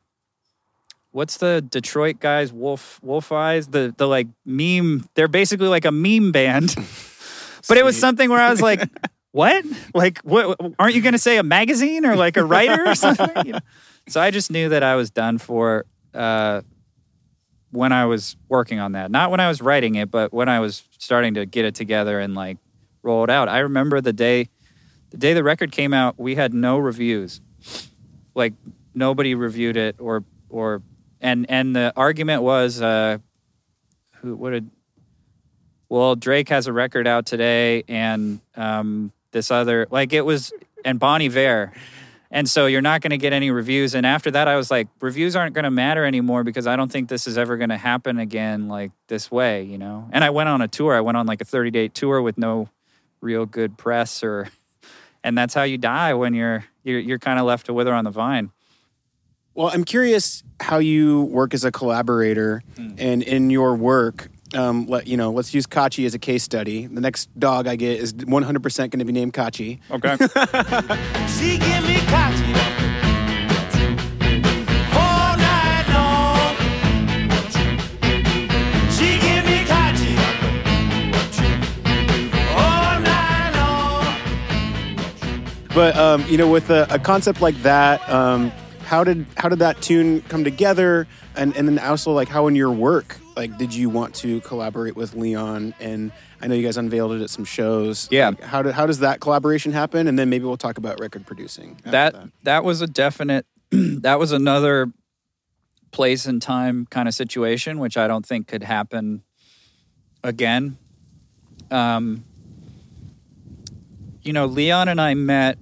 what's 1.14 1.38
the 1.38 1.62
Detroit 1.62 2.20
guys, 2.20 2.52
Wolf 2.52 3.00
Wolf 3.02 3.32
Eyes? 3.32 3.68
The 3.68 3.94
the 3.96 4.08
like 4.08 4.28
meme 4.46 5.08
they're 5.14 5.30
basically 5.30 5.70
like 5.70 5.86
a 5.86 5.92
meme 5.92 6.34
band. 6.34 6.76
but 7.70 7.78
it 7.78 7.86
was 7.86 7.98
something 7.98 8.30
where 8.30 8.42
I 8.42 8.50
was 8.50 8.62
like, 8.62 8.82
What? 9.32 9.66
Like 9.96 10.20
what 10.20 10.60
aren't 10.78 10.94
you 10.94 11.02
gonna 11.02 11.18
say 11.18 11.38
a 11.38 11.44
magazine 11.44 12.06
or 12.06 12.16
like 12.16 12.38
a 12.38 12.44
writer 12.44 12.86
or 12.86 12.96
something? 13.06 13.46
You 13.46 13.54
know? 13.54 13.60
So 14.10 14.20
I 14.22 14.30
just 14.32 14.52
knew 14.52 14.70
that 14.70 14.84
I 14.84 14.96
was 14.96 15.10
done 15.10 15.38
for 15.38 15.86
uh 16.14 16.62
when 17.72 17.92
I 17.92 18.06
was 18.06 18.36
working 18.50 18.80
on 18.80 18.92
that. 18.92 19.10
Not 19.10 19.32
when 19.32 19.40
I 19.40 19.48
was 19.48 19.60
writing 19.60 19.96
it, 19.96 20.12
but 20.12 20.32
when 20.32 20.50
I 20.50 20.60
was 20.60 20.84
starting 21.00 21.34
to 21.36 21.48
get 21.48 21.66
it 21.66 21.74
together 21.74 22.20
and 22.20 22.36
like 22.36 22.60
roll 23.02 23.24
it 23.24 23.32
out. 23.32 23.50
I 23.50 23.60
remember 23.60 24.02
the 24.02 24.14
day 24.14 24.50
the 25.10 25.18
day 25.18 25.34
the 25.34 25.44
record 25.44 25.72
came 25.72 25.94
out, 25.94 26.20
we 26.20 26.36
had 26.36 26.54
no 26.54 26.78
reviews. 26.78 27.42
Like 28.36 28.54
nobody 28.94 29.34
reviewed 29.34 29.78
it 29.78 29.96
or 30.00 30.24
or 30.50 30.84
and 31.24 31.50
and 31.50 31.76
the 31.76 31.92
argument 31.96 32.44
was 32.44 32.82
uh 32.82 33.18
who 34.18 34.36
what 34.36 34.52
did 34.52 34.70
well 35.90 36.16
Drake 36.16 36.50
has 36.50 36.68
a 36.68 36.74
record 36.74 37.08
out 37.08 37.26
today 37.26 37.84
and 37.88 38.40
um 38.56 39.12
this 39.32 39.50
other 39.50 39.88
like 39.90 40.14
it 40.14 40.22
was 40.22 40.54
and 40.86 41.00
Bon 41.00 41.22
Iver 41.22 41.74
and 42.34 42.50
so 42.50 42.66
you're 42.66 42.82
not 42.82 43.02
going 43.02 43.12
to 43.12 43.20
get 43.20 43.32
any 43.32 43.52
reviews. 43.52 43.94
And 43.94 44.08
after 44.08 44.32
that, 44.32 44.48
I 44.48 44.56
was 44.56 44.72
like, 44.72 44.88
reviews 45.00 45.36
aren't 45.36 45.54
going 45.54 45.66
to 45.66 45.72
matter 45.72 46.04
anymore 46.04 46.44
because 46.44 46.66
I 46.66 46.76
don't 46.76 46.92
think 46.92 47.08
this 47.08 47.28
is 47.28 47.38
ever 47.38 47.58
going 47.58 47.70
to 47.70 47.78
happen 47.78 48.18
again 48.18 48.68
like 48.68 48.92
this 49.08 49.30
way, 49.30 49.62
you 49.62 49.78
know? 49.78 50.10
And 50.12 50.24
I 50.24 50.32
went 50.32 50.50
on 50.50 50.60
a 50.60 50.68
tour. 50.68 50.96
I 50.96 51.02
went 51.02 51.16
on 51.16 51.28
like 51.28 51.42
a 51.42 51.46
30 51.46 51.70
day 51.70 51.90
tour 51.90 52.24
with 52.24 52.40
no 52.40 52.70
real 53.22 53.46
good 53.46 53.78
press 53.78 54.24
or, 54.24 54.50
and 55.24 55.38
that's 55.38 55.54
how 55.54 55.62
you 55.62 55.78
die 55.78 56.16
when 56.16 56.34
you're, 56.34 56.66
you're, 56.84 57.00
you're 57.00 57.20
kind 57.20 57.38
of 57.38 57.46
left 57.46 57.68
to 57.68 57.74
wither 57.74 57.94
on 57.94 58.04
the 58.04 58.10
vine. 58.10 58.50
Well, 59.56 59.70
I'm 59.72 59.84
curious 59.84 60.44
how 60.60 60.80
you 60.80 61.24
work 61.24 61.54
as 61.54 61.64
a 61.64 61.72
collaborator 61.72 62.64
mm. 62.76 62.96
and 62.98 63.22
in 63.22 63.50
your 63.50 63.76
work. 63.76 64.30
Um, 64.56 64.86
let, 64.88 65.08
you 65.08 65.18
know, 65.18 65.32
let's 65.32 65.54
use 65.54 65.66
Katchi 65.66 66.06
as 66.06 66.14
a 66.14 66.20
case 66.20 66.44
study. 66.44 66.86
The 66.86 67.02
next 67.02 67.28
dog 67.40 67.68
I 67.68 67.76
get 67.76 68.00
is 68.00 68.14
100% 68.14 68.78
going 68.78 68.90
to 69.00 69.06
be 69.06 69.12
named 69.12 69.34
Katchi. 69.34 69.80
Okay. 69.92 70.16
she 71.28 71.58
give 71.58 71.88
me 71.88 71.96
Katchi. 72.06 72.84
But 85.74 85.98
um, 85.98 86.24
you 86.28 86.38
know, 86.38 86.48
with 86.48 86.70
a, 86.70 86.86
a 86.92 87.00
concept 87.00 87.42
like 87.42 87.56
that, 87.64 88.08
um, 88.08 88.52
how 88.94 89.04
did 89.04 89.26
how 89.38 89.50
did 89.50 89.58
that 89.58 89.82
tune 89.82 90.22
come 90.30 90.44
together? 90.44 91.08
And 91.36 91.58
and 91.58 91.68
then 91.68 91.80
also 91.80 92.12
like 92.12 92.28
how 92.28 92.46
in 92.46 92.56
your 92.56 92.70
work, 92.70 93.18
like 93.36 93.58
did 93.58 93.74
you 93.74 93.90
want 93.90 94.14
to 94.16 94.40
collaborate 94.42 94.96
with 94.96 95.16
Leon? 95.16 95.74
And 95.80 96.12
I 96.40 96.46
know 96.46 96.54
you 96.54 96.64
guys 96.64 96.78
unveiled 96.78 97.14
it 97.14 97.24
at 97.24 97.32
some 97.32 97.44
shows. 97.44 98.08
Yeah. 98.12 98.30
Like, 98.30 98.42
how 98.42 98.62
did 98.62 98.76
how 98.76 98.86
does 98.86 99.00
that 99.00 99.20
collaboration 99.20 99.72
happen? 99.72 100.08
And 100.08 100.20
then 100.20 100.30
maybe 100.30 100.46
we'll 100.46 100.58
talk 100.58 100.78
about 100.78 101.00
record 101.00 101.26
producing. 101.26 101.72
after 101.86 101.92
that 101.92 102.30
that 102.44 102.64
was 102.64 102.82
a 102.82 102.88
definite 102.88 103.48
that 103.72 104.20
was 104.20 104.32
another 104.32 104.92
place 105.92 106.28
and 106.28 106.40
time 106.40 106.86
kind 106.90 107.08
of 107.08 107.14
situation 107.14 107.78
which 107.78 107.98
i 107.98 108.08
don't 108.08 108.26
think 108.26 108.48
could 108.48 108.64
happen 108.64 109.22
again 110.24 110.76
um 111.70 112.24
you 114.24 114.34
know 114.34 114.48
leon 114.48 114.88
and 114.88 115.00
i 115.00 115.14
met 115.14 115.60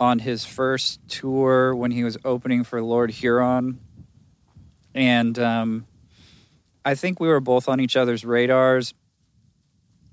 on 0.00 0.18
his 0.18 0.44
first 0.44 1.00
tour 1.08 1.74
when 1.74 1.90
he 1.90 2.04
was 2.04 2.16
opening 2.24 2.64
for 2.64 2.82
lord 2.82 3.10
huron. 3.10 3.80
And 4.94 5.38
um 5.38 5.86
i 6.84 6.94
think 6.94 7.20
we 7.20 7.28
were 7.28 7.40
both 7.40 7.68
on 7.68 7.80
each 7.80 7.96
other's 7.96 8.24
radars. 8.24 8.94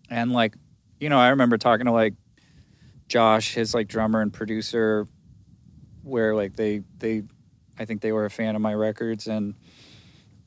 And 0.10 0.32
like 0.32 0.56
you 1.00 1.10
know 1.10 1.20
i 1.20 1.30
remember 1.30 1.58
talking 1.58 1.86
to 1.86 1.92
like 1.92 2.14
josh 3.08 3.54
his 3.54 3.74
like 3.74 3.88
drummer 3.88 4.22
and 4.22 4.32
producer 4.32 5.08
where 6.04 6.34
like 6.36 6.56
they 6.56 6.82
they 7.00 7.24
I 7.78 7.86
think 7.86 8.02
they 8.02 8.12
were 8.12 8.26
a 8.26 8.30
fan 8.30 8.56
of 8.56 8.62
my 8.62 8.74
records. 8.74 9.28
And 9.28 9.56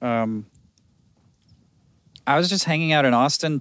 um 0.00 0.46
I 2.26 2.38
was 2.38 2.48
just 2.48 2.64
hanging 2.64 2.92
out 2.92 3.04
in 3.04 3.12
Austin 3.12 3.60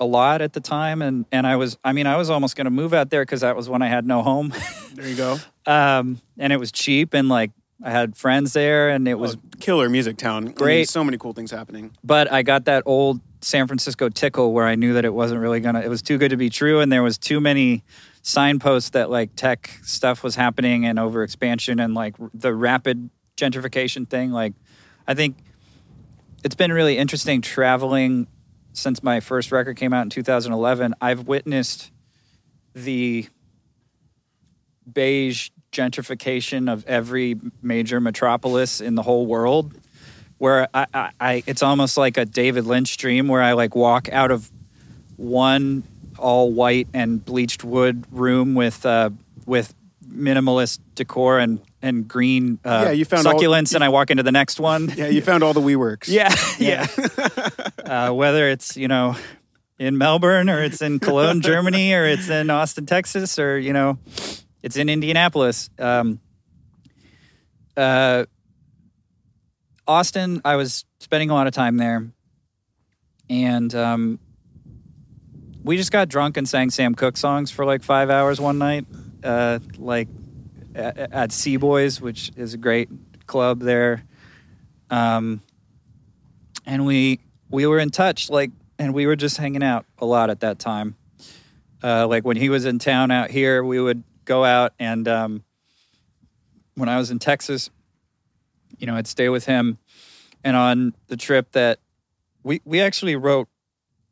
a 0.00 0.04
lot 0.06 0.40
at 0.40 0.54
the 0.54 0.60
time 0.60 1.02
and 1.02 1.26
and 1.30 1.46
I 1.46 1.56
was 1.56 1.76
I 1.84 1.92
mean 1.92 2.06
I 2.06 2.16
was 2.16 2.30
almost 2.30 2.56
going 2.56 2.64
to 2.64 2.70
move 2.70 2.94
out 2.94 3.10
there 3.10 3.24
cuz 3.26 3.40
that 3.42 3.54
was 3.54 3.68
when 3.68 3.82
I 3.82 3.88
had 3.88 4.06
no 4.06 4.22
home 4.22 4.52
There 4.94 5.06
you 5.06 5.14
go. 5.16 5.38
um 5.66 6.20
and 6.38 6.52
it 6.52 6.56
was 6.58 6.72
cheap 6.72 7.12
and 7.14 7.28
like 7.28 7.50
I 7.84 7.90
had 7.90 8.16
friends 8.16 8.52
there 8.54 8.88
and 8.90 9.06
it 9.08 9.14
was 9.18 9.36
Was 9.36 9.44
killer 9.60 9.88
music 9.88 10.16
town. 10.18 10.42
I 10.44 10.46
mean, 10.46 10.54
Great. 10.54 10.88
so 10.88 11.02
many 11.04 11.16
cool 11.18 11.32
things 11.32 11.50
happening. 11.50 11.92
but 12.04 12.30
I 12.32 12.42
got 12.42 12.64
that 12.66 12.82
old 12.86 13.20
San 13.42 13.66
Francisco 13.66 14.08
tickle 14.10 14.52
where 14.52 14.66
I 14.66 14.74
knew 14.74 14.92
that 14.94 15.04
it 15.06 15.14
wasn't 15.14 15.40
really 15.40 15.60
gonna. 15.60 15.80
It 15.80 15.88
was 15.88 16.02
too 16.02 16.18
good 16.18 16.28
to 16.28 16.36
be 16.36 16.50
true, 16.50 16.80
and 16.80 16.92
there 16.92 17.02
was 17.02 17.16
too 17.16 17.40
many 17.40 17.82
signposts 18.20 18.90
that 18.90 19.08
like 19.08 19.34
tech 19.34 19.70
stuff 19.82 20.22
was 20.22 20.34
happening 20.36 20.84
and 20.84 20.98
over 20.98 21.22
expansion 21.22 21.80
and 21.80 21.94
like 21.94 22.16
the 22.34 22.52
rapid 22.54 23.08
gentrification 23.38 24.06
thing. 24.06 24.30
Like, 24.30 24.52
I 25.08 25.14
think 25.14 25.38
it's 26.44 26.54
been 26.54 26.70
really 26.70 26.98
interesting 26.98 27.40
traveling 27.40 28.26
since 28.72 29.02
my 29.02 29.20
first 29.20 29.52
record 29.52 29.76
came 29.76 29.92
out 29.92 30.02
in 30.02 30.10
2011. 30.10 30.94
I've 31.00 31.26
witnessed 31.26 31.90
the 32.74 33.26
beige 34.90 35.50
gentrification 35.72 36.72
of 36.72 36.84
every 36.86 37.36
major 37.62 38.00
metropolis 38.00 38.80
in 38.80 38.94
the 38.94 39.02
whole 39.02 39.26
world 39.26 39.74
where 40.38 40.68
I, 40.72 40.86
I, 40.92 41.10
I 41.20 41.42
it's 41.46 41.62
almost 41.62 41.96
like 41.96 42.16
a 42.16 42.24
David 42.24 42.66
Lynch 42.66 42.96
dream 42.96 43.28
where 43.28 43.42
I 43.42 43.52
like 43.52 43.76
walk 43.76 44.08
out 44.10 44.30
of 44.30 44.50
one 45.16 45.84
all 46.18 46.50
white 46.50 46.88
and 46.94 47.24
bleached 47.24 47.62
wood 47.62 48.04
room 48.10 48.54
with 48.54 48.84
uh, 48.86 49.10
with 49.46 49.74
minimalist 50.08 50.80
decor 50.94 51.38
and 51.38 51.60
and 51.82 52.06
green 52.06 52.58
uh, 52.64 52.82
Yeah, 52.86 52.90
you 52.92 53.04
found 53.04 53.26
all- 53.26 53.34
succulents, 53.34 53.74
and 53.74 53.82
I 53.82 53.88
walk 53.88 54.10
into 54.10 54.22
the 54.22 54.32
next 54.32 54.60
one. 54.60 54.92
Yeah, 54.96 55.08
you 55.08 55.22
found 55.22 55.42
all 55.42 55.54
the 55.54 55.60
WeWorks. 55.60 56.08
Yeah, 56.08 56.34
yeah. 56.58 56.86
uh, 58.08 58.12
whether 58.12 58.48
it's 58.48 58.76
you 58.76 58.88
know 58.88 59.16
in 59.78 59.96
Melbourne 59.98 60.50
or 60.50 60.62
it's 60.62 60.82
in 60.82 60.98
Cologne, 60.98 61.40
Germany, 61.42 61.92
or 61.94 62.04
it's 62.04 62.28
in 62.28 62.50
Austin, 62.50 62.86
Texas, 62.86 63.38
or 63.38 63.58
you 63.58 63.72
know 63.72 63.98
it's 64.62 64.76
in 64.76 64.88
Indianapolis. 64.88 65.70
Um, 65.78 66.20
uh, 67.76 68.26
Austin, 69.86 70.40
I 70.44 70.56
was 70.56 70.84
spending 70.98 71.30
a 71.30 71.34
lot 71.34 71.46
of 71.46 71.54
time 71.54 71.76
there, 71.78 72.10
and 73.28 73.74
um, 73.74 74.18
we 75.64 75.76
just 75.76 75.90
got 75.92 76.08
drunk 76.08 76.36
and 76.36 76.48
sang 76.48 76.70
Sam 76.70 76.94
Cooke 76.94 77.16
songs 77.16 77.50
for 77.50 77.64
like 77.64 77.82
five 77.82 78.10
hours 78.10 78.40
one 78.40 78.58
night, 78.58 78.86
uh, 79.24 79.58
like 79.78 80.08
at, 80.74 80.98
at 81.12 81.32
C-Boy's, 81.32 82.00
which 82.00 82.32
is 82.36 82.54
a 82.54 82.58
great 82.58 82.88
club 83.26 83.60
there. 83.60 84.04
Um, 84.90 85.40
and 86.66 86.84
we 86.86 87.20
we 87.48 87.66
were 87.66 87.78
in 87.78 87.90
touch, 87.90 88.30
like, 88.30 88.50
and 88.78 88.94
we 88.94 89.06
were 89.06 89.16
just 89.16 89.36
hanging 89.36 89.62
out 89.62 89.86
a 89.98 90.06
lot 90.06 90.30
at 90.30 90.40
that 90.40 90.58
time. 90.58 90.96
Uh, 91.82 92.06
like 92.06 92.24
when 92.24 92.36
he 92.36 92.48
was 92.48 92.64
in 92.64 92.78
town 92.78 93.10
out 93.10 93.30
here, 93.30 93.64
we 93.64 93.80
would 93.80 94.02
go 94.24 94.44
out, 94.44 94.72
and 94.78 95.08
um, 95.08 95.44
when 96.74 96.88
I 96.88 96.98
was 96.98 97.10
in 97.10 97.18
Texas, 97.18 97.70
you 98.78 98.86
know, 98.86 98.94
I'd 98.94 99.06
stay 99.06 99.28
with 99.28 99.46
him. 99.46 99.78
And 100.42 100.56
on 100.56 100.94
the 101.08 101.16
trip 101.16 101.52
that 101.52 101.80
we 102.42 102.60
we 102.64 102.80
actually 102.80 103.16
wrote 103.16 103.48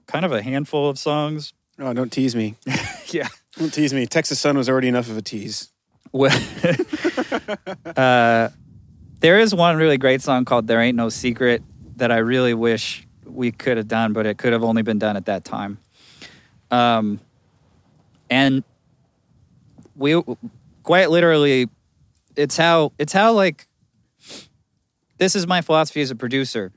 kind 0.06 0.24
of 0.24 0.32
a 0.32 0.42
handful 0.42 0.88
of 0.88 0.98
songs. 0.98 1.52
Oh, 1.78 1.92
don't 1.92 2.12
tease 2.12 2.34
me. 2.34 2.56
Yeah. 3.10 3.28
Don't 3.56 3.72
tease 3.72 3.94
me. 3.94 4.06
Texas 4.06 4.38
Sun 4.38 4.58
was 4.58 4.68
already 4.68 4.88
enough 4.88 5.08
of 5.08 5.16
a 5.16 5.22
tease. 5.22 5.72
Uh, 7.96 8.50
there 9.20 9.40
is 9.40 9.52
one 9.52 9.76
really 9.76 9.98
great 9.98 10.22
song 10.22 10.44
called 10.44 10.68
"There 10.68 10.80
Ain't 10.80 10.96
No 10.96 11.08
Secret" 11.08 11.62
that 11.96 12.12
I 12.12 12.18
really 12.18 12.54
wish 12.54 13.06
we 13.24 13.50
could 13.50 13.76
have 13.76 13.88
done, 13.88 14.12
but 14.12 14.26
it 14.26 14.38
could 14.38 14.52
have 14.52 14.62
only 14.62 14.82
been 14.82 14.98
done 14.98 15.16
at 15.16 15.26
that 15.26 15.44
time. 15.44 15.78
Um, 16.70 17.18
and 18.30 18.62
we 19.96 20.22
quite 20.82 21.10
literally, 21.10 21.68
it's 22.36 22.56
how 22.56 22.92
it's 22.98 23.12
how 23.12 23.32
like 23.32 23.66
this 25.18 25.34
is 25.34 25.46
my 25.46 25.60
philosophy 25.60 26.00
as 26.00 26.10
a 26.10 26.16
producer. 26.16 26.72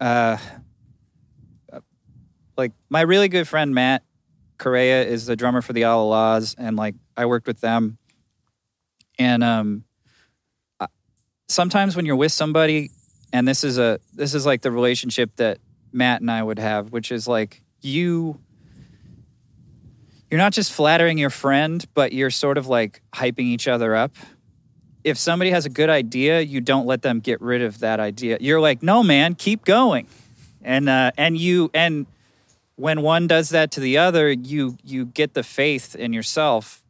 Uh, 0.00 0.38
like 2.56 2.72
my 2.88 3.02
really 3.02 3.28
good 3.28 3.46
friend 3.46 3.74
Matt 3.74 4.02
Correia 4.58 5.04
is 5.04 5.26
the 5.26 5.36
drummer 5.36 5.62
for 5.62 5.72
the 5.72 5.84
Allah-Las, 5.84 6.56
and 6.58 6.76
like 6.76 6.96
I 7.16 7.26
worked 7.26 7.46
with 7.46 7.60
them. 7.60 7.98
And 9.18 9.42
um, 9.42 9.84
sometimes 11.48 11.96
when 11.96 12.06
you're 12.06 12.16
with 12.16 12.32
somebody, 12.32 12.90
and 13.32 13.46
this 13.46 13.64
is 13.64 13.78
a 13.78 13.98
this 14.12 14.34
is 14.34 14.46
like 14.46 14.62
the 14.62 14.70
relationship 14.70 15.34
that 15.36 15.58
Matt 15.92 16.20
and 16.20 16.30
I 16.30 16.42
would 16.42 16.58
have, 16.58 16.92
which 16.92 17.10
is 17.10 17.26
like 17.26 17.62
you. 17.80 18.40
You're 20.30 20.38
not 20.38 20.52
just 20.52 20.72
flattering 20.72 21.16
your 21.16 21.30
friend, 21.30 21.82
but 21.94 22.12
you're 22.12 22.30
sort 22.30 22.58
of 22.58 22.66
like 22.66 23.00
hyping 23.14 23.46
each 23.46 23.66
other 23.66 23.96
up. 23.96 24.14
If 25.02 25.16
somebody 25.16 25.50
has 25.52 25.64
a 25.64 25.70
good 25.70 25.88
idea, 25.88 26.42
you 26.42 26.60
don't 26.60 26.86
let 26.86 27.00
them 27.00 27.20
get 27.20 27.40
rid 27.40 27.62
of 27.62 27.78
that 27.78 27.98
idea. 27.98 28.36
You're 28.38 28.60
like, 28.60 28.82
no, 28.82 29.02
man, 29.02 29.34
keep 29.34 29.64
going, 29.64 30.06
and 30.62 30.88
uh, 30.88 31.12
and 31.16 31.36
you 31.38 31.70
and 31.72 32.06
when 32.78 33.02
one 33.02 33.26
does 33.26 33.48
that 33.48 33.72
to 33.72 33.80
the 33.80 33.98
other, 33.98 34.30
you 34.30 34.76
you 34.84 35.04
get 35.04 35.34
the 35.34 35.42
faith 35.42 35.96
in 35.96 36.12
yourself 36.12 36.84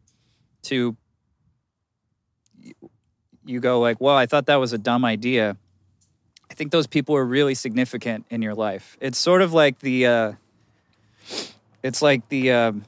to 0.65 0.95
you 3.47 3.61
go 3.61 3.81
like, 3.81 3.99
well, 3.99 4.15
I 4.15 4.27
thought 4.27 4.47
that 4.47 4.57
was 4.57 4.75
a 4.75 4.79
dumb 4.79 5.07
idea. 5.07 5.57
I 6.51 6.55
think 6.55 6.73
those 6.73 6.87
people 6.87 7.17
are 7.17 7.25
really 7.25 7.55
significant 7.55 8.27
in 8.29 8.43
your 8.43 8.55
life. 8.55 8.99
It's 9.01 9.17
sort 9.17 9.41
of 9.41 9.55
like 9.55 9.79
the 9.79 10.07
uh, 10.07 10.33
it's 11.83 12.03
like 12.03 12.29
the 12.29 12.53
um, 12.53 12.85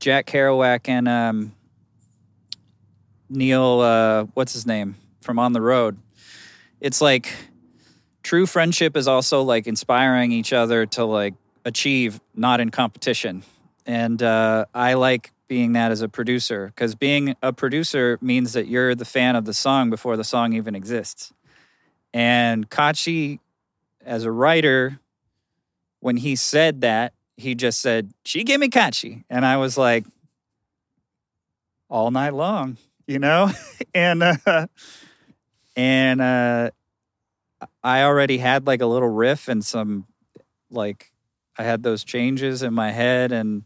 Jack 0.00 0.26
Kerouac 0.26 0.88
and 0.88 1.06
um, 1.08 1.52
Neal 3.28 3.80
uh, 3.80 4.24
what's 4.32 4.54
his 4.54 4.64
name 4.64 4.96
from 5.20 5.38
On 5.38 5.52
the 5.52 5.60
Road. 5.60 5.98
It's 6.80 7.02
like 7.02 7.30
true 8.22 8.46
friendship 8.46 8.96
is 8.96 9.06
also 9.06 9.42
like 9.42 9.66
inspiring 9.66 10.32
each 10.32 10.54
other 10.54 10.86
to 10.86 11.04
like 11.04 11.34
achieve, 11.66 12.20
not 12.34 12.60
in 12.60 12.70
competition. 12.70 13.42
And 13.84 14.22
uh, 14.22 14.64
I 14.72 14.94
like 14.94 15.32
being 15.48 15.72
that 15.72 15.92
as 15.92 16.00
a 16.00 16.08
producer 16.08 16.68
because 16.68 16.94
being 16.94 17.36
a 17.42 17.52
producer 17.52 18.18
means 18.22 18.54
that 18.54 18.68
you're 18.68 18.94
the 18.94 19.04
fan 19.04 19.36
of 19.36 19.44
the 19.44 19.52
song 19.52 19.90
before 19.90 20.16
the 20.16 20.24
song 20.24 20.54
even 20.54 20.74
exists. 20.74 21.32
And 22.14 22.70
Katchi, 22.70 23.40
as 24.04 24.24
a 24.24 24.30
writer, 24.30 25.00
when 26.00 26.16
he 26.16 26.36
said 26.36 26.80
that, 26.80 27.12
he 27.36 27.54
just 27.54 27.80
said, 27.80 28.12
She 28.24 28.44
gave 28.44 28.60
me 28.60 28.68
Katchi. 28.68 29.24
And 29.28 29.44
I 29.44 29.58
was 29.58 29.76
like, 29.76 30.06
all 31.88 32.10
night 32.10 32.34
long, 32.34 32.78
you 33.06 33.18
know? 33.18 33.50
and, 33.94 34.22
uh, 34.22 34.66
and, 35.76 36.20
uh, 36.20 36.70
I 37.82 38.02
already 38.02 38.38
had 38.38 38.66
like 38.66 38.80
a 38.80 38.86
little 38.86 39.08
riff 39.08 39.48
and 39.48 39.64
some 39.64 40.06
like 40.70 41.12
I 41.58 41.62
had 41.64 41.82
those 41.82 42.04
changes 42.04 42.62
in 42.62 42.74
my 42.74 42.90
head 42.92 43.32
and 43.32 43.62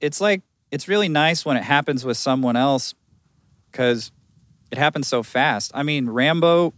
it's 0.00 0.20
like 0.20 0.42
it's 0.70 0.88
really 0.88 1.08
nice 1.08 1.44
when 1.44 1.56
it 1.56 1.62
happens 1.62 2.04
with 2.04 2.16
someone 2.16 2.56
else 2.56 2.94
cuz 3.72 4.10
it 4.70 4.78
happens 4.78 5.06
so 5.08 5.22
fast. 5.22 5.70
I 5.74 5.82
mean, 5.82 6.08
Rambo 6.10 6.74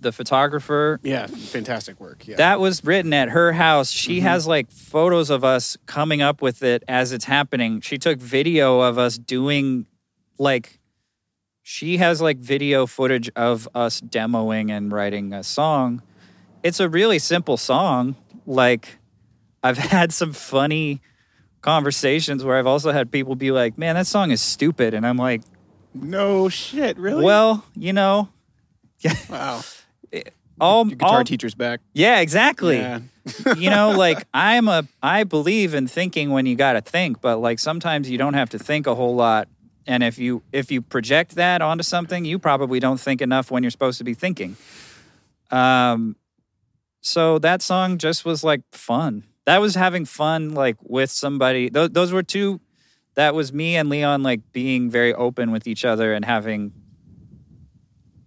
the 0.00 0.12
photographer, 0.12 1.00
Yeah, 1.02 1.26
fantastic 1.26 1.98
work. 1.98 2.28
Yeah. 2.28 2.36
that 2.36 2.60
was 2.60 2.84
written 2.84 3.12
at 3.12 3.30
her 3.30 3.52
house. 3.52 3.90
She 3.90 4.18
Mm-hmm. 4.18 4.26
has 4.26 4.46
like 4.46 4.70
photos 4.70 5.28
of 5.28 5.42
us 5.42 5.76
coming 5.86 6.22
up 6.22 6.40
with 6.40 6.62
it 6.62 6.84
as 6.86 7.10
it's 7.12 7.24
happening. 7.24 7.80
She 7.80 7.98
took 7.98 8.20
video 8.20 8.80
of 8.80 8.96
us 8.96 9.18
doing 9.18 9.86
like 10.38 10.78
she 11.64 11.96
has 11.96 12.22
like 12.22 12.38
video 12.38 12.86
footage 12.86 13.28
of 13.34 13.68
us 13.74 14.00
demoing 14.00 14.70
and 14.70 14.92
writing 14.92 15.32
a 15.32 15.42
song. 15.42 16.00
It's 16.62 16.80
a 16.80 16.88
really 16.88 17.18
simple 17.18 17.56
song. 17.56 18.16
Like 18.46 18.98
I've 19.62 19.78
had 19.96 20.12
some 20.12 20.32
funny 20.32 21.00
conversations 21.60 22.44
where 22.44 22.56
I've 22.56 22.66
also 22.66 22.92
had 22.92 23.10
people 23.10 23.34
be 23.34 23.50
like, 23.50 23.76
"Man, 23.78 23.94
that 23.94 24.06
song 24.06 24.30
is 24.30 24.40
stupid." 24.40 24.94
And 24.94 25.06
I'm 25.06 25.16
like, 25.16 25.42
no 25.94 26.48
shit, 26.48 26.98
really? 26.98 27.24
"Well, 27.24 27.64
you 27.74 27.92
know, 27.92 28.28
wow. 29.30 29.62
all 30.60 30.86
Your 30.86 30.96
guitar 30.96 31.18
all 31.18 31.24
teacher's 31.24 31.54
back. 31.54 31.80
yeah, 31.92 32.20
exactly." 32.20 32.78
Yeah. 32.78 33.00
you 33.58 33.68
know 33.68 33.90
like 33.90 34.26
i'm 34.32 34.68
a 34.68 34.88
i 35.02 35.22
believe 35.22 35.74
in 35.74 35.86
thinking 35.86 36.30
when 36.30 36.46
you 36.46 36.56
got 36.56 36.72
to 36.72 36.80
think 36.80 37.20
but 37.20 37.36
like 37.36 37.58
sometimes 37.58 38.08
you 38.08 38.16
don't 38.16 38.32
have 38.32 38.48
to 38.48 38.58
think 38.58 38.86
a 38.86 38.94
whole 38.94 39.14
lot 39.14 39.48
and 39.86 40.02
if 40.02 40.18
you 40.18 40.42
if 40.50 40.70
you 40.72 40.80
project 40.80 41.34
that 41.34 41.60
onto 41.60 41.82
something 41.82 42.24
you 42.24 42.38
probably 42.38 42.80
don't 42.80 42.98
think 42.98 43.20
enough 43.20 43.50
when 43.50 43.62
you're 43.62 43.70
supposed 43.70 43.98
to 43.98 44.04
be 44.04 44.14
thinking 44.14 44.56
um 45.50 46.16
so 47.00 47.38
that 47.40 47.62
song 47.62 47.98
just 47.98 48.24
was 48.24 48.44
like 48.44 48.62
fun. 48.72 49.24
That 49.46 49.60
was 49.60 49.74
having 49.74 50.04
fun 50.04 50.54
like 50.54 50.76
with 50.82 51.10
somebody 51.10 51.68
those, 51.70 51.90
those 51.90 52.12
were 52.12 52.22
two 52.22 52.60
that 53.14 53.34
was 53.34 53.52
me 53.52 53.76
and 53.76 53.88
leon 53.88 54.22
like 54.22 54.52
being 54.52 54.90
very 54.90 55.14
open 55.14 55.50
with 55.50 55.66
each 55.66 55.84
other 55.84 56.12
and 56.12 56.24
having 56.24 56.72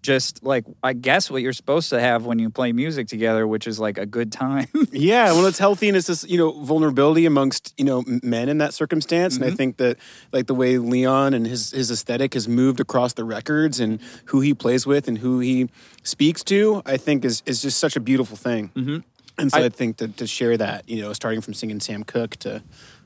just 0.01 0.43
like 0.43 0.65
i 0.83 0.93
guess 0.93 1.29
what 1.29 1.41
you're 1.41 1.53
supposed 1.53 1.89
to 1.89 1.99
have 1.99 2.25
when 2.25 2.39
you 2.39 2.49
play 2.49 2.71
music 2.71 3.07
together 3.07 3.45
which 3.45 3.67
is 3.67 3.79
like 3.79 3.97
a 3.97 4.05
good 4.05 4.31
time 4.31 4.67
Yeah, 4.91 5.31
well, 5.31 5.45
it's 5.45 5.57
healthy 5.59 5.87
and 5.87 5.95
it's 5.97 6.07
this, 6.07 6.25
you 6.27 6.37
know, 6.37 6.51
vulnerability 6.63 7.25
amongst, 7.25 7.73
you 7.77 7.85
know, 7.85 8.03
men 8.21 8.49
in 8.49 8.57
that 8.57 8.73
circumstance. 8.73 9.35
And 9.37 9.45
I 9.45 9.51
think 9.51 9.77
that, 9.77 9.97
like, 10.31 10.47
the 10.47 10.53
way 10.53 10.77
Leon 10.77 11.33
and 11.33 11.47
his, 11.47 11.71
his 11.71 11.89
aesthetic 11.89 12.33
has 12.33 12.47
moved 12.47 12.79
across 12.79 13.13
the 13.13 13.23
records 13.23 13.79
and 13.79 13.99
who 14.25 14.41
he 14.41 14.53
plays 14.53 14.85
with 14.85 15.07
and 15.07 15.19
who 15.19 15.39
he 15.39 15.69
speaks 16.03 16.43
to, 16.45 16.81
I 16.85 16.97
think 16.97 17.23
is, 17.23 17.41
is 17.45 17.61
just 17.61 17.79
such 17.79 17.95
a 17.95 17.99
beautiful 17.99 18.35
thing. 18.37 18.69
Mm-hmm. 18.75 18.97
And 19.37 19.51
so 19.51 19.59
I, 19.59 19.65
I- 19.65 19.69
think 19.69 19.97
that 19.97 20.17
to 20.17 20.27
share 20.27 20.57
that, 20.57 20.87
you 20.89 21.01
know, 21.01 21.13
starting 21.13 21.41
from 21.41 21.53
singing 21.53 21.79
Sam 21.79 22.03
Cooke 22.03 22.35
to 22.37 22.61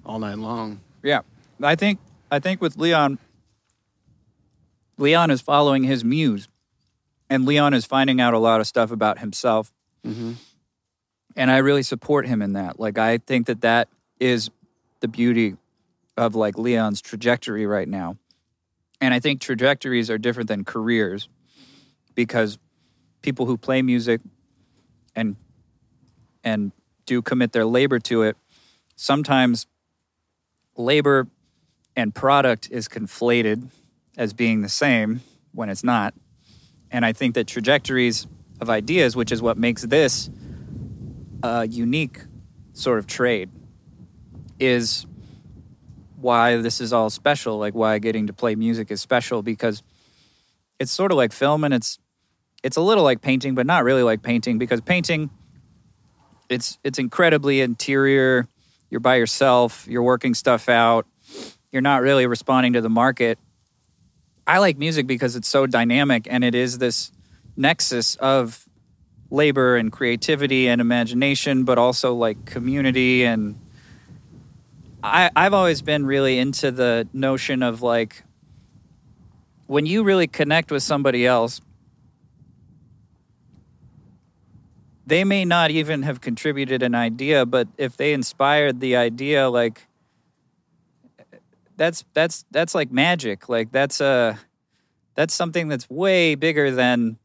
all 0.06 0.20
night 0.20 0.38
long. 0.40 0.82
Yeah, 1.04 1.22
I 1.62 1.76
think 1.76 2.00
I 2.32 2.40
think 2.40 2.62
with 2.62 2.78
Leon, 2.78 3.20
Leon 4.98 5.30
is 5.32 5.42
following 5.42 5.84
his 5.84 6.04
muse, 6.04 6.48
and 7.30 7.46
Leon 7.46 7.74
is 7.74 7.86
finding 7.86 8.22
out 8.22 8.34
a 8.34 8.40
lot 8.40 8.60
of 8.60 8.68
stuff 8.68 8.92
about 8.92 9.20
himself, 9.20 9.72
mm-hmm. 10.06 10.34
and 11.36 11.52
I 11.52 11.58
really 11.58 11.84
support 11.84 12.28
him 12.28 12.42
in 12.42 12.54
that. 12.54 12.80
Like, 12.80 12.98
I 12.98 13.18
think 13.18 13.48
that 13.48 13.62
that 13.62 13.90
is 14.20 14.50
the 15.00 15.08
beauty 15.08 15.56
of 16.18 16.36
like 16.36 16.58
Leon's 16.58 17.02
trajectory 17.02 17.66
right 17.66 17.88
now, 17.88 18.18
and 19.02 19.14
I 19.14 19.20
think 19.20 19.42
trajectories 19.42 20.10
are 20.10 20.18
different 20.18 20.48
than 20.48 20.64
careers 20.64 21.30
because 22.14 22.58
people 23.22 23.46
who 23.46 23.58
play 23.58 23.82
music 23.82 24.22
and 25.16 25.36
and 26.44 26.72
do 27.06 27.22
commit 27.22 27.52
their 27.52 27.66
labor 27.66 28.00
to 28.00 28.24
it 28.24 28.38
sometimes 28.96 29.68
labor 30.78 31.28
and 31.96 32.14
product 32.14 32.70
is 32.72 32.88
conflated 32.88 33.70
as 34.18 34.34
being 34.34 34.62
the 34.62 34.70
same 34.70 35.22
when 35.54 35.70
it's 35.70 35.84
not. 35.84 36.14
And 36.96 37.06
I 37.06 37.12
think 37.12 37.36
that 37.36 37.46
trajectories 37.46 38.26
of 38.62 38.70
ideas, 38.70 39.18
which 39.18 39.34
is 39.34 39.42
what 39.42 39.58
makes 39.58 39.82
this 39.82 40.30
a 41.44 41.68
unique 41.68 42.22
sort 42.72 43.00
of 43.00 43.06
trade, 43.06 43.50
is 44.62 45.06
why 46.16 46.56
this 46.56 46.80
is 46.80 46.94
all 46.94 47.10
special, 47.10 47.58
like 47.58 47.76
why 47.76 48.00
getting 48.00 48.28
to 48.28 48.34
play 48.34 48.56
music 48.56 48.92
is 48.92 49.02
special 49.02 49.44
because 49.44 49.84
it's 50.80 50.90
sort 50.90 51.12
of 51.12 51.18
like 51.18 51.34
film 51.34 51.66
and 51.66 51.74
it's 51.74 52.00
it's 52.64 52.78
a 52.78 52.82
little 52.82 53.04
like 53.04 53.20
painting 53.20 53.56
but 53.56 53.66
not 53.66 53.84
really 53.84 54.02
like 54.02 54.24
painting 54.24 54.58
because 54.58 54.80
painting 54.80 55.30
it's 56.48 56.80
it's 56.86 56.98
incredibly 56.98 57.60
interior. 57.60 58.48
You're 58.90 59.02
by 59.02 59.16
yourself 59.16 59.86
you're 59.90 60.02
working 60.02 60.34
stuff 60.34 60.70
out 60.70 61.06
you're 61.74 61.82
not 61.82 62.02
really 62.02 62.26
responding 62.26 62.72
to 62.72 62.80
the 62.80 62.90
market 62.90 63.38
i 64.48 64.58
like 64.60 64.78
music 64.78 65.08
because 65.08 65.36
it's 65.36 65.48
so 65.48 65.66
dynamic 65.66 66.28
and 66.30 66.44
it 66.44 66.56
is 66.56 66.78
this 66.78 67.12
nexus 67.56 68.16
of 68.16 68.68
labor 69.32 69.76
and 69.76 69.92
creativity 69.92 70.68
and 70.68 70.82
imagination 70.82 71.64
but 71.64 71.78
also 71.78 72.14
like 72.14 72.46
community 72.46 73.24
and 73.24 73.60
I, 75.04 75.30
i've 75.36 75.54
always 75.54 75.82
been 75.82 76.06
really 76.06 76.38
into 76.38 76.72
the 76.72 77.08
notion 77.14 77.64
of 77.64 77.82
like 77.82 78.24
when 79.68 79.86
you 79.86 80.04
really 80.04 80.28
connect 80.28 80.72
with 80.72 80.84
somebody 80.84 81.26
else 81.26 81.62
they 85.06 85.24
may 85.24 85.46
not 85.46 85.72
even 85.72 86.02
have 86.04 86.20
contributed 86.22 86.82
an 86.82 86.96
idea, 86.96 87.46
but 87.46 87.68
if 87.78 87.96
they 87.98 88.14
inspired 88.14 88.80
the 88.80 88.96
idea, 88.96 89.50
like 89.50 89.88
that's 91.78 92.04
that's 92.14 92.46
that's 92.52 92.76
like 92.76 92.92
magic. 92.92 93.50
Like 93.50 93.72
that's 93.72 94.02
a 94.02 94.40
that's 95.16 95.34
something 95.34 95.68
that's 95.68 95.90
way 95.90 96.36
bigger 96.36 96.72
than 96.72 97.18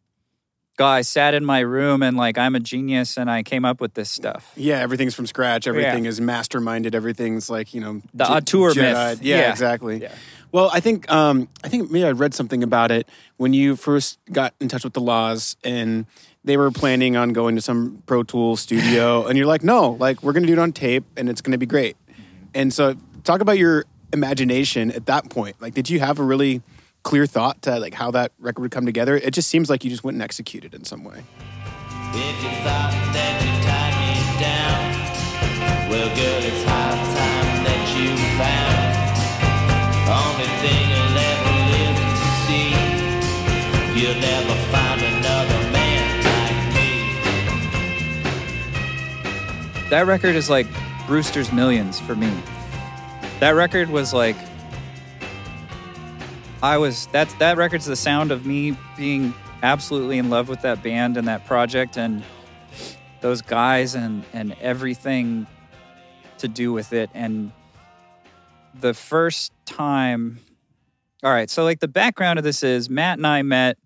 God, 0.77 0.95
I 0.95 1.03
sat 1.03 1.35
in 1.35 1.45
my 1.45 1.61
room 1.61 2.03
and 2.03 2.17
like 2.17 2.39
I'm 2.39 2.55
a 2.55 2.61
genius 2.61 3.19
and 3.19 3.31
I 3.31 3.43
came 3.43 3.65
up 3.67 3.81
with 3.83 3.93
this 3.95 4.09
stuff. 4.09 4.51
Yeah, 4.57 4.79
everything's 4.79 5.15
from 5.15 5.27
scratch. 5.27 5.67
Everything 5.67 6.07
is 6.07 6.21
masterminded. 6.21 6.95
Everything's 6.95 7.51
like 7.51 7.75
you 7.75 7.81
know 7.81 8.01
The 8.15 8.25
Je- 8.25 8.33
auteur 8.33 8.69
myth. 8.69 8.77
Jedi'd. 8.97 9.23
Yeah, 9.23 9.37
Yeah. 9.41 9.51
exactly. 9.51 10.01
Yeah. 10.03 10.15
Well, 10.53 10.71
I 10.73 10.81
think 10.81 11.11
um, 11.13 11.49
I 11.63 11.69
think 11.69 11.91
maybe 11.91 12.05
I 12.07 12.13
read 12.13 12.35
something 12.35 12.63
about 12.63 12.91
it 12.91 13.09
when 13.37 13.53
you 13.53 13.77
first 13.77 14.19
got 14.33 14.55
in 14.61 14.69
touch 14.69 14.83
with 14.85 14.95
the 14.95 15.01
laws 15.01 15.57
and 15.63 16.07
they 16.43 16.57
were 16.57 16.71
planning 16.71 17.15
on 17.17 17.35
going 17.35 17.55
to 17.57 17.61
some 17.61 18.03
Pro 18.07 18.23
Tool 18.23 18.57
studio, 18.57 19.27
and 19.29 19.37
you're 19.37 19.47
like, 19.47 19.63
no, 19.63 19.91
like 19.91 20.23
we're 20.23 20.33
going 20.33 20.43
to 20.45 20.47
do 20.47 20.55
it 20.55 20.59
on 20.59 20.73
tape 20.73 21.05
and 21.17 21.29
it's 21.29 21.43
going 21.43 21.53
to 21.53 21.59
be 21.59 21.67
great. 21.67 21.97
And 22.55 22.73
so, 22.73 22.97
talk 23.23 23.43
about 23.43 23.59
your 23.59 23.85
imagination 24.13 24.91
at 24.91 25.07
that 25.07 25.31
point. 25.31 25.61
Like, 25.61 25.75
did 25.75 25.89
you 25.91 26.01
have 26.01 26.19
a 26.19 26.25
really 26.25 26.63
clear 27.03 27.27
thought 27.27 27.63
to 27.63 27.79
like 27.79 27.95
how 27.95 28.11
that 28.11 28.33
record 28.39 28.63
would 28.63 28.71
come 28.71 28.87
together? 28.87 29.17
It 29.17 29.33
just 29.33 29.49
seems 29.49 29.71
like 29.71 29.85
you 29.85 29.91
just 29.91 30.05
went 30.05 30.15
and 30.17 30.23
executed 30.23 30.75
in 30.75 30.85
some 30.85 31.05
way. 31.05 31.25
If 32.13 32.43
you 32.43 32.51
thought 32.65 32.91
that 33.13 33.41
you 33.41 33.53
tied 33.63 33.95
me 34.03 34.15
down, 34.43 34.83
well, 35.91 36.09
girl, 36.17 36.43
it's 36.43 36.65
high 36.65 36.99
time 37.15 37.65
that 37.65 37.83
you 37.95 38.11
found. 38.35 38.91
Only 40.11 40.51
thing 40.59 40.91
you'll 40.91 41.19
ever 41.31 41.55
live 41.71 41.97
to 42.03 42.19
see, 42.51 42.75
you'll 43.95 44.21
never 44.21 44.55
find 44.73 45.01
another 45.01 45.61
man 45.71 46.03
like 46.27 46.61
me. 46.75 46.91
That 49.89 50.07
record 50.07 50.35
is 50.35 50.51
like 50.51 50.67
Brewster's 51.07 51.53
Millions 51.53 52.01
for 52.01 52.17
me. 52.17 52.33
That 53.41 53.53
record 53.53 53.89
was 53.89 54.13
like 54.13 54.37
I 56.63 56.77
was 56.77 57.07
that's 57.07 57.33
that 57.35 57.57
record's 57.57 57.87
the 57.87 57.97
sound 57.97 58.33
of 58.33 58.45
me 58.45 58.77
being 58.99 59.33
absolutely 59.63 60.19
in 60.19 60.29
love 60.29 60.51
with 60.51 60.61
that 60.61 60.83
band 60.83 61.17
and 61.17 61.27
that 61.27 61.47
project 61.47 61.97
and 61.97 62.23
those 63.23 63.41
guys 63.41 63.95
and 63.95 64.25
and 64.35 64.55
everything 64.61 65.47
to 66.37 66.49
do 66.49 66.71
with 66.75 66.93
it. 66.93 67.09
And 67.15 67.53
the 68.75 68.93
first 68.93 69.53
time 69.65 70.41
all 71.23 71.33
right 71.33 71.49
so 71.49 71.65
like 71.65 71.81
the 71.81 71.89
background 71.89 72.39
of 72.39 72.45
this 72.45 72.63
is 72.63 72.89
matt 72.89 73.19
and 73.19 73.27
i 73.27 73.43
met 73.43 73.77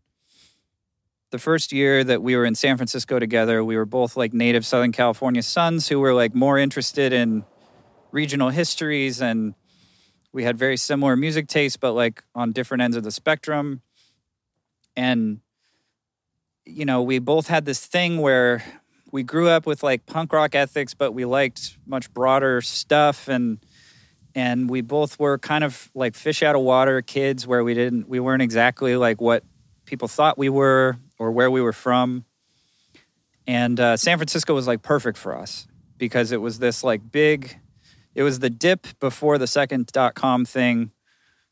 the 1.30 1.38
first 1.38 1.72
year 1.72 2.04
that 2.04 2.22
we 2.22 2.36
were 2.36 2.44
in 2.44 2.54
san 2.54 2.76
francisco 2.76 3.18
together. 3.18 3.64
We 3.64 3.76
were 3.76 3.86
both 3.86 4.16
like 4.16 4.32
native 4.32 4.66
southern 4.66 4.92
california 4.92 5.42
sons 5.42 5.88
who 5.88 6.00
were 6.00 6.12
like 6.12 6.34
more 6.34 6.58
interested 6.58 7.12
in 7.12 7.44
regional 8.14 8.50
histories 8.50 9.20
and 9.20 9.54
we 10.32 10.44
had 10.44 10.56
very 10.56 10.76
similar 10.76 11.16
music 11.16 11.48
tastes 11.48 11.76
but 11.76 11.92
like 11.92 12.22
on 12.34 12.52
different 12.52 12.80
ends 12.80 12.96
of 12.96 13.02
the 13.02 13.10
spectrum. 13.10 13.82
And 14.96 15.40
you 16.64 16.84
know 16.84 17.02
we 17.02 17.18
both 17.18 17.48
had 17.48 17.64
this 17.64 17.84
thing 17.84 18.18
where 18.18 18.62
we 19.10 19.22
grew 19.22 19.48
up 19.48 19.66
with 19.66 19.82
like 19.82 20.06
punk 20.06 20.32
rock 20.32 20.54
ethics 20.54 20.94
but 20.94 21.12
we 21.12 21.24
liked 21.24 21.76
much 21.86 22.12
broader 22.14 22.60
stuff 22.60 23.28
and 23.28 23.58
and 24.34 24.70
we 24.70 24.80
both 24.80 25.18
were 25.18 25.36
kind 25.36 25.62
of 25.62 25.90
like 25.94 26.14
fish 26.14 26.42
out 26.42 26.54
of 26.54 26.62
water 26.62 27.02
kids 27.02 27.46
where 27.46 27.64
we 27.64 27.74
didn't 27.74 28.08
we 28.08 28.20
weren't 28.20 28.42
exactly 28.42 28.96
like 28.96 29.20
what 29.20 29.42
people 29.86 30.08
thought 30.08 30.38
we 30.38 30.48
were 30.48 30.96
or 31.18 31.30
where 31.30 31.50
we 31.50 31.60
were 31.60 31.72
from. 31.72 32.24
And 33.46 33.78
uh, 33.80 33.96
san 33.96 34.16
francisco 34.18 34.54
was 34.54 34.68
like 34.68 34.82
perfect 34.82 35.18
for 35.18 35.36
us 35.36 35.66
because 35.98 36.30
it 36.30 36.40
was 36.40 36.60
this 36.60 36.84
like 36.84 37.10
big 37.10 37.58
it 38.14 38.22
was 38.22 38.38
the 38.38 38.50
dip 38.50 38.86
before 39.00 39.38
the 39.38 39.46
second 39.46 39.86
dot 39.86 40.14
com 40.14 40.44
thing 40.44 40.90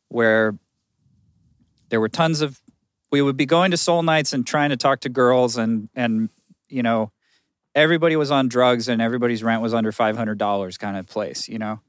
where 0.09 0.57
there 1.89 2.01
were 2.01 2.09
tons 2.09 2.41
of 2.41 2.61
we 3.11 3.21
would 3.21 3.37
be 3.37 3.47
going 3.47 3.71
to 3.71 3.77
soul 3.77 4.03
nights 4.03 4.33
and 4.33 4.47
trying 4.47 4.71
to 4.71 4.77
talk 4.77 5.01
to 5.01 5.09
girls 5.09 5.57
and 5.57 5.89
and 5.95 6.29
you 6.69 6.83
know 6.83 7.13
everybody 7.75 8.17
was 8.17 8.31
on 8.31 8.49
drugs 8.49 8.89
and 8.89 9.01
everybody's 9.01 9.43
rent 9.43 9.63
was 9.63 9.73
under 9.73 9.93
$500 9.93 10.79
kind 10.79 10.97
of 10.97 11.07
place 11.07 11.49
you 11.49 11.59
know 11.59 11.81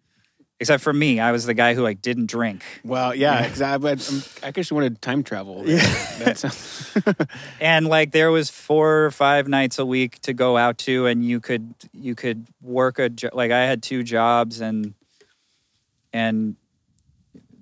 except 0.64 0.84
for 0.84 0.93
me 0.93 1.20
i 1.20 1.32
was 1.32 1.45
the 1.45 1.53
guy 1.53 1.74
who 1.74 1.82
like 1.84 2.01
didn't 2.01 2.28
drink 2.28 2.64
Well, 2.84 3.14
yeah, 3.14 3.43
exactly. 3.45 3.91
I 3.91 4.47
actually 4.47 4.76
um, 4.76 4.76
wanted 4.76 5.01
time 5.01 5.24
travel. 5.24 5.64
Yeah, 5.66 5.80
That's, 6.20 6.43
and 7.59 7.88
like 7.88 8.11
there 8.11 8.32
was 8.32 8.49
four 8.49 9.05
or 9.05 9.11
five 9.11 9.47
nights 9.47 9.80
a 9.80 9.86
week 9.86 10.20
to 10.22 10.34
go 10.34 10.57
out 10.57 10.78
to 10.80 11.05
and 11.07 11.24
you 11.24 11.39
could 11.39 11.74
you 11.93 12.16
could 12.16 12.45
work 12.61 12.99
a 12.99 13.09
jo- 13.09 13.30
like 13.34 13.51
i 13.51 13.66
had 13.66 13.84
two 13.84 14.03
jobs 14.03 14.61
and 14.61 14.93
and 16.11 16.55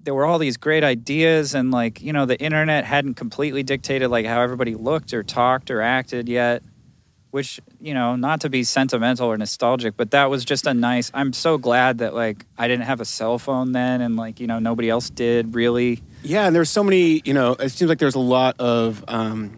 there 0.03 0.13
were 0.13 0.25
all 0.25 0.39
these 0.39 0.57
great 0.57 0.83
ideas 0.83 1.53
and 1.53 1.71
like 1.71 2.01
you 2.01 2.13
know 2.13 2.25
the 2.25 2.39
internet 2.41 2.85
hadn't 2.85 3.15
completely 3.15 3.63
dictated 3.63 4.09
like 4.09 4.25
how 4.25 4.41
everybody 4.41 4.75
looked 4.75 5.13
or 5.13 5.23
talked 5.23 5.69
or 5.71 5.81
acted 5.81 6.27
yet 6.27 6.63
which 7.32 7.59
you 7.79 7.93
know 7.93 8.15
not 8.15 8.41
to 8.41 8.49
be 8.49 8.63
sentimental 8.63 9.27
or 9.27 9.38
nostalgic 9.38 9.97
but 9.97 10.11
that 10.11 10.29
was 10.29 10.45
just 10.45 10.67
a 10.67 10.73
nice 10.73 11.09
i'm 11.13 11.34
so 11.34 11.57
glad 11.57 11.97
that 11.97 12.13
like 12.13 12.45
i 12.57 12.67
didn't 12.67 12.86
have 12.86 13.01
a 13.01 13.05
cell 13.05 13.39
phone 13.39 13.71
then 13.71 14.01
and 14.01 14.15
like 14.15 14.39
you 14.39 14.47
know 14.47 14.59
nobody 14.59 14.89
else 14.89 15.09
did 15.09 15.55
really 15.55 16.01
yeah, 16.23 16.45
and 16.45 16.55
there's 16.55 16.69
so 16.69 16.84
many. 16.84 17.21
You 17.25 17.34
know, 17.34 17.53
it 17.53 17.69
seems 17.69 17.89
like 17.89 17.99
there's 17.99 18.15
a 18.15 18.19
lot 18.19 18.59
of. 18.59 19.03
Um, 19.07 19.57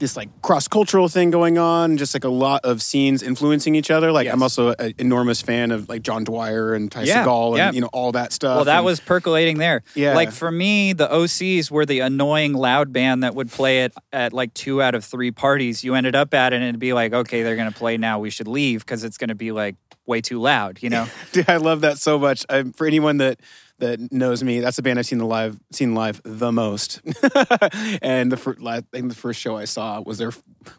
this 0.00 0.16
like 0.16 0.28
cross 0.42 0.66
cultural 0.66 1.08
thing 1.08 1.30
going 1.30 1.56
on, 1.58 1.96
just 1.96 2.14
like 2.14 2.24
a 2.24 2.28
lot 2.28 2.64
of 2.64 2.82
scenes 2.82 3.22
influencing 3.22 3.74
each 3.76 3.90
other. 3.90 4.10
Like 4.10 4.24
Yes. 4.24 4.34
I'm 4.34 4.42
also 4.42 4.74
an 4.78 4.94
enormous 4.98 5.40
fan 5.40 5.70
of 5.70 5.88
like 5.88 6.02
John 6.02 6.24
Dwyer 6.24 6.74
and 6.74 6.90
Ty 6.90 7.02
Yeah, 7.04 7.24
Segall 7.24 7.50
and 7.50 7.56
yeah. 7.58 7.70
you 7.72 7.80
know 7.80 7.90
all 7.92 8.10
that 8.12 8.32
stuff. 8.32 8.56
Well, 8.56 8.64
that 8.64 8.78
And- 8.78 8.86
was 8.86 8.98
percolating 8.98 9.58
there. 9.58 9.82
Yeah. 9.94 10.14
Like 10.14 10.32
for 10.32 10.50
me, 10.50 10.92
the 10.92 11.06
OCs 11.06 11.70
were 11.70 11.86
the 11.86 12.00
annoying 12.00 12.54
loud 12.54 12.92
band 12.92 13.22
that 13.22 13.34
would 13.36 13.50
play 13.50 13.84
it 13.84 13.92
at 14.12 14.32
like 14.32 14.52
two 14.54 14.82
out 14.82 14.94
of 14.96 15.04
three 15.04 15.30
parties. 15.30 15.84
You 15.84 15.94
ended 15.94 16.16
up 16.16 16.34
at 16.34 16.52
it 16.52 16.56
and 16.56 16.64
it'd 16.64 16.80
be 16.80 16.92
like, 16.92 17.12
okay, 17.12 17.42
they're 17.42 17.56
to 17.70 17.78
play 17.78 17.96
now. 17.96 18.18
We 18.18 18.30
should 18.30 18.48
leave 18.48 18.80
because 18.84 19.04
it's 19.04 19.18
to 19.28 19.34
be 19.36 19.52
like 19.52 19.76
way 20.06 20.20
too 20.20 20.40
loud, 20.40 20.82
you 20.82 20.90
know? 20.90 21.06
Dude, 21.32 21.48
I 21.48 21.58
love 21.58 21.82
that 21.82 21.98
so 21.98 22.18
much. 22.18 22.44
I, 22.48 22.62
for 22.74 22.86
anyone 22.86 23.18
that 23.18 23.38
that 23.80 24.12
knows 24.12 24.42
me, 24.42 24.60
that's 24.60 24.76
the 24.76 24.82
band 24.82 24.98
I've 24.98 25.06
seen 25.06 25.18
the 25.18 25.26
live 25.26 25.58
seen 25.72 25.94
live 25.94 26.20
the 26.24 26.52
most. 26.52 27.00
and 28.02 28.30
the 28.30 28.36
first, 28.36 28.60
I 28.64 28.82
think 28.92 29.08
the 29.08 29.14
first 29.14 29.40
show 29.40 29.56
I 29.56 29.64
saw 29.64 30.00
was 30.00 30.18
their 30.18 30.32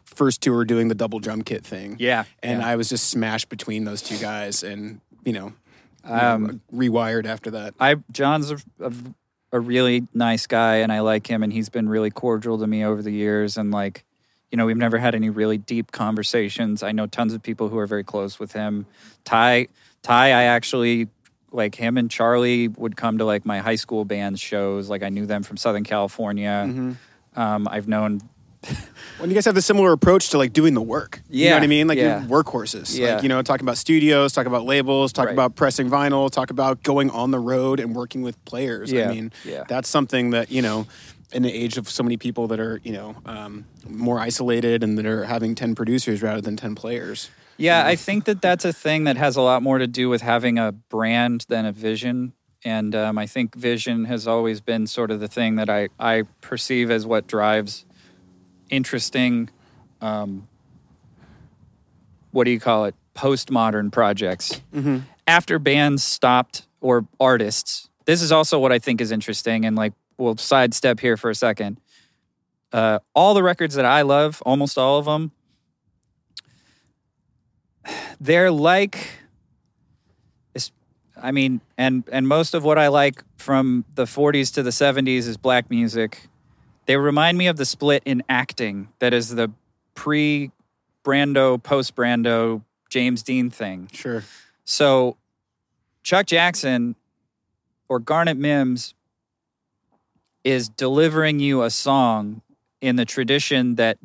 first 0.04 0.40
tour 0.40 0.64
doing 0.64 0.88
the 0.88 0.94
double 0.94 1.18
drum 1.18 1.42
kit 1.42 1.64
thing. 1.64 1.96
Yeah, 1.98 2.24
and 2.42 2.60
yeah. 2.60 2.66
I 2.66 2.76
was 2.76 2.88
just 2.88 3.10
smashed 3.10 3.48
between 3.48 3.84
those 3.84 4.02
two 4.02 4.18
guys, 4.18 4.62
and 4.62 5.00
you 5.24 5.32
know, 5.32 5.52
Um, 6.04 6.60
rewired 6.72 7.26
after 7.26 7.50
that. 7.52 7.74
I 7.78 7.96
John's 8.10 8.50
a, 8.50 8.58
a, 8.80 8.92
a 9.52 9.60
really 9.60 10.06
nice 10.14 10.46
guy 10.46 10.76
and 10.76 10.90
I 10.90 11.00
like 11.00 11.26
him 11.28 11.42
and 11.42 11.52
he's 11.52 11.68
been 11.68 11.88
really 11.88 12.10
cordial 12.10 12.58
to 12.58 12.66
me 12.66 12.84
over 12.84 13.02
the 13.02 13.12
years 13.12 13.56
and 13.56 13.70
like 13.70 14.04
you 14.50 14.56
know 14.56 14.66
we've 14.66 14.76
never 14.76 14.98
had 14.98 15.14
any 15.14 15.30
really 15.30 15.58
deep 15.58 15.92
conversations. 15.92 16.82
I 16.82 16.90
know 16.92 17.06
tons 17.06 17.34
of 17.34 17.42
people 17.42 17.68
who 17.68 17.78
are 17.78 17.86
very 17.86 18.02
close 18.02 18.40
with 18.40 18.52
him. 18.52 18.86
Ty 19.24 19.68
Ty 20.02 20.28
I 20.28 20.42
actually 20.44 21.08
like 21.52 21.74
him 21.74 21.96
and 21.96 22.10
Charlie 22.10 22.68
would 22.68 22.96
come 22.96 23.18
to 23.18 23.24
like 23.24 23.44
my 23.44 23.58
high 23.58 23.76
school 23.76 24.04
band 24.04 24.40
shows. 24.40 24.88
Like 24.88 25.02
I 25.02 25.08
knew 25.10 25.26
them 25.26 25.42
from 25.42 25.56
Southern 25.56 25.84
California. 25.84 26.64
Mm-hmm. 26.66 27.40
Um, 27.40 27.68
I've 27.70 27.88
known 27.88 28.20
When 29.18 29.28
you 29.30 29.34
guys 29.34 29.44
have 29.46 29.54
the 29.54 29.62
similar 29.62 29.92
approach 29.92 30.30
to 30.30 30.38
like 30.38 30.52
doing 30.52 30.74
the 30.74 30.82
work, 30.82 31.20
you 31.28 31.44
know 31.44 31.50
Yeah, 31.50 31.56
what 31.56 31.62
I 31.64 31.66
mean? 31.66 31.88
Like 31.88 31.98
yeah. 31.98 32.24
workhorses. 32.26 32.96
Yeah. 32.98 33.14
Like 33.14 33.22
you 33.24 33.28
know, 33.28 33.42
talking 33.42 33.64
about 33.64 33.76
studios, 33.76 34.32
talking 34.32 34.48
about 34.52 34.64
labels, 34.64 35.12
talking 35.12 35.28
Right. 35.28 35.32
about 35.34 35.56
pressing 35.56 35.90
vinyl, 35.90 36.30
talk 36.30 36.50
about 36.50 36.82
going 36.82 37.10
on 37.10 37.30
the 37.32 37.38
road 37.40 37.80
and 37.80 37.94
working 37.94 38.22
with 38.22 38.42
players. 38.44 38.92
Yeah, 38.92 39.08
I 39.08 39.14
mean, 39.14 39.32
yeah. 39.44 39.64
that's 39.68 39.88
something 39.88 40.30
that 40.30 40.50
you 40.50 40.62
know, 40.62 40.86
in 41.32 41.42
the 41.42 41.52
age 41.52 41.76
of 41.76 41.88
so 41.88 42.02
many 42.02 42.16
people 42.16 42.46
that 42.48 42.60
are 42.60 42.80
you 42.84 42.92
know 42.92 43.16
um, 43.26 43.64
more 43.88 44.18
isolated 44.20 44.82
and 44.84 44.96
that 44.98 45.06
are 45.06 45.24
having 45.24 45.54
ten 45.54 45.74
producers 45.74 46.22
rather 46.22 46.40
than 46.40 46.56
ten 46.56 46.74
players. 46.74 47.30
Yeah, 47.56 47.86
I 47.86 47.96
think 47.96 48.24
that 48.24 48.42
that's 48.42 48.64
a 48.64 48.72
thing 48.72 49.04
that 49.04 49.16
has 49.16 49.36
a 49.36 49.42
lot 49.42 49.62
more 49.62 49.78
to 49.78 49.86
do 49.86 50.08
with 50.08 50.22
having 50.22 50.58
a 50.58 50.72
brand 50.72 51.44
than 51.48 51.66
a 51.66 51.72
vision. 51.72 52.32
And 52.64 52.94
um, 52.94 53.18
I 53.18 53.26
think 53.26 53.54
vision 53.54 54.04
has 54.06 54.26
always 54.26 54.60
been 54.60 54.86
sort 54.86 55.10
of 55.10 55.20
the 55.20 55.28
thing 55.28 55.56
that 55.56 55.68
I, 55.68 55.88
I 55.98 56.24
perceive 56.40 56.90
as 56.90 57.06
what 57.06 57.26
drives 57.26 57.84
interesting, 58.70 59.50
um, 60.00 60.48
what 62.30 62.44
do 62.44 62.50
you 62.50 62.60
call 62.60 62.84
it, 62.86 62.94
postmodern 63.14 63.92
projects. 63.92 64.60
After 65.26 65.58
bands 65.58 66.02
stopped, 66.02 66.66
or 66.80 67.06
artists, 67.20 67.88
this 68.06 68.22
is 68.22 68.32
also 68.32 68.58
what 68.58 68.72
I 68.72 68.78
think 68.78 69.00
is 69.00 69.12
interesting. 69.12 69.64
And 69.64 69.76
like, 69.76 69.92
we'll 70.18 70.36
sidestep 70.36 71.00
here 71.00 71.16
for 71.16 71.30
a 71.30 71.34
second. 71.34 71.78
Uh, 72.72 72.98
all 73.14 73.34
the 73.34 73.42
records 73.42 73.74
that 73.74 73.84
I 73.84 74.02
love, 74.02 74.42
almost 74.46 74.78
all 74.78 74.98
of 74.98 75.04
them, 75.04 75.32
they're 78.22 78.50
like 78.50 79.22
I 81.22 81.30
mean, 81.30 81.60
and 81.78 82.04
and 82.10 82.26
most 82.26 82.54
of 82.54 82.64
what 82.64 82.78
I 82.78 82.88
like 82.88 83.22
from 83.36 83.84
the 83.94 84.04
40s 84.04 84.52
to 84.54 84.62
the 84.62 84.70
70s 84.70 85.28
is 85.28 85.36
black 85.36 85.70
music. 85.70 86.28
They 86.86 86.96
remind 86.96 87.38
me 87.38 87.46
of 87.46 87.56
the 87.56 87.64
split 87.64 88.02
in 88.04 88.22
acting 88.28 88.88
that 88.98 89.14
is 89.14 89.34
the 89.34 89.50
pre 89.94 90.50
Brando, 91.04 91.62
post 91.62 91.94
Brando, 91.94 92.62
James 92.90 93.22
Dean 93.22 93.50
thing. 93.50 93.88
Sure. 93.92 94.24
So 94.64 95.16
Chuck 96.02 96.26
Jackson 96.26 96.96
or 97.88 98.00
Garnet 98.00 98.38
Mimms 98.38 98.94
is 100.42 100.68
delivering 100.68 101.38
you 101.38 101.62
a 101.62 101.70
song 101.70 102.42
in 102.80 102.96
the 102.96 103.04
tradition 103.04 103.76
that 103.76 103.98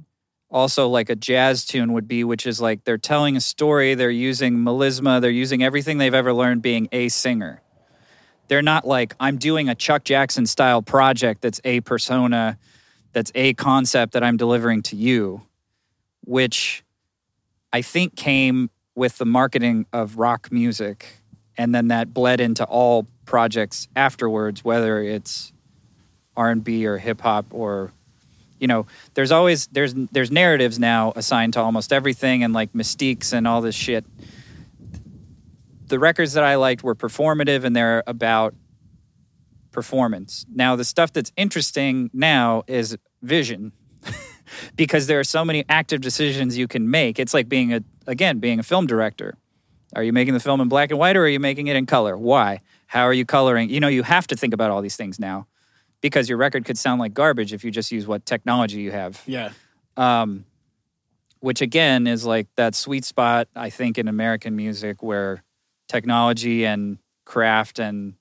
also 0.50 0.88
like 0.88 1.10
a 1.10 1.16
jazz 1.16 1.66
tune 1.66 1.94
would 1.94 2.08
be, 2.08 2.24
which 2.24 2.48
is 2.48 2.62
like 2.62 2.84
they're 2.84 2.98
telling 2.98 3.36
a 3.36 3.42
story, 3.42 3.96
they're 3.96 4.10
using 4.10 4.58
melisma, 4.58 5.20
they're 5.22 5.30
using 5.30 5.64
everything 5.64 5.98
they've 5.98 6.14
ever 6.14 6.34
learned 6.34 6.62
being 6.62 6.88
a 6.92 7.10
singer. 7.10 7.62
They're 8.48 8.62
not 8.62 8.88
like, 8.88 9.14
I'm 9.20 9.38
doing 9.38 9.68
a 9.68 9.76
Chuck 9.76 10.06
Jackson 10.06 10.46
style 10.46 10.82
project 10.82 11.42
that's 11.42 11.60
a 11.66 11.82
persona, 11.82 12.58
that's 13.12 13.32
a 13.36 13.54
concept 13.56 14.14
that 14.14 14.24
I'm 14.24 14.38
delivering 14.38 14.84
to 14.84 14.96
you, 14.96 15.42
which 16.22 16.84
I 17.74 17.82
think 17.82 18.16
came 18.16 18.70
with 18.96 19.18
the 19.18 19.26
marketing 19.26 19.86
of 19.92 20.18
rock 20.18 20.52
music. 20.52 21.22
And 21.58 21.76
then 21.76 21.90
that 21.90 22.14
bled 22.14 22.40
into 22.40 22.64
all 22.64 23.08
projects 23.26 23.88
afterwards, 23.96 24.64
whether 24.64 25.02
it's 25.02 25.52
R&B 26.38 26.86
or 26.86 26.98
hip 27.00 27.22
hop 27.22 27.48
or 27.52 27.92
you 28.60 28.68
know 28.68 28.86
there's 29.14 29.32
always 29.32 29.68
there's 29.68 29.94
there's 30.12 30.32
narratives 30.32 30.80
now 30.80 31.14
assigned 31.16 31.54
to 31.54 31.62
almost 31.62 31.94
everything 31.94 32.44
and 32.44 32.54
like 32.54 32.74
mystiques 32.74 33.34
and 33.34 33.48
all 33.48 33.62
this 33.62 33.76
shit. 33.76 34.06
The 35.88 36.00
records 36.00 36.34
that 36.34 36.44
i 36.44 36.56
liked 36.56 36.84
were 36.84 36.96
performative 36.96 37.64
and 37.64 37.76
they're 37.76 38.04
about 38.08 38.54
performance. 39.72 40.46
Now 40.54 40.76
the 40.76 40.84
stuff 40.84 41.14
that's 41.14 41.32
interesting 41.38 42.10
now 42.14 42.64
is 42.68 42.98
vision 43.22 43.72
because 44.76 45.08
there 45.08 45.20
are 45.20 45.24
so 45.24 45.46
many 45.46 45.64
active 45.70 46.02
decisions 46.02 46.58
you 46.58 46.68
can 46.68 46.90
make. 46.90 47.20
It's 47.20 47.34
like 47.34 47.48
being 47.48 47.74
a 47.74 47.82
again 48.06 48.40
being 48.40 48.60
a 48.60 48.64
film 48.64 48.88
director. 48.88 49.38
Are 49.96 50.04
you 50.04 50.12
making 50.12 50.34
the 50.34 50.42
film 50.42 50.60
in 50.60 50.68
black 50.68 50.92
and 50.92 51.00
white 51.00 51.16
or 51.16 51.22
are 51.22 51.30
you 51.30 51.40
making 51.40 51.68
it 51.68 51.76
in 51.76 51.86
color? 51.86 52.18
Why? 52.18 52.62
How 52.88 53.04
are 53.04 53.14
you 53.14 53.26
coloring? 53.26 53.70
You 53.70 53.80
know 53.80 53.88
you 53.88 54.04
have 54.04 54.28
to 54.28 54.36
think 54.36 54.54
about 54.54 54.72
all 54.72 54.82
these 54.82 54.96
things 54.96 55.20
now 55.20 55.48
because 56.02 56.30
your 56.30 56.38
record 56.38 56.66
could 56.66 56.78
sound 56.78 57.00
like 57.00 57.14
garbage 57.14 57.54
if 57.54 57.64
you 57.64 57.72
just 57.72 57.92
use 57.92 58.08
what 58.08 58.26
technology 58.26 58.82
you 58.82 58.92
have. 58.92 59.22
Yeah. 59.26 59.52
Um, 59.96 60.46
which 61.40 61.62
again 61.62 62.08
is 62.08 62.26
like 62.26 62.48
that 62.56 62.76
sweet 62.76 63.06
spot, 63.06 63.48
I 63.56 63.70
think, 63.70 63.98
in 63.98 64.08
American 64.08 64.56
music 64.56 65.02
where 65.02 65.44
technology 65.88 66.66
and 66.66 66.98
craft 67.26 67.80
and 67.80 68.16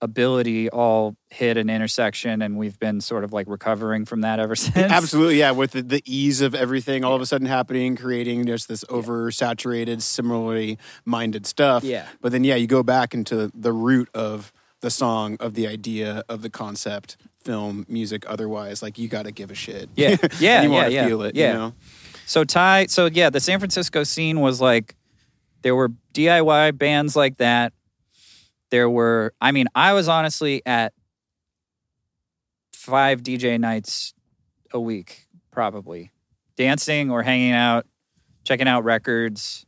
ability 0.00 0.70
all 0.70 1.16
hit 1.28 1.56
an 1.56 1.68
intersection, 1.68 2.40
and 2.40 2.56
we've 2.56 2.78
been 2.78 3.00
sort 3.00 3.24
of 3.24 3.32
like 3.32 3.46
recovering 3.48 4.04
from 4.04 4.20
that 4.20 4.38
ever 4.38 4.56
since. 4.56 4.76
Absolutely, 4.92 5.38
yeah. 5.38 5.50
With 5.50 5.72
the, 5.72 5.82
the 5.82 6.02
ease 6.04 6.40
of 6.40 6.54
everything 6.54 7.04
all 7.04 7.14
of 7.14 7.20
a 7.20 7.26
sudden 7.26 7.46
happening, 7.46 7.96
creating 7.96 8.46
just 8.46 8.68
this 8.68 8.84
oversaturated, 8.84 10.02
similarly 10.02 10.78
minded 11.04 11.46
stuff. 11.46 11.84
Yeah. 11.84 12.06
But 12.20 12.32
then, 12.32 12.44
yeah, 12.44 12.54
you 12.54 12.66
go 12.66 12.82
back 12.82 13.14
into 13.14 13.50
the 13.54 13.72
root 13.72 14.08
of 14.14 14.52
the 14.80 14.90
song, 14.90 15.36
of 15.40 15.54
the 15.54 15.66
idea, 15.66 16.22
of 16.28 16.42
the 16.42 16.50
concept, 16.50 17.16
film, 17.42 17.84
music, 17.88 18.24
otherwise. 18.28 18.82
Like, 18.82 18.98
you 18.98 19.08
got 19.08 19.24
to 19.24 19.32
give 19.32 19.50
a 19.50 19.54
shit. 19.54 19.88
Yeah. 19.96 20.16
Yeah, 20.38 20.62
you 20.62 20.68
yeah, 20.70 20.74
want 20.74 20.86
to 20.86 20.92
yeah, 20.92 21.06
feel 21.06 21.22
it, 21.22 21.34
yeah. 21.34 21.48
you 21.48 21.58
know? 21.58 21.74
So 22.28 22.44
Ty, 22.44 22.86
so 22.86 23.06
yeah, 23.06 23.30
the 23.30 23.40
San 23.40 23.58
Francisco 23.58 24.04
scene 24.04 24.40
was 24.40 24.60
like 24.60 24.94
there 25.62 25.74
were 25.74 25.88
DIY 26.12 26.76
bands 26.76 27.16
like 27.16 27.38
that. 27.38 27.72
There 28.70 28.90
were, 28.90 29.32
I 29.40 29.50
mean, 29.50 29.66
I 29.74 29.94
was 29.94 30.08
honestly 30.08 30.60
at 30.66 30.92
five 32.74 33.22
DJ 33.22 33.58
nights 33.58 34.12
a 34.72 34.78
week, 34.78 35.26
probably 35.50 36.12
dancing 36.56 37.10
or 37.10 37.22
hanging 37.22 37.52
out, 37.52 37.86
checking 38.44 38.68
out 38.68 38.84
records. 38.84 39.64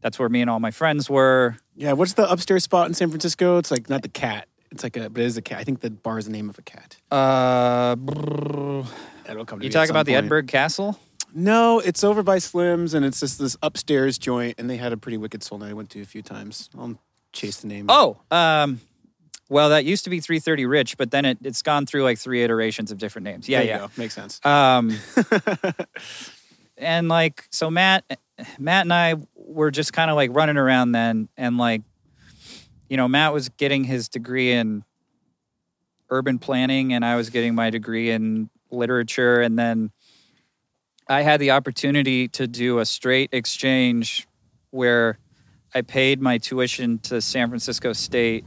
That's 0.00 0.16
where 0.16 0.28
me 0.28 0.40
and 0.40 0.48
all 0.48 0.60
my 0.60 0.70
friends 0.70 1.10
were. 1.10 1.56
Yeah. 1.74 1.94
What's 1.94 2.12
the 2.12 2.30
upstairs 2.30 2.62
spot 2.62 2.86
in 2.86 2.94
San 2.94 3.08
Francisco? 3.08 3.58
It's 3.58 3.72
like 3.72 3.90
not 3.90 4.02
the 4.02 4.08
cat. 4.08 4.46
It's 4.74 4.82
like 4.82 4.96
a, 4.96 5.08
but 5.08 5.22
it 5.22 5.26
is 5.26 5.36
a 5.36 5.42
cat. 5.42 5.58
I 5.60 5.64
think 5.64 5.80
the 5.80 5.90
bar 5.90 6.18
is 6.18 6.26
the 6.26 6.32
name 6.32 6.50
of 6.50 6.58
a 6.58 6.62
cat. 6.62 6.96
Uh, 7.10 7.94
brrr. 7.96 8.86
That'll 9.24 9.44
come. 9.44 9.60
To 9.60 9.64
you 9.64 9.70
talk 9.70 9.88
about 9.88 10.04
the 10.04 10.12
point. 10.12 10.18
Edinburgh 10.18 10.42
Castle? 10.44 10.98
No, 11.32 11.78
it's 11.78 12.04
over 12.04 12.22
by 12.22 12.38
Slim's, 12.38 12.92
and 12.92 13.04
it's 13.04 13.20
just 13.20 13.38
this 13.38 13.56
upstairs 13.62 14.18
joint, 14.18 14.56
and 14.58 14.68
they 14.68 14.76
had 14.76 14.92
a 14.92 14.96
pretty 14.96 15.16
wicked 15.16 15.42
soul 15.42 15.58
night 15.58 15.70
I 15.70 15.72
went 15.74 15.90
to 15.90 16.00
a 16.02 16.04
few 16.04 16.22
times. 16.22 16.70
I'll 16.78 16.98
chase 17.32 17.58
the 17.60 17.66
name. 17.68 17.86
Oh, 17.88 18.18
um, 18.30 18.80
well, 19.48 19.68
that 19.70 19.84
used 19.84 20.04
to 20.04 20.10
be 20.10 20.20
330 20.20 20.66
Ritch, 20.66 20.96
but 20.96 21.10
then 21.10 21.24
it, 21.24 21.38
it's 21.42 21.62
gone 21.62 21.86
through 21.86 22.02
like 22.02 22.18
three 22.18 22.42
iterations 22.42 22.90
of 22.90 22.98
different 22.98 23.24
names. 23.24 23.48
Yeah, 23.48 23.58
There 23.58 23.66
you 23.66 23.70
yeah. 23.72 23.78
go. 23.78 23.90
makes 23.96 24.14
sense. 24.14 24.40
Um, 24.44 24.96
and 26.78 27.08
like, 27.08 27.46
so 27.50 27.70
Matt, 27.70 28.04
Matt 28.58 28.82
and 28.86 28.92
I 28.92 29.14
were 29.34 29.70
just 29.70 29.92
kind 29.92 30.10
of 30.10 30.16
like 30.16 30.30
running 30.34 30.56
around 30.56 30.92
then, 30.92 31.28
and 31.36 31.58
like, 31.58 31.82
you 32.88 32.96
know, 32.96 33.08
Matt 33.08 33.32
was 33.32 33.48
getting 33.48 33.84
his 33.84 34.08
degree 34.08 34.52
in 34.52 34.84
urban 36.10 36.38
planning, 36.38 36.92
and 36.92 37.04
I 37.04 37.16
was 37.16 37.30
getting 37.30 37.54
my 37.54 37.70
degree 37.70 38.10
in 38.10 38.50
literature, 38.70 39.40
and 39.40 39.58
then 39.58 39.90
I 41.08 41.22
had 41.22 41.40
the 41.40 41.50
opportunity 41.50 42.28
to 42.28 42.46
do 42.46 42.78
a 42.78 42.86
straight 42.86 43.30
exchange 43.32 44.26
where 44.70 45.18
I 45.74 45.82
paid 45.82 46.20
my 46.20 46.38
tuition 46.38 46.98
to 47.00 47.20
San 47.20 47.48
Francisco 47.48 47.92
State, 47.92 48.44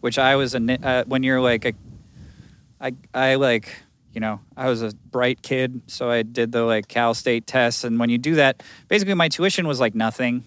which 0.00 0.18
I 0.18 0.36
was 0.36 0.54
a 0.54 0.78
uh, 0.82 1.04
when 1.04 1.22
you're 1.22 1.40
like 1.40 1.64
a, 1.64 1.72
I 2.80 2.92
I 3.12 3.34
like 3.36 3.70
you 4.12 4.20
know 4.20 4.40
I 4.56 4.68
was 4.68 4.82
a 4.82 4.92
bright 5.10 5.42
kid, 5.42 5.82
so 5.86 6.10
I 6.10 6.22
did 6.22 6.52
the 6.52 6.64
like 6.64 6.88
Cal 6.88 7.14
State 7.14 7.46
tests, 7.46 7.84
and 7.84 7.98
when 7.98 8.10
you 8.10 8.18
do 8.18 8.36
that, 8.36 8.62
basically 8.88 9.14
my 9.14 9.28
tuition 9.28 9.68
was 9.68 9.78
like 9.78 9.94
nothing, 9.94 10.46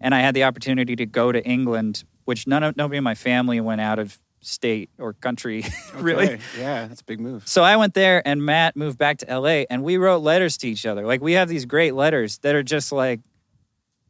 and 0.00 0.14
I 0.14 0.20
had 0.20 0.34
the 0.34 0.44
opportunity 0.44 0.96
to 0.96 1.06
go 1.06 1.32
to 1.32 1.44
England, 1.44 2.04
which 2.24 2.46
none 2.46 2.62
of 2.62 2.76
nobody 2.76 2.98
in 2.98 3.04
my 3.04 3.14
family 3.14 3.60
went 3.60 3.80
out 3.80 3.98
of 3.98 4.18
state 4.40 4.90
or 4.98 5.14
country 5.14 5.64
really. 5.94 6.38
Yeah, 6.58 6.86
that's 6.86 7.00
a 7.00 7.04
big 7.04 7.20
move. 7.20 7.48
So 7.48 7.62
I 7.62 7.76
went 7.76 7.94
there 7.94 8.26
and 8.26 8.44
Matt 8.44 8.76
moved 8.76 8.98
back 8.98 9.18
to 9.18 9.38
LA 9.38 9.64
and 9.70 9.82
we 9.82 9.96
wrote 9.96 10.18
letters 10.18 10.56
to 10.58 10.68
each 10.68 10.86
other. 10.86 11.06
Like 11.06 11.20
we 11.20 11.32
have 11.32 11.48
these 11.48 11.64
great 11.64 11.94
letters 11.94 12.38
that 12.38 12.54
are 12.54 12.62
just 12.62 12.92
like 12.92 13.20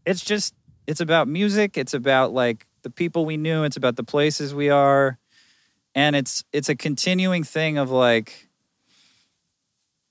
it's 0.04 0.24
just 0.24 0.54
it's 0.86 1.00
about 1.00 1.28
music, 1.28 1.78
it's 1.78 1.94
about 1.94 2.32
like 2.32 2.66
the 2.82 2.90
people 2.90 3.24
we 3.24 3.36
knew, 3.36 3.64
it's 3.64 3.76
about 3.76 3.96
the 3.96 4.04
places 4.04 4.54
we 4.54 4.70
are. 4.70 5.18
And 5.94 6.16
it's 6.16 6.44
it's 6.52 6.68
a 6.68 6.74
continuing 6.74 7.44
thing 7.44 7.78
of 7.78 7.90
like 7.90 8.48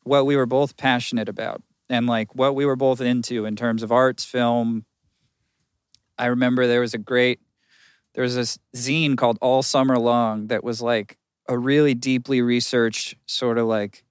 what 0.04 0.26
we 0.26 0.36
were 0.36 0.46
both 0.46 0.78
passionate 0.78 1.30
about 1.30 1.62
and 1.90 2.08
like 2.08 2.34
what 2.36 2.56
we 2.56 2.66
were 2.66 2.76
both 2.76 3.02
into 3.02 3.46
in 3.46 3.56
terms 3.56 3.84
of 3.84 3.92
arts, 3.92 4.24
film. 4.24 4.86
I 6.18 6.28
remember 6.28 6.68
there 6.68 6.82
was 6.82 6.94
a 6.94 7.00
great 7.00 7.40
there 8.14 8.24
was 8.24 8.36
this 8.36 8.58
zine 8.76 9.18
called 9.18 9.38
All 9.42 9.64
Summer 9.64 9.98
Long 9.98 10.48
that 10.48 10.64
was 10.64 10.82
like 10.82 11.18
a 11.48 11.58
really 11.58 11.94
deeply 11.94 12.42
researched 12.42 13.16
sort 13.26 13.58
of 13.58 13.68
like 13.68 14.04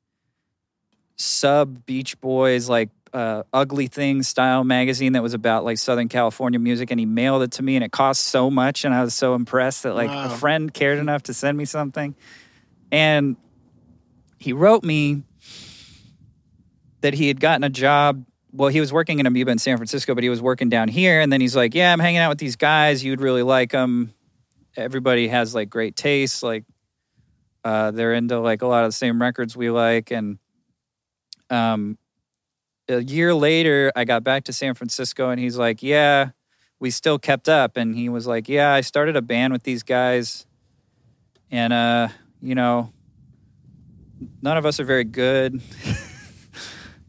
sub 1.17 1.85
Beach 1.87 2.21
Boys 2.21 2.69
like 2.69 2.91
uh, 3.13 3.43
ugly 3.53 3.87
things 3.89 4.27
style 4.27 4.65
magazine 4.65 5.13
that 5.13 5.23
was 5.23 5.35
about 5.35 5.65
like 5.65 5.77
Southern 5.79 6.09
California 6.09 6.59
music 6.59 6.91
and 6.91 6.99
he 6.99 7.05
mailed 7.07 7.43
it 7.43 7.53
to 7.53 7.63
me 7.63 7.77
and 7.77 7.85
it 7.85 7.93
cost 7.93 8.23
so 8.25 8.51
much 8.51 8.85
and 8.85 8.95
I 8.95 9.03
was 9.05 9.15
so 9.15 9.35
impressed 9.35 9.83
that 9.83 9.95
like 9.95 10.09
Wow. 10.09 10.27
a 10.33 10.37
friend 10.37 10.73
cared 10.73 10.99
enough 10.99 11.23
to 11.25 11.35
send 11.35 11.59
me 11.59 11.67
something 11.67 12.15
and 12.91 13.37
he 14.39 14.53
wrote 14.55 14.83
me 14.83 15.23
that 17.03 17.15
he 17.15 17.29
had 17.29 17.39
gotten 17.39 17.65
a 17.65 17.69
job 17.71 18.25
well 18.53 18.69
he 18.69 18.81
was 18.81 18.93
working 18.93 19.19
in 19.19 19.27
amoeba 19.27 19.51
in 19.51 19.59
san 19.59 19.77
francisco 19.77 20.15
but 20.15 20.23
he 20.23 20.31
was 20.31 20.41
working 20.41 20.69
down 20.69 20.89
here 20.89 21.21
and 21.21 21.33
then 21.33 21.41
he's 21.41 21.57
like 21.57 21.75
yeah 21.75 21.93
i'm 21.93 21.99
hanging 21.99 22.21
out 22.21 22.29
with 22.29 22.39
these 22.39 22.57
guys. 22.57 23.05
You'd 23.05 23.21
really 23.21 23.43
like 23.43 23.73
them 23.73 24.15
everybody 24.77 25.29
has 25.29 25.55
like 25.55 25.69
great 25.69 25.97
tastes 25.97 26.43
like 26.43 26.65
uh, 27.65 27.93
they're 27.93 28.15
into 28.15 28.41
like 28.41 28.63
a 28.63 28.67
lot 28.67 28.85
of 28.85 28.89
the 28.89 28.97
same 28.97 29.21
records 29.23 29.57
we 29.57 29.71
like 29.71 30.11
and 30.11 30.39
um, 31.49 31.97
a 32.89 33.01
year 33.03 33.35
later 33.35 33.93
i 33.95 34.05
got 34.05 34.25
back 34.25 34.45
to 34.45 34.53
san 34.53 34.75
francisco 34.75 35.31
and 35.31 35.39
he's 35.41 35.57
like 35.57 35.83
yeah 35.83 36.31
we 36.81 36.91
still 36.91 37.19
kept 37.19 37.49
up 37.49 37.77
and 37.77 37.95
he 37.95 38.09
was 38.09 38.27
like 38.27 38.49
yeah 38.49 38.73
i 38.73 38.81
started 38.81 39.17
a 39.17 39.23
band 39.23 39.53
with 39.53 39.63
these 39.63 39.83
guys 39.83 40.47
and 41.51 41.73
uh 41.73 42.09
you 42.41 42.55
know 42.55 42.93
none 44.41 44.57
of 44.57 44.67
us 44.67 44.81
are 44.81 44.85
very 44.85 45.05
good 45.05 45.63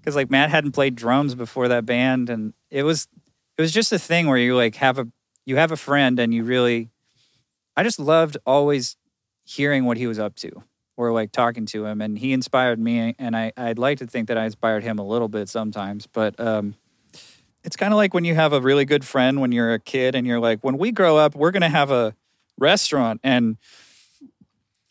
because 0.03 0.15
like 0.15 0.29
matt 0.29 0.49
hadn't 0.49 0.73
played 0.73 0.95
drums 0.95 1.33
before 1.33 1.69
that 1.69 1.85
band 1.85 2.29
and 2.29 2.53
it 2.69 2.83
was 2.83 3.07
it 3.57 3.61
was 3.61 3.71
just 3.71 3.91
a 3.91 3.99
thing 3.99 4.27
where 4.27 4.37
you 4.37 4.55
like 4.55 4.75
have 4.75 4.99
a 4.99 5.07
you 5.45 5.55
have 5.55 5.71
a 5.71 5.77
friend 5.77 6.19
and 6.19 6.33
you 6.33 6.43
really 6.43 6.89
i 7.77 7.83
just 7.83 7.99
loved 7.99 8.35
always 8.45 8.97
hearing 9.45 9.85
what 9.85 9.97
he 9.97 10.07
was 10.07 10.19
up 10.19 10.35
to 10.35 10.51
or 10.97 11.11
like 11.11 11.31
talking 11.31 11.65
to 11.65 11.85
him 11.85 12.01
and 12.01 12.19
he 12.19 12.33
inspired 12.33 12.79
me 12.79 13.15
and 13.17 13.35
I, 13.35 13.53
i'd 13.55 13.79
like 13.79 13.99
to 13.99 14.07
think 14.07 14.27
that 14.27 14.37
i 14.37 14.45
inspired 14.45 14.83
him 14.83 14.99
a 14.99 15.05
little 15.05 15.29
bit 15.29 15.47
sometimes 15.47 16.07
but 16.07 16.37
um 16.39 16.75
it's 17.63 17.77
kind 17.77 17.93
of 17.93 17.97
like 17.97 18.13
when 18.13 18.25
you 18.25 18.35
have 18.35 18.51
a 18.51 18.59
really 18.59 18.85
good 18.85 19.05
friend 19.05 19.39
when 19.39 19.53
you're 19.53 19.73
a 19.73 19.79
kid 19.79 20.15
and 20.15 20.27
you're 20.27 20.39
like 20.39 20.63
when 20.63 20.77
we 20.77 20.91
grow 20.91 21.17
up 21.17 21.35
we're 21.35 21.51
to 21.51 21.69
have 21.69 21.91
a 21.91 22.13
restaurant 22.57 23.19
and 23.23 23.57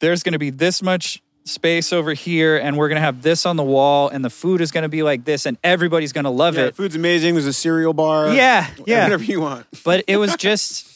there's 0.01 0.23
going 0.23 0.33
to 0.33 0.39
be 0.39 0.51
this 0.51 0.83
much 0.83 1.23
space 1.45 1.93
over 1.93 2.15
here 2.15 2.57
and 2.57 2.77
we're 2.77 2.89
to 3.01 3.05
have 3.05 3.23
this 3.23 3.47
on 3.47 3.57
the 3.57 3.65
wall 3.65 4.09
and 4.09 4.25
the 4.25 4.31
food 4.31 4.61
is 4.61 4.71
to 4.83 4.89
be 4.89 5.03
like 5.03 5.25
this 5.25 5.47
and 5.47 5.59
everybody's 5.65 6.13
to 6.25 6.31
love 6.31 6.57
Yeah, 6.57 6.67
it 6.67 6.77
food's 6.77 6.95
amazing. 6.95 7.35
There's 7.35 7.47
a 7.47 7.53
cereal 7.53 7.93
bar. 7.93 8.33
Yeah, 8.33 8.69
yeah. 8.87 9.03
Whatever 9.05 9.25
you 9.25 9.41
want. 9.41 9.67
but 9.85 10.05
it 10.07 10.17
was 10.19 10.37
just 10.37 10.89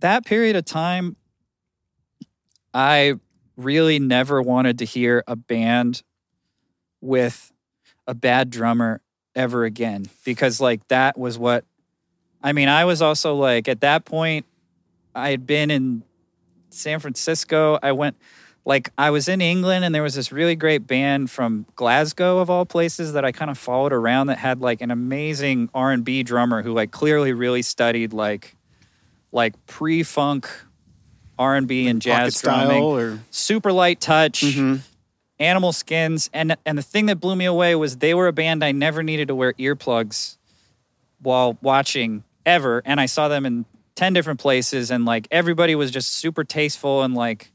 that 0.00 0.24
period 0.24 0.56
of 0.56 0.64
time 0.64 1.16
i 2.72 3.14
really 3.56 3.98
never 3.98 4.40
wanted 4.40 4.78
to 4.78 4.84
hear 4.84 5.22
a 5.26 5.36
band 5.36 6.02
with 7.00 7.52
a 8.06 8.14
bad 8.14 8.50
drummer 8.50 9.02
ever 9.34 9.64
again 9.64 10.06
because 10.24 10.60
like 10.60 10.86
that 10.88 11.18
was 11.18 11.38
what 11.38 11.64
i 12.42 12.52
mean 12.52 12.68
i 12.68 12.84
was 12.84 13.02
also 13.02 13.34
like 13.34 13.68
at 13.68 13.82
that 13.82 14.04
point 14.04 14.46
i 15.14 15.30
had 15.30 15.46
been 15.46 15.70
in 15.70 16.02
san 16.70 16.98
francisco 16.98 17.78
i 17.82 17.92
went 17.92 18.16
like 18.64 18.90
i 18.98 19.10
was 19.10 19.26
in 19.28 19.40
england 19.40 19.84
and 19.84 19.94
there 19.94 20.02
was 20.02 20.14
this 20.14 20.30
really 20.32 20.54
great 20.54 20.86
band 20.86 21.30
from 21.30 21.64
glasgow 21.76 22.38
of 22.38 22.50
all 22.50 22.64
places 22.66 23.14
that 23.14 23.24
i 23.24 23.32
kind 23.32 23.50
of 23.50 23.56
followed 23.58 23.92
around 23.92 24.26
that 24.28 24.38
had 24.38 24.60
like 24.60 24.80
an 24.82 24.90
amazing 24.90 25.68
r&b 25.74 26.22
drummer 26.22 26.62
who 26.62 26.72
like 26.72 26.90
clearly 26.90 27.32
really 27.32 27.62
studied 27.62 28.12
like 28.12 28.54
like 29.32 29.54
pre-funk 29.66 30.48
r&b 31.38 31.88
and 31.88 32.02
jazz 32.02 32.40
drumming 32.40 32.82
or 32.82 33.18
super 33.30 33.72
light 33.72 34.00
touch 34.00 34.42
Mhm. 34.42 34.80
animal 35.38 35.72
skins 35.72 36.28
and 36.34 36.56
and 36.66 36.76
the 36.76 36.82
thing 36.82 37.06
that 37.06 37.16
blew 37.20 37.34
me 37.36 37.46
away 37.46 37.74
was 37.74 37.96
they 37.96 38.12
were 38.12 38.28
a 38.28 38.32
band 38.32 38.62
i 38.62 38.72
never 38.72 39.02
needed 39.02 39.28
to 39.28 39.34
wear 39.34 39.54
earplugs 39.54 40.36
while 41.22 41.56
watching 41.62 42.24
ever 42.44 42.82
and 42.84 43.00
i 43.00 43.06
saw 43.06 43.28
them 43.28 43.46
in 43.46 43.64
10 43.96 44.12
different 44.12 44.40
places 44.40 44.90
and 44.90 45.04
like 45.04 45.26
everybody 45.30 45.74
was 45.74 45.90
just 45.90 46.12
super 46.14 46.44
tasteful 46.44 47.02
and 47.02 47.14
like 47.14 47.50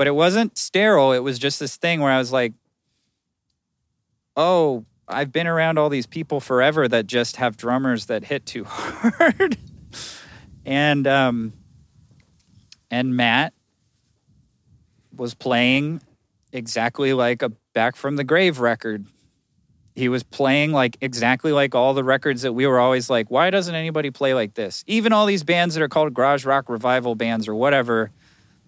but 0.00 0.06
it 0.06 0.14
wasn't 0.14 0.56
sterile. 0.56 1.12
It 1.12 1.18
was 1.18 1.38
just 1.38 1.60
this 1.60 1.76
thing 1.76 2.00
where 2.00 2.10
i 2.10 2.16
was 2.16 2.32
like 2.32 2.54
oh 4.34 4.86
i've 5.06 5.30
been 5.30 5.46
around 5.46 5.76
all 5.76 5.90
these 5.90 6.06
people 6.06 6.40
forever 6.40 6.88
that 6.88 7.06
just 7.06 7.36
have 7.36 7.58
drummers 7.58 8.06
that 8.06 8.24
hit 8.24 8.46
too 8.46 8.64
hard. 8.66 9.58
And 10.64 11.06
um 11.06 11.52
and 12.90 13.14
matt 13.14 13.52
was 15.14 15.34
playing 15.34 16.00
exactly 16.50 17.12
like 17.12 17.42
a 17.42 17.50
back 17.74 17.94
from 17.94 18.16
the 18.16 18.24
grave 18.24 18.58
record. 18.58 19.04
He 19.94 20.08
was 20.08 20.22
playing 20.22 20.72
like 20.72 20.96
exactly 21.02 21.52
like 21.52 21.74
all 21.74 21.92
the 21.92 22.04
records 22.04 22.40
that 22.40 22.54
we 22.54 22.66
were 22.66 22.80
always 22.80 23.10
like 23.10 23.30
why 23.30 23.50
doesn't 23.50 23.74
anybody 23.74 24.10
play 24.10 24.32
like 24.32 24.54
this? 24.54 24.82
Even 24.86 25.12
all 25.12 25.26
these 25.26 25.44
bands 25.44 25.74
that 25.74 25.82
are 25.82 25.90
called 25.90 26.14
garage 26.14 26.46
rock 26.46 26.70
revival 26.70 27.14
bands 27.16 27.46
or 27.46 27.54
whatever 27.54 28.10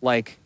like 0.03 0.39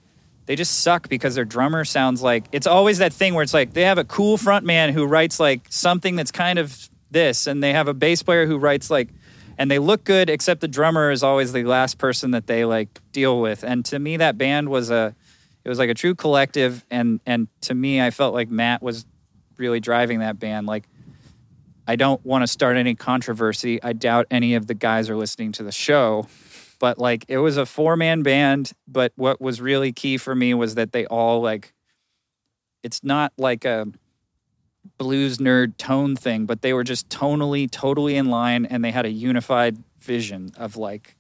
they 0.47 0.57
just 0.57 0.81
suck 0.81 1.09
because 1.09 1.35
their 1.35 1.45
drummer 1.45 1.85
sounds 1.85 2.23
like 2.23 2.45
it's 2.53 2.67
always 2.67 2.99
that 2.99 3.13
thing 3.13 3.35
where 3.35 3.43
it's 3.43 3.55
like 3.55 3.73
they 3.73 3.83
have 3.83 3.99
a 3.99 4.05
cool 4.05 4.37
front 4.37 4.65
man 4.65 4.93
who 4.93 5.05
writes 5.05 5.39
like 5.39 5.63
something 5.69 6.17
that's 6.17 6.31
kind 6.31 6.59
of 6.59 6.89
this 7.11 7.47
and 7.47 7.63
they 7.63 7.73
have 7.73 7.89
a 7.89 7.95
bass 7.95 8.23
player 8.23 8.47
who 8.47 8.57
writes 8.57 8.91
like 8.91 9.09
and 9.59 9.71
they 9.71 9.79
look 9.79 10.05
good 10.05 10.31
except 10.31 10.61
the 10.61 10.69
drummer 10.69 11.11
is 11.11 11.23
always 11.23 11.53
the 11.53 11.65
last 11.65 11.99
person 11.99 12.33
that 12.33 12.47
they 12.47 12.65
like 12.65 13.01
deal 13.13 13.41
with. 13.41 13.65
And 13.65 13.85
to 13.87 13.99
me 13.99 14.17
that 14.19 14.39
band 14.39 14.69
was 14.69 14.91
a 14.91 15.15
it 15.65 15.69
was 15.69 15.79
like 15.79 15.91
a 15.91 15.95
true 15.95 16.15
collective 16.15 16.85
and 16.91 17.21
and 17.27 17.49
to 17.63 17.75
me 17.75 18.01
i 18.01 18.11
felt 18.11 18.35
like 18.35 18.49
matt 18.49 18.83
was 18.83 19.05
really 19.57 19.81
driving 19.81 20.21
that 20.21 20.39
band. 20.39 20.67
Like 20.67 20.85
i 21.89 21.97
don't 21.97 22.25
want 22.25 22.43
to 22.43 22.47
start 22.47 22.77
any 22.77 22.95
controversy. 22.95 23.83
I 23.83 23.95
doubt 23.95 24.27
any 24.31 24.55
of 24.55 24.67
the 24.67 24.75
guys 24.75 25.11
are 25.11 25.17
listening 25.17 25.53
to 25.53 25.65
the 25.65 25.73
show 25.73 26.29
but 26.79 26.99
like 26.99 27.25
it 27.29 27.39
was 27.39 27.57
a 27.57 27.67
four 27.67 27.97
man 27.97 28.23
band 28.23 28.73
but 28.87 29.13
what 29.17 29.41
was 29.41 29.61
really 29.61 29.93
key 29.93 30.17
for 30.17 30.35
me 30.35 30.55
was 30.55 30.75
that 30.75 30.93
they 30.93 31.07
all 31.07 31.41
like 31.41 31.73
it's 32.83 33.03
not 33.03 33.33
like 33.37 33.65
a 33.65 33.87
blues 34.99 35.39
nerd 35.39 35.77
tone 35.77 36.15
thing 36.15 36.47
but 36.47 36.63
they 36.63 36.73
were 36.73 36.85
just 36.85 37.09
tonally 37.09 37.71
totally 37.71 38.17
in 38.17 38.27
line 38.27 38.65
and 38.65 38.85
they 38.85 38.91
had 38.91 39.05
a 39.05 39.11
unified 39.11 39.77
vision 40.01 40.51
of 40.57 40.77
like 40.77 41.17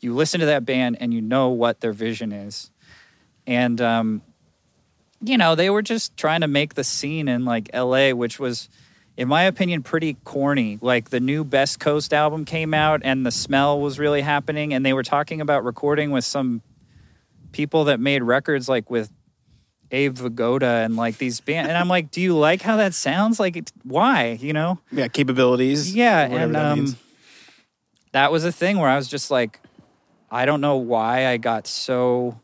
you 0.00 0.14
listen 0.14 0.40
to 0.40 0.46
that 0.46 0.64
band 0.64 0.96
and 1.00 1.12
you 1.12 1.20
know 1.20 1.48
what 1.48 1.80
their 1.80 1.92
vision 1.92 2.32
is 2.32 2.70
and 3.48 3.80
um, 3.80 4.22
you 5.22 5.36
know 5.36 5.54
they 5.54 5.70
were 5.70 5.82
just 5.82 6.16
trying 6.16 6.42
to 6.42 6.46
make 6.48 6.74
the 6.74 6.84
scene 6.84 7.26
in 7.26 7.44
like 7.44 7.70
L.A., 7.72 8.12
which 8.12 8.38
was, 8.38 8.68
in 9.18 9.26
my 9.26 9.42
opinion, 9.42 9.82
pretty 9.82 10.14
corny. 10.22 10.78
Like 10.80 11.10
the 11.10 11.18
new 11.18 11.42
Best 11.42 11.80
Coast 11.80 12.14
album 12.14 12.44
came 12.44 12.72
out, 12.72 13.00
and 13.02 13.26
the 13.26 13.32
smell 13.32 13.80
was 13.80 13.98
really 13.98 14.22
happening, 14.22 14.72
and 14.72 14.86
they 14.86 14.92
were 14.92 15.02
talking 15.02 15.40
about 15.40 15.64
recording 15.64 16.12
with 16.12 16.24
some 16.24 16.62
people 17.50 17.84
that 17.84 17.98
made 17.98 18.22
records 18.22 18.68
like 18.68 18.88
with 18.88 19.10
Abe 19.90 20.14
Vigoda 20.14 20.84
and 20.84 20.94
like 20.94 21.18
these 21.18 21.40
band, 21.40 21.66
and 21.66 21.76
I'm 21.76 21.88
like, 21.88 22.12
do 22.12 22.20
you 22.20 22.38
like 22.38 22.62
how 22.62 22.76
that 22.76 22.94
sounds? 22.94 23.40
Like, 23.40 23.56
it, 23.56 23.72
why? 23.82 24.38
You 24.40 24.52
know? 24.52 24.78
Yeah, 24.92 25.08
capabilities. 25.08 25.92
Yeah, 25.92 26.20
and 26.20 26.54
that 26.54 26.64
um, 26.64 26.96
that 28.12 28.30
was 28.30 28.44
a 28.44 28.52
thing 28.52 28.78
where 28.78 28.88
I 28.88 28.94
was 28.94 29.08
just 29.08 29.32
like, 29.32 29.58
I 30.30 30.46
don't 30.46 30.60
know 30.60 30.76
why 30.76 31.26
I 31.26 31.38
got 31.38 31.66
so. 31.66 32.40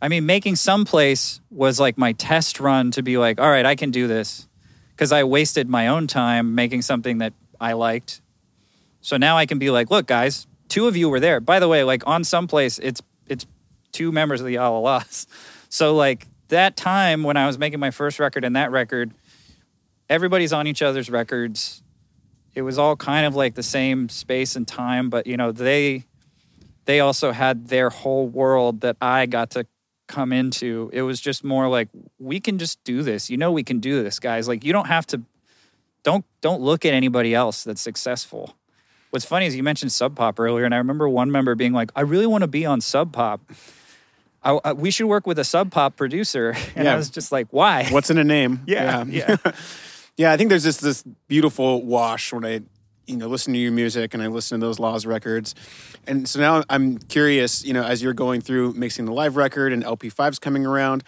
I 0.00 0.08
mean, 0.08 0.24
making 0.24 0.56
someplace 0.56 1.40
was 1.50 1.78
like 1.78 1.98
my 1.98 2.12
test 2.12 2.58
run 2.58 2.90
to 2.92 3.02
be 3.02 3.18
like, 3.18 3.38
all 3.38 3.50
right, 3.50 3.66
I 3.66 3.74
can 3.74 3.90
do 3.90 4.06
this, 4.06 4.47
because 4.98 5.12
I 5.12 5.22
wasted 5.22 5.68
my 5.68 5.86
own 5.86 6.08
time 6.08 6.56
making 6.56 6.82
something 6.82 7.18
that 7.18 7.32
I 7.60 7.74
liked. 7.74 8.20
So 9.00 9.16
now 9.16 9.38
I 9.38 9.46
can 9.46 9.60
be 9.60 9.70
like, 9.70 9.92
look, 9.92 10.08
guys, 10.08 10.48
two 10.68 10.88
of 10.88 10.96
you 10.96 11.08
were 11.08 11.20
there. 11.20 11.38
By 11.38 11.60
the 11.60 11.68
way, 11.68 11.84
like 11.84 12.04
on 12.04 12.24
some 12.24 12.48
place, 12.48 12.80
it's 12.80 13.00
it's 13.28 13.46
two 13.92 14.10
members 14.10 14.40
of 14.40 14.46
the 14.46 14.58
Allah-Las. 14.58 15.26
So 15.70 15.94
like 15.94 16.26
that 16.48 16.78
time 16.78 17.24
when 17.24 17.36
I 17.36 17.46
was 17.46 17.58
making 17.58 17.78
my 17.78 17.90
first 17.90 18.18
record 18.18 18.42
and 18.42 18.56
that 18.56 18.70
record, 18.70 19.12
everybody's 20.08 20.50
on 20.50 20.66
each 20.66 20.80
other's 20.80 21.10
records. 21.10 21.82
It 22.54 22.62
was 22.62 22.78
all 22.78 22.96
kind 22.96 23.26
of 23.26 23.36
like 23.36 23.54
the 23.54 23.62
same 23.62 24.08
space 24.08 24.56
and 24.56 24.66
time, 24.66 25.10
but 25.10 25.26
you 25.26 25.36
know, 25.36 25.52
they 25.52 26.06
they 26.86 27.00
also 27.00 27.32
had 27.32 27.68
their 27.68 27.90
whole 27.90 28.26
world 28.26 28.80
that 28.80 28.96
I 28.98 29.26
got 29.26 29.50
to 29.50 29.66
come 30.08 30.32
into. 30.32 30.90
It 30.92 31.02
was 31.02 31.20
just 31.20 31.44
more 31.44 31.68
like 31.68 31.88
we 32.18 32.40
can 32.40 32.58
just 32.58 32.82
do 32.84 33.02
this. 33.02 33.30
You 33.30 33.36
know 33.36 33.52
we 33.52 33.62
can 33.62 33.78
do 33.78 34.02
this, 34.02 34.18
guys. 34.18 34.48
Like 34.48 34.64
you 34.64 34.72
don't 34.72 34.88
have 34.88 35.06
to 35.08 35.22
don't 36.02 36.24
don't 36.40 36.60
look 36.60 36.84
at 36.84 36.94
anybody 36.94 37.34
else 37.34 37.64
that's 37.64 37.80
successful. 37.80 38.54
What's 39.10 39.24
funny 39.24 39.46
is 39.46 39.56
you 39.56 39.62
mentioned 39.62 39.92
Sub 39.92 40.16
Pop 40.16 40.38
earlier, 40.40 40.64
and 40.64 40.74
I 40.74 40.78
remember 40.78 41.08
one 41.08 41.30
member 41.30 41.54
being 41.54 41.72
like, 41.72 41.90
"I 41.96 42.02
really 42.02 42.26
want 42.26 42.42
to 42.42 42.48
be 42.48 42.66
on 42.66 42.80
Sub 42.80 43.12
Pop. 43.12 43.40
I, 44.42 44.58
I- 44.64 44.72
we 44.74 44.90
should 44.90 45.06
work 45.06 45.26
with 45.26 45.38
a 45.38 45.44
Sub 45.44 45.70
Pop 45.70 45.96
producer." 45.96 46.54
And 46.76 46.84
Yeah. 46.84 46.92
I 46.92 46.96
was 46.96 47.08
just 47.10 47.32
like, 47.32 47.46
"Why?" 47.50 47.86
What's 47.90 48.10
in 48.10 48.18
a 48.18 48.24
name? 48.24 48.60
Yeah, 48.66 49.04
yeah. 49.08 49.36
Yeah, 50.16 50.32
I 50.32 50.36
think 50.36 50.48
there's 50.50 50.64
just 50.64 50.80
this 50.80 51.04
beautiful 51.28 51.84
wash 51.84 52.32
when 52.32 52.44
I, 52.44 52.62
you 53.08 53.16
know, 53.16 53.28
listen 53.28 53.52
to 53.52 53.58
your 53.58 53.72
music 53.72 54.14
and 54.14 54.22
I 54.22 54.26
listen 54.26 54.60
to 54.60 54.66
those 54.66 54.78
Las 54.78 55.06
records. 55.06 55.54
And 56.06 56.28
so 56.28 56.40
now 56.40 56.62
I'm 56.68 56.98
curious, 56.98 57.64
you 57.64 57.72
know, 57.72 57.82
as 57.82 58.02
you're 58.02 58.14
going 58.14 58.40
through 58.40 58.74
mixing 58.74 59.04
the 59.04 59.12
live 59.12 59.36
record 59.36 59.72
and 59.72 59.84
LP5's 59.84 60.38
coming 60.38 60.66
around, 60.66 61.04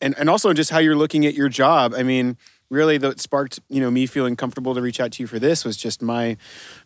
and, 0.00 0.16
and 0.18 0.30
also 0.30 0.52
just 0.52 0.70
how 0.70 0.78
you're 0.78 0.96
looking 0.96 1.26
at 1.26 1.34
your 1.34 1.48
job. 1.48 1.92
I 1.94 2.02
mean, 2.02 2.36
really, 2.70 2.98
that 2.98 3.20
sparked, 3.20 3.60
you 3.68 3.80
know, 3.80 3.90
me 3.90 4.06
feeling 4.06 4.36
comfortable 4.36 4.74
to 4.74 4.82
reach 4.82 5.00
out 5.00 5.12
to 5.12 5.22
you 5.22 5.26
for 5.26 5.38
this 5.38 5.64
was 5.64 5.76
just 5.76 6.02
my 6.02 6.36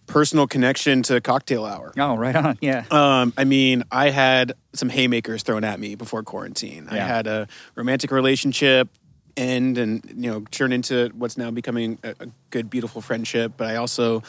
personal 0.06 0.46
connection 0.46 1.02
to 1.04 1.20
Cocktail 1.20 1.64
Hour. 1.64 1.92
Oh, 1.98 2.16
right 2.16 2.34
on. 2.34 2.58
Yeah. 2.60 2.84
Um, 2.90 3.32
I 3.36 3.44
mean, 3.44 3.84
I 3.90 4.10
had 4.10 4.52
some 4.72 4.88
haymakers 4.88 5.42
thrown 5.42 5.64
at 5.64 5.78
me 5.78 5.94
before 5.94 6.22
quarantine. 6.22 6.88
I 6.90 6.98
had 6.98 7.26
a 7.26 7.48
romantic 7.74 8.10
relationship 8.10 8.88
end 9.36 9.78
and 9.78 10.04
you 10.16 10.30
know 10.30 10.40
turn 10.50 10.72
into 10.72 11.10
what's 11.14 11.36
now 11.36 11.50
becoming 11.50 11.98
a, 12.02 12.14
a 12.20 12.26
good, 12.50 12.70
beautiful 12.70 13.00
friendship. 13.00 13.52
But 13.56 13.68
I 13.68 13.76
also, 13.76 14.22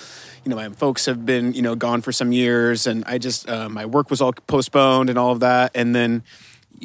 you 0.43 0.49
know, 0.49 0.55
my 0.55 0.69
folks 0.69 1.05
have 1.05 1.25
been 1.25 1.53
you 1.53 1.61
know 1.61 1.75
gone 1.75 2.01
for 2.01 2.11
some 2.11 2.31
years, 2.31 2.87
and 2.87 3.03
I 3.05 3.17
just 3.17 3.49
uh, 3.49 3.69
my 3.69 3.85
work 3.85 4.09
was 4.09 4.21
all 4.21 4.33
postponed 4.33 5.09
and 5.09 5.19
all 5.19 5.31
of 5.31 5.39
that. 5.41 5.71
And 5.75 5.95
then 5.95 6.23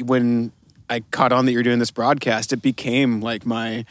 when 0.04 0.52
I 0.90 1.00
caught 1.00 1.32
on 1.32 1.46
that 1.46 1.52
you're 1.52 1.62
doing 1.62 1.78
this 1.78 1.90
broadcast, 1.90 2.52
it 2.52 2.62
became 2.62 3.20
like 3.20 3.44
my 3.44 3.84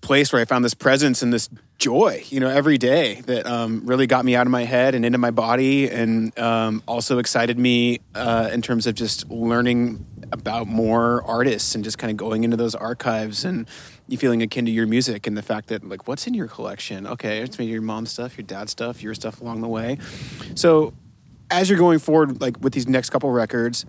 place 0.00 0.32
where 0.32 0.40
I 0.40 0.44
found 0.44 0.64
this 0.64 0.74
presence 0.74 1.22
and 1.22 1.32
this 1.32 1.48
joy, 1.78 2.22
you 2.28 2.40
know, 2.40 2.48
every 2.48 2.78
day 2.78 3.22
that 3.22 3.46
um, 3.46 3.82
really 3.84 4.06
got 4.06 4.24
me 4.24 4.36
out 4.36 4.46
of 4.46 4.50
my 4.50 4.64
head 4.64 4.94
and 4.94 5.04
into 5.04 5.18
my 5.18 5.30
body, 5.30 5.88
and 5.88 6.36
um, 6.38 6.82
also 6.86 7.18
excited 7.18 7.58
me 7.58 8.00
uh, 8.14 8.50
in 8.52 8.62
terms 8.62 8.86
of 8.86 8.94
just 8.94 9.28
learning 9.30 10.04
about 10.32 10.66
more 10.68 11.22
artists 11.24 11.74
and 11.74 11.82
just 11.82 11.98
kind 11.98 12.10
of 12.10 12.16
going 12.16 12.44
into 12.44 12.56
those 12.56 12.74
archives 12.74 13.44
and 13.44 13.68
you 14.06 14.16
feeling 14.16 14.42
akin 14.42 14.64
to 14.64 14.70
your 14.70 14.86
music 14.86 15.26
and 15.26 15.36
the 15.36 15.42
fact 15.42 15.68
that 15.68 15.88
like 15.88 16.06
what's 16.06 16.26
in 16.26 16.34
your 16.34 16.46
collection? 16.46 17.06
Okay, 17.06 17.40
it's 17.40 17.58
maybe 17.58 17.72
your 17.72 17.82
mom's 17.82 18.10
stuff, 18.10 18.36
your 18.36 18.46
dad's 18.46 18.72
stuff, 18.72 19.02
your 19.02 19.14
stuff 19.14 19.40
along 19.40 19.60
the 19.60 19.68
way. 19.68 19.98
So 20.54 20.92
as 21.50 21.68
you're 21.68 21.78
going 21.78 21.98
forward, 21.98 22.40
like 22.40 22.60
with 22.60 22.72
these 22.72 22.88
next 22.88 23.10
couple 23.10 23.30
records, 23.30 23.86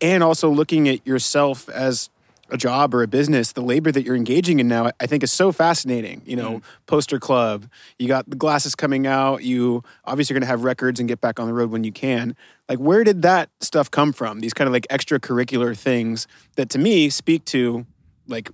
and 0.00 0.22
also 0.22 0.50
looking 0.50 0.88
at 0.88 1.06
yourself 1.06 1.68
as 1.68 2.10
a 2.50 2.56
job 2.56 2.94
or 2.94 3.02
a 3.02 3.08
business, 3.08 3.52
the 3.52 3.60
labor 3.60 3.90
that 3.90 4.04
you're 4.04 4.16
engaging 4.16 4.60
in 4.60 4.68
now, 4.68 4.90
I 5.00 5.06
think 5.06 5.22
is 5.22 5.32
so 5.32 5.52
fascinating. 5.52 6.22
You 6.24 6.36
know, 6.36 6.50
mm-hmm. 6.50 6.84
poster 6.86 7.18
club, 7.18 7.68
you 7.98 8.08
got 8.08 8.28
the 8.28 8.36
glasses 8.36 8.74
coming 8.74 9.06
out, 9.06 9.42
you 9.42 9.82
obviously 10.04 10.34
are 10.34 10.38
going 10.38 10.46
to 10.46 10.48
have 10.48 10.64
records 10.64 11.00
and 11.00 11.08
get 11.08 11.20
back 11.20 11.40
on 11.40 11.46
the 11.46 11.52
road 11.52 11.70
when 11.70 11.84
you 11.84 11.92
can. 11.92 12.36
Like, 12.68 12.78
where 12.78 13.04
did 13.04 13.22
that 13.22 13.50
stuff 13.60 13.90
come 13.90 14.12
from? 14.12 14.40
These 14.40 14.54
kind 14.54 14.68
of 14.68 14.72
like 14.72 14.86
extracurricular 14.88 15.76
things 15.76 16.26
that 16.56 16.70
to 16.70 16.78
me 16.78 17.10
speak 17.10 17.44
to 17.46 17.86
like 18.28 18.50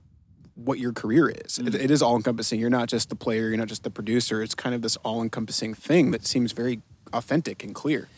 what 0.55 0.78
your 0.78 0.93
career 0.93 1.28
is. 1.28 1.59
It, 1.59 1.66
mm-hmm. 1.66 1.80
it 1.80 1.90
is 1.90 2.03
all 2.03 2.16
encompassing. 2.16 2.61
You're 2.61 2.70
not 2.70 2.88
just 2.88 3.09
the 3.09 3.16
player, 3.16 3.49
you're 3.49 3.59
not 3.59 3.68
just 3.68 3.84
the 3.84 3.90
producer. 3.90 4.43
It's 4.43 4.55
kind 4.55 4.74
of 4.74 4.82
this 4.82 4.97
all 4.99 5.22
encompassing 5.22 5.74
thing 5.74 6.11
that 6.12 6.26
seems 6.26 6.53
very 6.53 6.80
authentic 7.12 7.62
and 7.62 7.74
clear. 7.74 8.09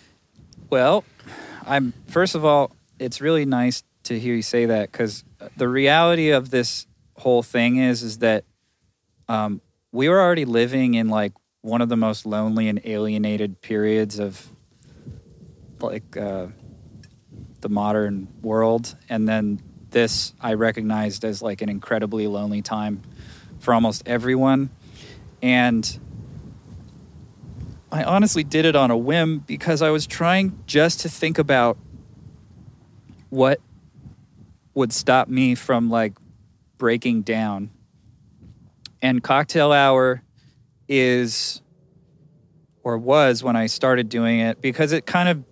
Well, 0.70 1.04
I'm 1.66 1.92
first 2.06 2.34
of 2.34 2.44
all, 2.44 2.72
it's 2.98 3.20
really 3.20 3.44
nice 3.44 3.82
to 4.04 4.18
hear 4.18 4.34
you 4.34 4.42
say 4.42 4.66
that 4.66 4.92
because 4.92 5.24
the 5.56 5.68
reality 5.68 6.30
of 6.30 6.50
this 6.50 6.86
whole 7.16 7.42
thing 7.42 7.76
is 7.76 8.02
is 8.02 8.18
that 8.18 8.44
um, 9.28 9.60
we 9.92 10.08
were 10.08 10.20
already 10.20 10.44
living 10.44 10.94
in 10.94 11.08
like 11.08 11.32
one 11.62 11.80
of 11.80 11.88
the 11.88 11.96
most 11.96 12.26
lonely 12.26 12.68
and 12.68 12.80
alienated 12.84 13.60
periods 13.60 14.18
of 14.18 14.48
like 15.80 16.16
uh, 16.16 16.46
the 17.60 17.68
modern 17.68 18.28
world, 18.42 18.96
and 19.08 19.28
then 19.28 19.60
this 19.90 20.34
I 20.40 20.54
recognized 20.54 21.24
as 21.24 21.40
like 21.40 21.62
an 21.62 21.68
incredibly 21.68 22.26
lonely 22.26 22.62
time 22.62 23.02
for 23.60 23.72
almost 23.72 24.02
everyone, 24.06 24.70
and 25.40 25.98
I 27.90 28.02
honestly 28.02 28.44
did 28.44 28.64
it 28.64 28.74
on 28.74 28.90
a 28.90 28.96
whim 28.96 29.38
because 29.38 29.80
I 29.80 29.90
was 29.90 30.06
trying 30.06 30.58
just 30.66 31.00
to 31.00 31.08
think 31.08 31.38
about 31.38 31.78
what 33.30 33.60
would 34.74 34.92
stop 34.92 35.28
me 35.28 35.54
from 35.54 35.88
like 35.90 36.14
breaking 36.78 37.22
down. 37.22 37.70
And 39.02 39.22
cocktail 39.22 39.70
hour 39.72 40.22
is 40.88 41.60
or 42.82 42.98
was 42.98 43.42
when 43.42 43.56
I 43.56 43.66
started 43.66 44.08
doing 44.08 44.40
it 44.40 44.60
because 44.60 44.92
it 44.92 45.06
kind 45.06 45.28
of 45.28 45.44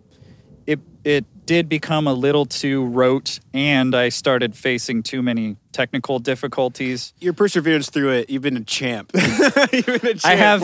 it 0.66 0.80
it 1.04 1.24
did 1.46 1.68
become 1.68 2.06
a 2.06 2.12
little 2.14 2.46
too 2.46 2.84
rote 2.86 3.40
and 3.52 3.94
I 3.94 4.10
started 4.10 4.54
facing 4.56 5.02
too 5.02 5.22
many 5.22 5.56
technical 5.72 6.18
difficulties. 6.18 7.12
Your 7.20 7.32
perseverance 7.32 7.90
through 7.90 8.12
it, 8.12 8.30
you've 8.30 8.42
been 8.42 8.56
a 8.56 8.64
champ. 8.64 9.10
you've 9.14 9.86
been 9.86 9.96
a 9.96 10.14
champ. 10.14 10.24
I 10.24 10.36
have- 10.36 10.60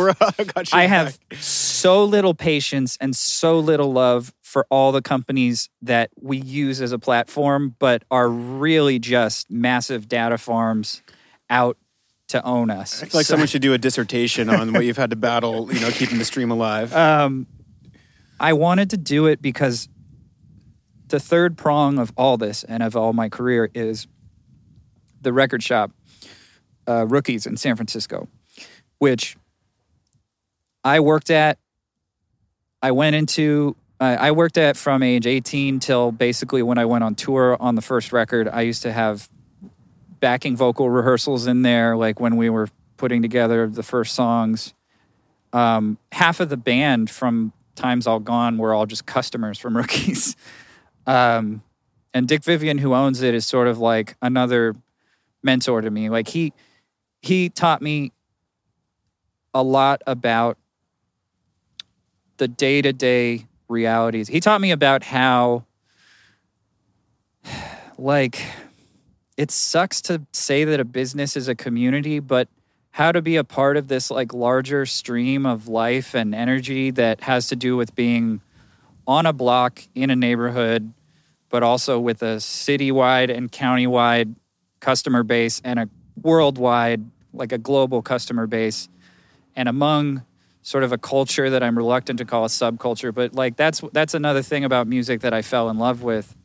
I 0.73 0.87
have 0.87 1.19
so 1.41 2.05
little 2.05 2.35
patience 2.35 2.97
and 3.01 3.17
so 3.17 3.59
little 3.59 3.93
love 3.93 4.33
for 4.49 4.67
all 4.71 4.93
the 4.93 5.03
companies 5.03 5.69
that 5.83 6.11
we 6.19 6.39
use 6.39 6.81
as 6.81 6.91
a 6.91 6.99
platform, 6.99 7.77
but 7.79 8.03
are 8.11 8.29
really 8.31 8.99
just 8.99 9.51
massive 9.51 10.09
data 10.09 10.39
farms 10.39 11.03
out 11.51 11.77
to 12.29 12.43
own 12.45 12.71
us. 12.71 13.03
I 13.03 13.07
feel 13.07 13.19
like 13.19 13.27
So- 13.27 13.33
someone 13.35 13.47
should 13.49 13.61
do 13.63 13.75
a 13.75 13.79
dissertation 13.79 14.49
on 14.49 14.73
what 14.73 14.85
you've 14.87 14.97
had 14.97 15.11
to 15.11 15.17
battle, 15.17 15.69
you 15.73 15.81
know, 15.81 15.91
keeping 15.91 16.17
the 16.19 16.25
stream 16.25 16.51
alive. 16.51 16.95
um, 16.95 17.47
I 18.41 18.53
wanted 18.55 18.89
to 18.91 18.97
do 18.97 19.27
it 19.27 19.43
because 19.43 19.89
the 21.09 21.21
third 21.21 21.59
prong 21.59 21.99
of 21.99 22.13
all 22.17 22.37
this 22.39 22.65
and 22.65 22.83
of 22.83 22.97
all 22.97 23.13
my 23.13 23.29
career 23.29 23.71
is 23.75 24.07
the 25.21 25.33
record 25.33 25.63
shop, 25.63 25.91
uh, 26.87 27.05
Rookies 27.07 27.45
in 27.47 27.57
San 27.59 27.77
Francisco, 27.77 28.29
which 28.99 29.37
I 30.85 31.01
worked 31.01 31.31
at. 31.31 31.59
I 32.81 32.93
went 32.93 33.17
into. 33.17 33.77
Uh, 34.01 34.17
I 34.19 34.31
worked 34.31 34.59
at 34.59 34.77
from 34.77 35.03
age 35.03 35.27
18 35.27 35.81
till 35.81 36.13
basically 36.13 36.63
when 36.63 36.79
I 36.79 36.85
went 36.85 37.03
on 37.05 37.15
tour 37.15 37.57
on 37.61 37.75
the 37.75 37.83
first 37.83 38.13
record. 38.13 38.49
I 38.49 38.63
used 38.63 38.83
to 38.83 38.93
have 38.93 39.29
backing 40.21 40.57
vocal 40.57 40.89
rehearsals 40.89 41.47
in 41.47 41.63
there, 41.63 41.97
like 41.97 42.21
when 42.21 42.37
we 42.37 42.49
were 42.51 42.69
putting 42.97 43.23
together 43.23 43.67
the 43.67 43.83
first 43.83 44.15
songs 44.15 44.75
um, 45.53 45.99
half 46.13 46.41
of 46.41 46.49
the 46.49 46.57
band 46.57 47.11
from 47.11 47.53
Times 47.75 48.07
All 48.07 48.21
Gone 48.21 48.59
were 48.59 48.75
all 48.75 48.87
just 48.87 49.07
customers 49.07 49.59
from 49.59 49.77
Rookies. 49.77 50.37
Um, 51.07 51.63
and 52.13 52.27
Dick 52.27 52.43
Vivian, 52.43 52.79
who 52.79 52.95
owns 52.95 53.23
it, 53.23 53.35
is 53.35 53.47
sort 53.47 53.69
of 53.69 53.79
like 53.79 54.17
another 54.23 54.75
mentor 55.43 55.81
to 55.81 55.91
me. 55.91 56.11
Like 56.11 56.29
he 56.29 56.53
he 57.21 57.49
taught 57.49 57.83
me 57.83 58.13
a 59.55 59.63
lot 59.63 60.03
about 60.07 60.57
the 62.37 62.49
day 62.49 62.81
to 62.83 62.93
day 62.93 63.47
realities. 63.69 64.29
He 64.29 64.41
taught 64.41 64.61
me 64.61 64.71
about 64.71 65.03
how 65.05 65.65
like 67.97 68.43
it 69.37 69.51
sucks 69.51 70.01
to 70.03 70.23
say 70.33 70.65
that 70.65 70.81
a 70.81 70.85
business 70.85 71.37
is 71.37 71.49
a 71.49 71.55
community, 71.55 72.19
but 72.19 72.49
how 72.91 73.13
to 73.13 73.23
be 73.23 73.37
a 73.37 73.45
part 73.45 73.77
of 73.77 73.89
this 73.89 74.11
like 74.11 74.35
larger 74.35 74.85
stream 74.85 75.47
of 75.47 75.69
life 75.69 76.15
and 76.15 76.35
energy 76.35 76.91
that 76.91 77.21
has 77.23 77.49
to 77.49 77.57
do 77.57 77.77
with 77.77 77.95
being 77.95 78.41
on 79.07 79.27
a 79.27 79.33
block 79.33 79.83
in 79.95 80.11
a 80.11 80.17
neighborhood, 80.17 80.93
but 81.49 81.63
also 81.63 81.99
with 82.01 82.23
a 82.23 82.37
citywide 82.37 83.35
and 83.35 83.53
countywide 83.53 84.35
customer 84.81 85.23
base 85.23 85.61
and 85.65 85.79
a 85.79 85.89
worldwide, 86.21 87.05
like 87.33 87.53
a 87.53 87.59
global 87.59 88.03
customer 88.03 88.47
base, 88.47 88.89
and 89.55 89.69
among 89.69 90.23
sort 90.69 90.85
of 90.85 90.93
a 90.93 90.99
culture 90.99 91.49
that 91.49 91.63
I'm 91.63 91.79
reluctant 91.79 92.19
to 92.19 92.27
call 92.27 92.45
a 92.45 92.49
subculture, 92.49 93.15
but 93.15 93.35
like 93.35 93.57
that's 93.57 93.81
that's 93.95 94.13
another 94.13 94.43
thing 94.43 94.65
about 94.65 94.87
music 94.87 95.23
that 95.23 95.33
I 95.33 95.41
fell 95.41 95.71
in 95.71 95.79
love 95.79 96.03
with. 96.03 96.37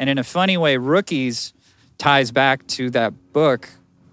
And 0.00 0.10
in 0.10 0.18
a 0.18 0.24
funny 0.24 0.56
way, 0.56 0.78
Rookies 0.78 1.54
ties 1.96 2.32
back 2.32 2.66
to 2.66 2.90
that 2.90 3.32
book, 3.32 3.68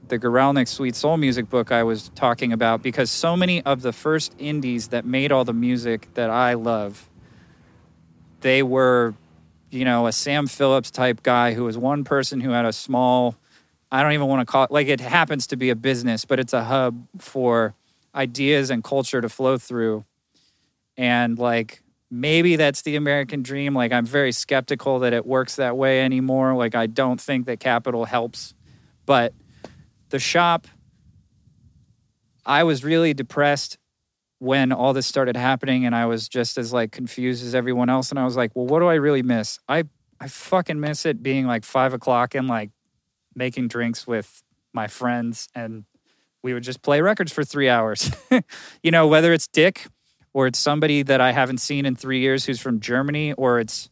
the 0.08 0.20
Guralnick 0.20 0.68
Sweet 0.68 0.96
Soul 0.96 1.18
music 1.18 1.50
book 1.50 1.72
I 1.72 1.82
was 1.82 2.10
talking 2.10 2.54
about, 2.54 2.84
because 2.84 3.10
so 3.10 3.36
many 3.36 3.64
of 3.64 3.82
the 3.82 3.92
first 3.92 4.36
indies 4.38 4.90
that 4.90 5.04
made 5.04 5.32
all 5.32 5.46
the 5.46 5.54
music 5.54 6.14
that 6.14 6.30
I 6.30 6.54
love, 6.54 7.10
they 8.42 8.62
were, 8.62 9.16
you 9.72 9.84
know, 9.84 10.06
a 10.06 10.12
Sam 10.12 10.46
Phillips 10.46 10.92
type 10.92 11.24
guy 11.24 11.56
who 11.56 11.64
was 11.64 11.76
one 11.76 12.04
person 12.04 12.40
who 12.40 12.52
had 12.52 12.66
a 12.66 12.74
small, 12.74 13.36
I 13.92 14.04
don't 14.04 14.12
even 14.12 14.28
want 14.28 14.48
to 14.48 14.52
call 14.52 14.66
it, 14.66 14.72
like 14.72 14.90
it 14.90 15.00
happens 15.00 15.48
to 15.48 15.56
be 15.56 15.72
a 15.72 15.76
business, 15.76 16.24
but 16.24 16.40
it's 16.40 16.54
a 16.54 16.66
hub 16.66 17.08
for 17.18 17.74
ideas 18.14 18.70
and 18.70 18.84
culture 18.84 19.22
to 19.22 19.30
flow 19.30 19.58
through. 19.58 20.06
And 20.98 21.38
like 21.38 21.82
maybe 22.12 22.56
that's 22.56 22.82
the 22.82 22.96
American 22.96 23.44
dream. 23.44 23.74
Like 23.74 23.92
I'm 23.92 24.06
very 24.06 24.32
skeptical 24.32 25.00
that 25.00 25.14
it 25.14 25.26
works 25.26 25.56
that 25.58 25.78
way 25.78 26.02
anymore. 26.02 26.56
Like 26.56 26.76
I 26.76 26.88
don't 26.88 27.20
think 27.20 27.46
that 27.46 27.60
capital 27.60 28.06
helps. 28.06 28.54
But 29.06 29.34
the 30.10 30.20
shop, 30.20 30.68
I 32.46 32.64
was 32.64 32.84
really 32.84 33.14
depressed 33.14 33.78
when 34.40 34.72
all 34.72 34.94
this 34.94 35.06
started 35.06 35.36
happening 35.36 35.86
and 35.86 35.94
I 35.94 36.06
was 36.06 36.30
just 36.30 36.58
as 36.58 36.72
like 36.74 36.92
confused 36.92 37.44
as 37.46 37.54
everyone 37.54 37.90
else. 37.90 38.10
And 38.10 38.18
I 38.18 38.26
was 38.26 38.38
like, 38.38 38.56
well, 38.56 38.66
what 38.66 38.80
do 38.80 38.88
I 38.88 38.96
really 38.96 39.24
miss? 39.24 39.60
I 39.68 39.84
I 40.22 40.28
fucking 40.28 40.80
miss 40.80 41.06
it 41.06 41.24
being 41.24 41.46
like 41.46 41.64
five 41.64 41.94
o'clock 41.94 42.36
and 42.36 42.48
like 42.48 42.72
making 43.36 43.70
drinks 43.70 44.06
with 44.06 44.44
my 44.74 44.88
friends 44.88 45.48
and 45.56 45.86
we 46.44 46.54
would 46.54 46.64
just 46.64 46.82
play 46.82 47.02
records 47.02 47.32
for 47.32 47.44
three 47.44 47.70
hours. 47.70 48.12
you 48.84 48.92
know, 48.92 49.08
whether 49.08 49.34
it's 49.34 49.48
Dick 49.48 49.88
or 50.34 50.48
it's 50.48 50.60
somebody 50.60 51.04
that 51.04 51.22
I 51.22 51.32
haven't 51.32 51.60
seen 51.60 51.86
in 51.86 51.96
three 51.96 52.20
years 52.20 52.46
who's 52.46 52.60
from 52.60 52.80
Germany, 52.80 53.34
or 53.34 53.60
it's 53.60 53.90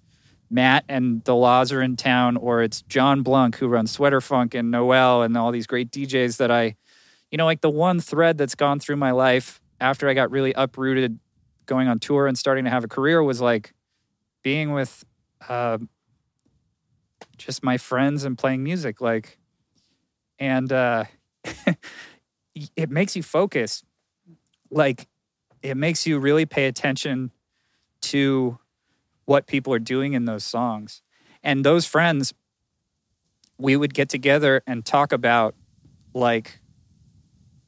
Matt 0.49 0.85
and 0.87 1.23
the 1.23 1.35
Las 1.35 1.71
are 1.71 1.81
in 1.81 1.97
town, 1.97 2.37
or 2.37 2.61
it's 2.61 2.81
John 2.83 3.21
Blunk 3.21 3.57
who 3.57 3.67
runs 3.67 3.91
Sweater 3.91 4.21
Funk 4.21 4.53
and 4.53 4.71
Noel 4.71 5.23
and 5.23 5.35
all 5.35 5.51
these 5.51 5.67
great 5.67 5.91
DJs 5.91 6.37
that 6.37 6.51
I, 6.51 6.75
you 7.31 7.37
know, 7.37 7.45
like 7.45 7.61
the 7.61 7.69
one 7.69 7.99
thread 7.99 8.37
that's 8.37 8.55
gone 8.55 8.79
through 8.79 8.97
my 8.97 9.11
life 9.11 9.59
after 9.81 10.07
I 10.07 10.13
got 10.13 10.31
really 10.31 10.53
uprooted 10.53 11.19
going 11.65 11.87
on 11.87 11.99
tour 11.99 12.27
and 12.27 12.37
starting 12.37 12.63
to 12.63 12.69
have 12.69 12.83
a 12.83 12.87
career 12.87 13.21
was 13.21 13.41
like 13.41 13.73
being 14.41 14.71
with 14.71 15.03
uh, 15.49 15.77
just 17.37 17.63
my 17.63 17.77
friends 17.77 18.23
and 18.23 18.37
playing 18.37 18.63
music. 18.63 19.01
Like, 19.01 19.37
and 20.39 20.71
uh, 20.71 21.05
it 22.75 22.89
makes 22.89 23.15
you 23.15 23.23
focus. 23.23 23.83
Like, 24.69 25.07
it 25.61 25.75
makes 25.75 26.05
you 26.05 26.19
really 26.19 26.45
pay 26.45 26.67
attention 26.67 27.31
to 28.01 28.59
what 29.25 29.47
people 29.47 29.73
are 29.73 29.79
doing 29.79 30.13
in 30.13 30.25
those 30.25 30.43
songs. 30.43 31.01
And 31.43 31.63
those 31.63 31.85
friends, 31.85 32.33
we 33.57 33.75
would 33.75 33.93
get 33.93 34.09
together 34.09 34.61
and 34.67 34.85
talk 34.85 35.11
about 35.11 35.55
like 36.13 36.59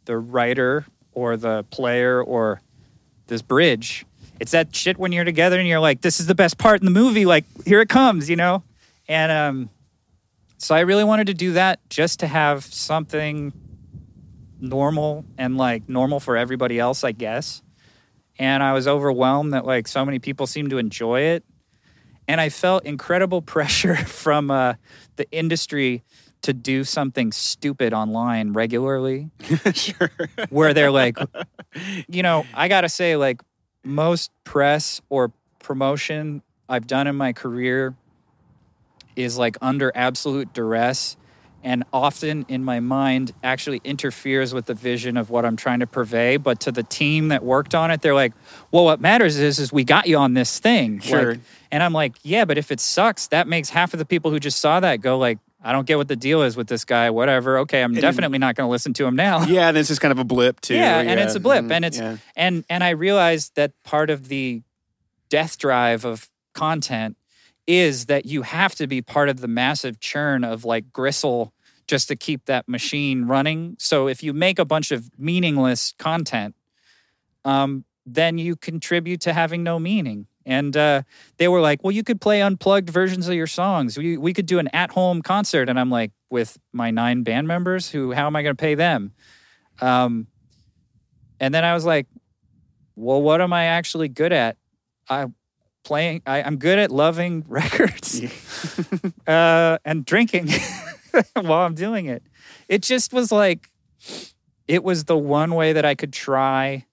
the 0.06 0.18
writer 0.18 0.86
or 1.12 1.38
the 1.38 1.64
player 1.72 2.22
or 2.22 2.62
this 3.28 3.42
bridge. 3.42 4.06
It's 4.40 4.52
that 4.52 4.74
shit 4.76 4.98
when 4.98 5.12
you're 5.12 5.26
together 5.26 5.60
and 5.60 5.68
you're 5.68 5.80
like, 5.80 6.02
this 6.02 6.20
is 6.20 6.28
the 6.28 6.36
best 6.36 6.58
part 6.58 6.80
in 6.80 6.86
the 6.86 6.92
movie. 6.92 7.26
Like, 7.26 7.46
here 7.66 7.82
it 7.82 7.90
comes, 7.90 8.30
you 8.30 8.36
know? 8.36 8.64
And 9.08 9.32
um, 9.32 9.70
so 10.58 10.76
I 10.76 10.82
really 10.82 11.04
wanted 11.04 11.28
to 11.28 11.34
do 11.34 11.54
that 11.54 11.80
just 11.90 12.20
to 12.22 12.28
have 12.28 12.64
something 12.64 13.52
normal 14.60 15.26
and 15.38 15.58
like 15.58 15.88
normal 15.90 16.20
for 16.20 16.38
everybody 16.38 16.80
else, 16.80 17.04
I 17.04 17.12
guess. 17.12 17.62
And 18.38 18.64
I 18.64 18.74
was 18.74 18.88
overwhelmed 18.88 19.54
that 19.54 19.66
like 19.66 19.88
so 19.88 20.06
many 20.06 20.20
people 20.20 20.48
seemed 20.48 20.70
to 20.72 20.78
enjoy 20.78 21.22
it. 21.22 21.44
And 22.28 22.40
I 22.40 22.50
felt 22.50 22.86
incredible 22.86 23.42
pressure 23.56 23.96
from 23.96 24.52
uh, 24.52 24.76
the 25.16 25.30
industry 25.32 26.04
to 26.42 26.54
do 26.54 26.84
something 26.84 27.32
stupid 27.32 27.94
online 27.94 28.54
regularly 28.54 29.30
sure. 29.74 30.10
where 30.50 30.74
they're 30.74 30.92
like, 30.92 31.18
you 32.08 32.24
know, 32.24 32.46
I 32.54 32.70
gotta 32.70 32.88
say, 32.88 33.18
like, 33.18 33.42
most 33.84 34.32
press 34.46 35.02
or 35.10 35.34
promotion 35.60 36.42
I've 36.70 36.88
done 36.88 37.08
in 37.08 37.16
my 37.16 37.34
career 37.34 37.96
is 39.16 39.38
like 39.38 39.58
under 39.62 39.92
absolute 39.96 40.54
duress 40.54 41.18
and 41.64 41.84
often 41.92 42.46
in 42.48 42.64
my 42.64 42.80
mind 42.80 43.34
actually 43.44 43.82
interferes 43.84 44.54
with 44.54 44.66
the 44.66 44.74
vision 44.74 45.18
of 45.18 45.30
what 45.30 45.46
I'm 45.46 45.56
trying 45.56 45.80
to 45.80 45.88
purvey. 45.88 46.38
But 46.38 46.60
to 46.62 46.72
the 46.72 46.84
team 46.84 47.28
that 47.30 47.44
worked 47.44 47.76
on 47.76 47.92
it, 47.92 48.02
they're 48.02 48.16
like, 48.16 48.34
well, 48.72 48.86
what 48.86 49.02
matters 49.02 49.38
is, 49.38 49.60
is 49.60 49.72
we 49.74 49.84
got 49.84 50.08
you 50.08 50.18
on 50.18 50.34
this 50.34 50.60
thing. 50.60 51.00
Sure. 51.00 51.32
Like, 51.34 51.40
and 51.72 51.84
I'm 51.84 51.94
like, 51.94 52.16
yeah, 52.24 52.46
but 52.46 52.58
if 52.58 52.72
it 52.72 52.80
sucks, 52.80 53.28
that 53.28 53.48
makes 53.48 53.70
half 53.70 53.94
of 53.94 54.00
the 54.00 54.06
people 54.06 54.32
who 54.32 54.40
just 54.40 54.60
saw 54.60 54.80
that 54.80 55.02
go 55.02 55.18
like, 55.18 55.38
I 55.62 55.74
don't 55.74 55.86
get 55.86 55.98
what 55.98 56.08
the 56.08 56.16
deal 56.16 56.42
is 56.44 56.56
with 56.56 56.68
this 56.68 56.86
guy. 56.86 57.10
Whatever. 57.10 57.58
Okay, 57.60 57.84
I'm 57.84 57.92
And- 57.92 58.02
definitely 58.02 58.38
not 58.38 58.56
going 58.56 58.66
to 58.68 58.72
listen 58.72 58.94
to 58.94 59.06
him 59.06 59.16
now. 59.18 59.44
Yeah, 59.48 59.68
and 59.68 59.78
it's 59.78 59.90
just 59.90 60.00
kind 60.00 60.14
of 60.14 60.18
a 60.20 60.24
blip 60.24 60.62
too. 60.62 60.76
Yeah, 60.76 61.00
and 61.02 61.20
it's 61.20 61.36
a 61.36 61.40
blip, 61.42 61.66
Mhm, 61.66 61.72
and 61.72 61.84
it's 61.86 61.98
yeah. 61.98 62.16
and 62.38 62.64
and 62.70 62.82
I 62.82 62.92
realized 62.92 63.56
that 63.56 63.74
part 63.84 64.10
of 64.10 64.30
the 64.30 64.62
death 65.30 65.58
drive 65.58 66.06
of 66.06 66.30
content 66.54 67.18
is 67.70 68.08
that 68.08 68.26
you 68.26 68.42
have 68.42 68.74
to 68.74 68.88
be 68.88 69.00
part 69.00 69.30
of 69.30 69.42
the 69.42 69.48
massive 69.48 70.00
churn 70.00 70.44
of 70.44 70.66
like 70.66 70.92
gristle 70.92 71.54
just 71.86 72.08
to 72.08 72.16
keep 72.16 72.46
that 72.46 72.68
machine 72.68 73.26
running. 73.26 73.76
So 73.78 74.08
if 74.08 74.24
you 74.24 74.34
make 74.34 74.58
a 74.58 74.66
bunch 74.66 74.90
of 74.90 75.08
meaningless 75.20 75.94
content, 76.00 76.56
um, 77.46 77.86
then 78.08 78.40
you 78.40 78.56
contribute 78.56 79.22
to 79.22 79.34
having 79.34 79.62
no 79.62 79.78
meaning. 79.78 80.26
And 80.48 80.76
uh, 80.76 81.04
they 81.38 81.48
were 81.48 81.62
like, 81.62 81.84
"Well, 81.84 81.92
you 81.92 82.04
could 82.04 82.20
play 82.20 82.42
unplugged 82.42 82.90
versions 82.90 83.28
of 83.28 83.36
your 83.36 83.46
songs. 83.46 84.00
We 84.00 84.18
we 84.18 84.34
could 84.34 84.48
do 84.48 84.58
an 84.58 84.68
at-home 84.70 85.22
concert." 85.22 85.70
And 85.70 85.80
I'm 85.80 85.92
like, 85.92 86.12
"With 86.32 86.58
my 86.74 86.90
nine 86.90 87.22
band 87.22 87.48
members, 87.48 87.92
who? 87.92 88.14
How 88.14 88.26
am 88.26 88.36
I 88.36 88.42
going 88.42 88.56
to 88.56 88.60
pay 88.60 88.74
them?" 88.74 89.14
Um, 89.80 90.26
and 91.40 91.54
then 91.54 91.64
I 91.64 91.76
was 91.76 91.86
like, 91.86 92.08
"Well, 92.96 93.22
what 93.22 93.42
am 93.42 93.54
I 93.54 93.66
actually 93.66 94.08
good 94.08 94.34
at? 94.34 94.58
I 95.08 95.28
playing. 95.84 96.22
I, 96.26 96.42
I'm 96.42 96.58
good 96.58 96.80
at 96.80 96.92
loving 96.92 97.46
records 97.48 98.22
uh, 99.28 99.78
and 99.86 100.06
drinking 100.06 100.50
while 101.34 101.66
I'm 101.66 101.76
doing 101.76 102.06
it. 102.06 102.24
It 102.68 102.84
just 102.84 103.14
was 103.14 103.32
like, 103.32 103.70
it 104.68 104.84
was 104.84 105.06
the 105.06 105.18
one 105.18 105.56
way 105.56 105.74
that 105.74 105.86
I 105.86 105.96
could 105.96 106.14
try 106.14 106.86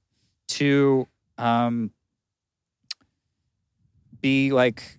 to 0.48 1.06
um, 1.39 1.90
be 4.20 4.52
like 4.52 4.98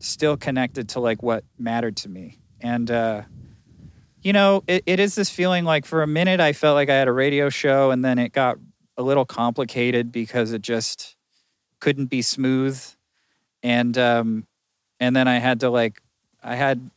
still 0.00 0.36
connected 0.36 0.90
to 0.90 1.00
like 1.00 1.22
what 1.22 1.44
mattered 1.58 1.96
to 1.98 2.08
me. 2.08 2.38
And, 2.60 2.90
uh, 2.90 3.22
you 4.22 4.32
know, 4.32 4.62
it, 4.66 4.82
it 4.86 5.00
is 5.00 5.14
this 5.14 5.30
feeling 5.30 5.64
like 5.64 5.86
for 5.86 6.02
a 6.02 6.06
minute 6.06 6.40
I 6.40 6.52
felt 6.52 6.74
like 6.74 6.90
I 6.90 6.94
had 6.94 7.08
a 7.08 7.12
radio 7.12 7.48
show 7.48 7.90
and 7.90 8.04
then 8.04 8.18
it 8.18 8.32
got 8.32 8.58
a 8.96 9.02
little 9.02 9.24
complicated 9.24 10.12
because 10.12 10.52
it 10.52 10.60
just 10.60 11.16
couldn't 11.80 12.06
be 12.06 12.22
smooth. 12.22 12.82
And, 13.62 13.96
um, 13.98 14.46
and 15.00 15.14
then 15.14 15.28
I 15.28 15.38
had 15.38 15.60
to 15.60 15.70
like, 15.70 16.00
I 16.42 16.54
had 16.54 16.90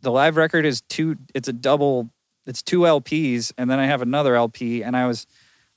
the 0.00 0.10
live 0.10 0.36
record 0.36 0.64
is 0.64 0.82
two, 0.82 1.16
it's 1.34 1.48
a 1.48 1.52
double, 1.52 2.10
it's 2.46 2.62
two 2.62 2.80
LPs. 2.80 3.52
And 3.56 3.70
then 3.70 3.78
I 3.78 3.86
have 3.86 4.02
another 4.02 4.34
LP 4.34 4.82
and 4.82 4.96
I 4.96 5.06
was 5.06 5.26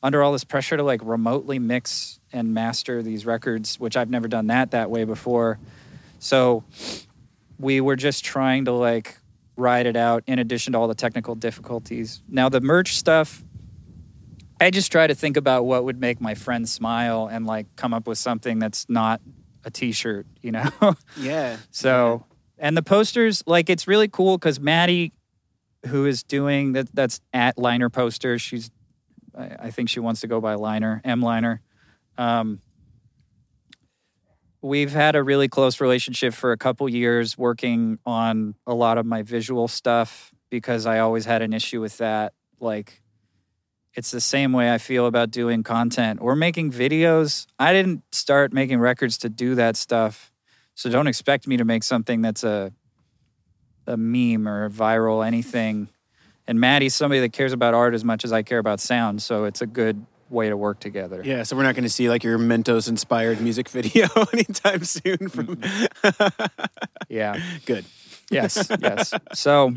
under 0.03 0.21
all 0.21 0.31
this 0.31 0.43
pressure 0.43 0.77
to 0.77 0.83
like 0.83 1.01
remotely 1.03 1.59
mix 1.59 2.19
and 2.31 2.53
master 2.53 3.01
these 3.01 3.25
records, 3.25 3.79
which 3.79 3.97
I've 3.97 4.09
never 4.09 4.27
done 4.27 4.47
that 4.47 4.71
that 4.71 4.89
way 4.89 5.03
before. 5.05 5.59
So 6.19 6.63
we 7.59 7.81
were 7.81 7.95
just 7.95 8.23
trying 8.23 8.65
to 8.65 8.71
like 8.71 9.17
ride 9.55 9.87
it 9.87 9.95
out 9.95 10.23
in 10.27 10.39
addition 10.39 10.73
to 10.73 10.79
all 10.79 10.87
the 10.87 10.95
technical 10.95 11.35
difficulties. 11.35 12.21
Now 12.29 12.49
the 12.49 12.61
merch 12.61 12.95
stuff, 12.95 13.43
I 14.61 14.69
just 14.69 14.91
try 14.91 15.07
to 15.07 15.15
think 15.15 15.37
about 15.37 15.65
what 15.65 15.83
would 15.83 15.99
make 15.99 16.21
my 16.21 16.35
friends 16.35 16.71
smile 16.71 17.27
and 17.31 17.45
like 17.45 17.67
come 17.75 17.93
up 17.93 18.07
with 18.07 18.17
something 18.17 18.59
that's 18.59 18.87
not 18.89 19.21
a 19.63 19.71
t-shirt, 19.71 20.25
you 20.41 20.51
know? 20.51 20.69
yeah. 21.17 21.57
So, 21.71 22.25
and 22.57 22.75
the 22.75 22.83
posters, 22.83 23.43
like 23.45 23.69
it's 23.69 23.87
really 23.87 24.07
cool 24.07 24.37
because 24.37 24.59
Maddie, 24.59 25.13
who 25.87 26.05
is 26.05 26.23
doing 26.23 26.73
that, 26.73 26.93
that's 26.93 27.21
at 27.33 27.57
Liner 27.57 27.89
Posters. 27.89 28.41
She's, 28.41 28.71
I 29.37 29.55
I 29.59 29.71
think 29.71 29.89
she 29.89 29.99
wants 29.99 30.21
to 30.21 30.27
go 30.27 30.41
by 30.41 30.55
Liner, 30.55 31.01
M 31.03 31.21
Liner. 31.21 31.61
Um, 32.17 32.61
we've 34.61 34.91
had 34.91 35.15
a 35.15 35.23
really 35.23 35.47
close 35.47 35.79
relationship 35.79 36.33
for 36.33 36.51
a 36.51 36.57
couple 36.57 36.89
years 36.89 37.37
working 37.37 37.99
on 38.05 38.55
a 38.65 38.73
lot 38.73 38.97
of 38.97 39.05
my 39.05 39.21
visual 39.21 39.67
stuff 39.67 40.33
because 40.49 40.85
I 40.85 40.99
always 40.99 41.25
had 41.25 41.41
an 41.41 41.53
issue 41.53 41.81
with 41.81 41.97
that. 41.97 42.33
Like, 42.59 43.01
it's 43.97 44.11
the 44.11 44.21
same 44.21 44.53
way 44.53 44.71
I 44.71 44.77
feel 44.77 45.07
about 45.07 45.31
doing 45.31 45.63
content 45.63 46.19
or 46.21 46.35
making 46.35 46.71
videos. 46.71 47.47
I 47.57 47.73
didn't 47.73 48.03
start 48.13 48.53
making 48.53 48.79
records 48.79 49.17
to 49.19 49.29
do 49.29 49.55
that 49.55 49.75
stuff. 49.75 50.31
So 50.75 50.89
don't 50.91 51.07
expect 51.07 51.47
me 51.47 51.57
to 51.57 51.65
make 51.65 51.83
something 51.83 52.21
that's 52.21 52.43
a 52.43 52.71
a 53.87 53.97
meme 53.97 54.47
or 54.47 54.65
a 54.65 54.69
viral 54.69 55.25
anything. 55.25 55.89
And 56.45 56.59
Maddie's 56.59 56.95
somebody 56.95 57.21
that 57.21 57.33
cares 57.33 57.53
about 57.53 57.73
art 57.73 57.93
as 57.95 58.03
much 58.03 58.23
as 58.23 58.31
I 58.31 58.43
care 58.43 58.59
about 58.59 58.79
sound, 58.79 59.21
so 59.21 59.45
it's 59.45 59.61
a 59.61 59.65
good 59.65 60.05
way 60.29 60.49
to 60.49 60.55
work 60.57 60.79
together. 60.79 61.21
Yeah, 61.25 61.43
so 61.43 61.55
we're 61.55 61.63
not 61.63 61.73
going 61.73 61.83
to 61.85 61.89
see 61.89 62.07
like 62.09 62.23
your 62.23 62.37
Mentos 62.37 62.87
inspired 62.87 63.41
music 63.41 63.67
video 63.79 64.07
anytime 64.33 64.83
soon. 64.83 65.29
From 65.29 65.59
Yeah. 67.09 67.39
good. 67.65 67.85
yes, 68.29 68.69
yes. 68.79 69.13
So 69.33 69.73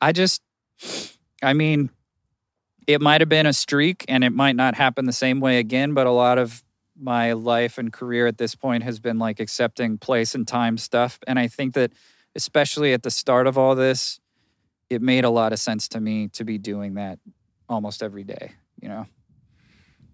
I 0.00 0.12
just, 0.12 0.42
I 1.42 1.54
mean, 1.54 1.90
it 2.86 3.00
might 3.00 3.20
have 3.20 3.28
been 3.28 3.46
a 3.46 3.52
streak 3.52 4.04
and 4.08 4.24
it 4.24 4.30
might 4.30 4.56
not 4.56 4.74
happen 4.74 5.06
the 5.06 5.12
same 5.12 5.40
way 5.40 5.58
again, 5.58 5.94
but 5.94 6.06
a 6.06 6.10
lot 6.10 6.38
of 6.38 6.62
my 6.98 7.32
life 7.32 7.78
and 7.78 7.92
career 7.92 8.26
at 8.26 8.38
this 8.38 8.54
point 8.54 8.82
has 8.82 9.00
been 9.00 9.18
like 9.18 9.40
accepting 9.40 9.98
place 9.98 10.34
and 10.34 10.46
time 10.46 10.76
stuff. 10.76 11.18
And 11.26 11.38
I 11.38 11.48
think 11.48 11.74
that, 11.74 11.92
especially 12.34 12.92
at 12.92 13.02
the 13.02 13.10
start 13.10 13.46
of 13.46 13.56
all 13.56 13.74
this, 13.74 14.20
it 14.90 15.00
made 15.00 15.24
a 15.24 15.30
lot 15.30 15.52
of 15.52 15.58
sense 15.58 15.88
to 15.88 16.00
me 16.00 16.28
to 16.28 16.44
be 16.44 16.58
doing 16.58 16.94
that 16.94 17.18
almost 17.68 18.02
every 18.02 18.24
day, 18.24 18.52
you 18.80 18.88
know? 18.88 19.06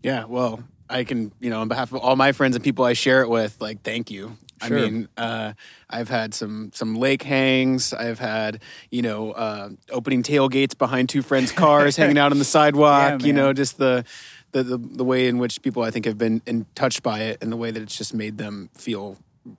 Yeah, 0.03 0.25
well, 0.27 0.63
I 0.89 1.05
can, 1.05 1.33
you 1.41 1.51
know, 1.51 1.61
on 1.63 1.69
behalf 1.69 1.93
of 1.93 2.01
all 2.01 2.15
my 2.15 2.33
friends 2.33 2.55
and 2.55 2.65
people 2.65 2.85
I 2.85 2.93
share 2.93 3.23
it 3.23 3.29
with, 3.29 3.61
like, 3.61 3.83
thank 3.83 4.11
you. 4.11 4.37
Sure. 4.63 4.79
I 4.79 4.81
mean, 4.83 5.09
uh, 5.17 5.53
I've 5.91 6.09
had 6.09 6.33
some 6.35 6.71
some 6.75 6.95
lake 6.95 7.23
hangs. 7.23 7.93
I've 7.93 8.19
had, 8.19 8.63
you 8.91 9.03
know, 9.03 9.33
uh, 9.33 9.69
opening 9.91 10.23
tailgates 10.23 10.77
behind 10.77 11.09
two 11.09 11.23
friends' 11.23 11.53
cars, 11.53 11.97
hanging 12.01 12.19
out 12.19 12.33
on 12.33 12.39
the 12.39 12.45
sidewalk. 12.45 13.21
Yeah, 13.21 13.27
you 13.27 13.33
know, 13.33 13.53
just 13.53 13.77
the, 13.79 14.05
the 14.53 14.63
the 14.63 14.79
the 14.79 15.05
way 15.05 15.29
in 15.29 15.39
which 15.39 15.61
people 15.63 15.83
I 15.83 15.91
think 15.91 16.07
have 16.07 16.17
been 16.19 16.41
in 16.47 16.67
touched 16.75 17.03
by 17.03 17.21
it, 17.21 17.39
and 17.43 17.53
the 17.53 17.57
way 17.57 17.71
that 17.71 17.83
it's 17.83 17.97
just 17.97 18.15
made 18.15 18.39
them 18.39 18.71
feel 18.75 19.19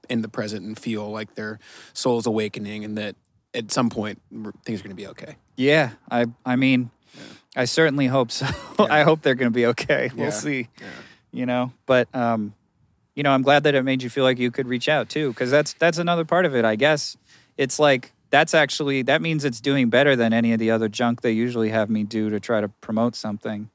in 0.09 0.21
the 0.21 0.29
present 0.29 0.65
and 0.65 0.77
feel 0.77 1.09
like 1.11 1.35
their 1.35 1.59
soul's 1.93 2.25
awakening, 2.25 2.83
and 2.83 2.97
that 2.97 3.15
at 3.53 3.71
some 3.71 3.89
point 3.89 4.19
things 4.65 4.79
are 4.79 4.83
going 4.83 4.95
to 4.95 5.01
be 5.01 5.07
okay. 5.07 5.35
Yeah. 5.55 5.91
I, 6.11 6.25
I 6.45 6.55
mean, 6.57 6.91
I 7.55 7.65
certainly 7.65 8.05
hope 8.07 8.29
so. 8.31 8.45
I 8.79 9.03
hope 9.03 9.21
they're 9.21 9.35
going 9.35 9.51
to 9.51 9.55
be 9.55 9.65
okay. 9.67 10.11
We'll 10.15 10.25
Yeah. 10.25 10.29
see. 10.31 10.67
you 11.31 11.45
know 11.45 11.71
but 11.85 12.07
um 12.15 12.53
you 13.17 13.23
know 13.23 13.31
i'm 13.31 13.41
glad 13.41 13.63
that 13.63 13.73
it 13.75 13.83
made 13.83 14.03
you 14.03 14.09
feel 14.09 14.23
like 14.23 14.37
you 14.37 14.51
could 14.51 14.67
reach 14.67 14.87
out 14.87 15.09
too 15.09 15.29
because 15.29 15.49
that's 15.49 15.73
that's 15.73 15.97
another 15.97 16.23
part 16.23 16.45
of 16.45 16.55
it 16.55 16.63
i 16.63 16.75
guess. 16.75 17.17
It's 17.57 17.79
like 17.79 18.13
that's 18.29 18.53
actually 18.53 19.01
that 19.01 19.19
means 19.19 19.43
it's 19.43 19.59
doing 19.59 19.89
better 19.89 20.15
than 20.15 20.31
any 20.31 20.53
of 20.53 20.59
the 20.59 20.69
other 20.69 20.87
junk 20.87 21.21
they 21.21 21.31
usually 21.31 21.69
have 21.69 21.89
me 21.89 22.03
do 22.03 22.29
to 22.29 22.39
try 22.39 22.61
to 22.61 22.69
promote 22.69 23.15
something. 23.15 23.69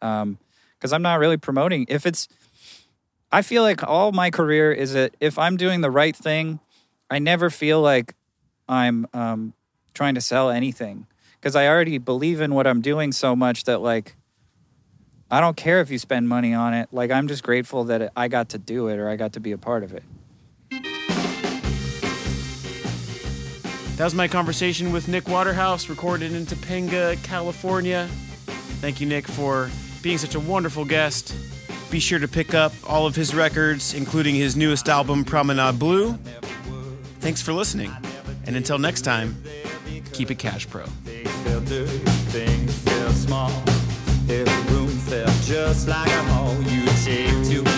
Um 0.00 0.38
because 0.78 0.92
i'm 0.92 1.02
not 1.02 1.18
really 1.18 1.36
promoting 1.36 1.86
if 1.88 2.06
it's 2.06 2.28
i 3.32 3.42
feel 3.42 3.62
like 3.62 3.82
all 3.82 4.12
my 4.12 4.30
career 4.30 4.72
is 4.72 4.92
that 4.92 5.14
if 5.20 5.38
i'm 5.38 5.56
doing 5.56 5.80
the 5.80 5.90
right 5.90 6.16
thing 6.16 6.60
i 7.10 7.18
never 7.18 7.50
feel 7.50 7.80
like 7.80 8.14
i'm 8.68 9.06
um 9.12 9.52
trying 9.94 10.14
to 10.14 10.20
sell 10.20 10.50
anything 10.50 11.06
because 11.40 11.56
i 11.56 11.66
already 11.66 11.98
believe 11.98 12.40
in 12.40 12.54
what 12.54 12.66
i'm 12.66 12.80
doing 12.80 13.12
so 13.12 13.34
much 13.34 13.64
that 13.64 13.80
like 13.80 14.14
I 15.30 15.40
don't 15.40 15.56
care 15.56 15.80
if 15.80 15.90
you 15.90 15.98
spend 15.98 16.28
money 16.28 16.54
on 16.54 16.72
it. 16.74 16.88
Like 16.92 17.10
I'm 17.10 17.28
just 17.28 17.42
grateful 17.42 17.84
that 17.84 18.12
I 18.16 18.28
got 18.28 18.50
to 18.50 18.58
do 18.58 18.88
it 18.88 18.98
or 18.98 19.08
I 19.08 19.16
got 19.16 19.34
to 19.34 19.40
be 19.40 19.52
a 19.52 19.58
part 19.58 19.82
of 19.82 19.92
it. 19.92 20.02
That 23.96 24.04
was 24.04 24.14
my 24.14 24.28
conversation 24.28 24.92
with 24.92 25.08
Nick 25.08 25.28
Waterhouse, 25.28 25.88
recorded 25.88 26.32
in 26.32 26.46
Topanga, 26.46 27.20
California. 27.24 28.08
Thank 28.80 29.00
you, 29.00 29.08
Nick, 29.08 29.26
for 29.26 29.70
being 30.02 30.18
such 30.18 30.36
a 30.36 30.40
wonderful 30.40 30.84
guest. 30.84 31.34
Be 31.90 31.98
sure 31.98 32.20
to 32.20 32.28
pick 32.28 32.54
up 32.54 32.72
all 32.86 33.06
of 33.06 33.16
his 33.16 33.34
records, 33.34 33.94
including 33.94 34.36
his 34.36 34.54
newest 34.56 34.88
album, 34.88 35.24
Promenade 35.24 35.80
Blue. 35.80 36.12
Thanks 37.18 37.42
for 37.42 37.52
listening. 37.52 37.90
And 38.46 38.54
until 38.54 38.78
next 38.78 39.02
time, 39.02 39.42
keep 40.12 40.30
it 40.30 40.38
cash 40.38 40.68
pro. 40.68 40.84
Just 45.48 45.88
like 45.88 46.10
a 46.10 46.22
hall 46.24 46.54
you 46.64 46.84
take 47.02 47.42
to 47.48 47.77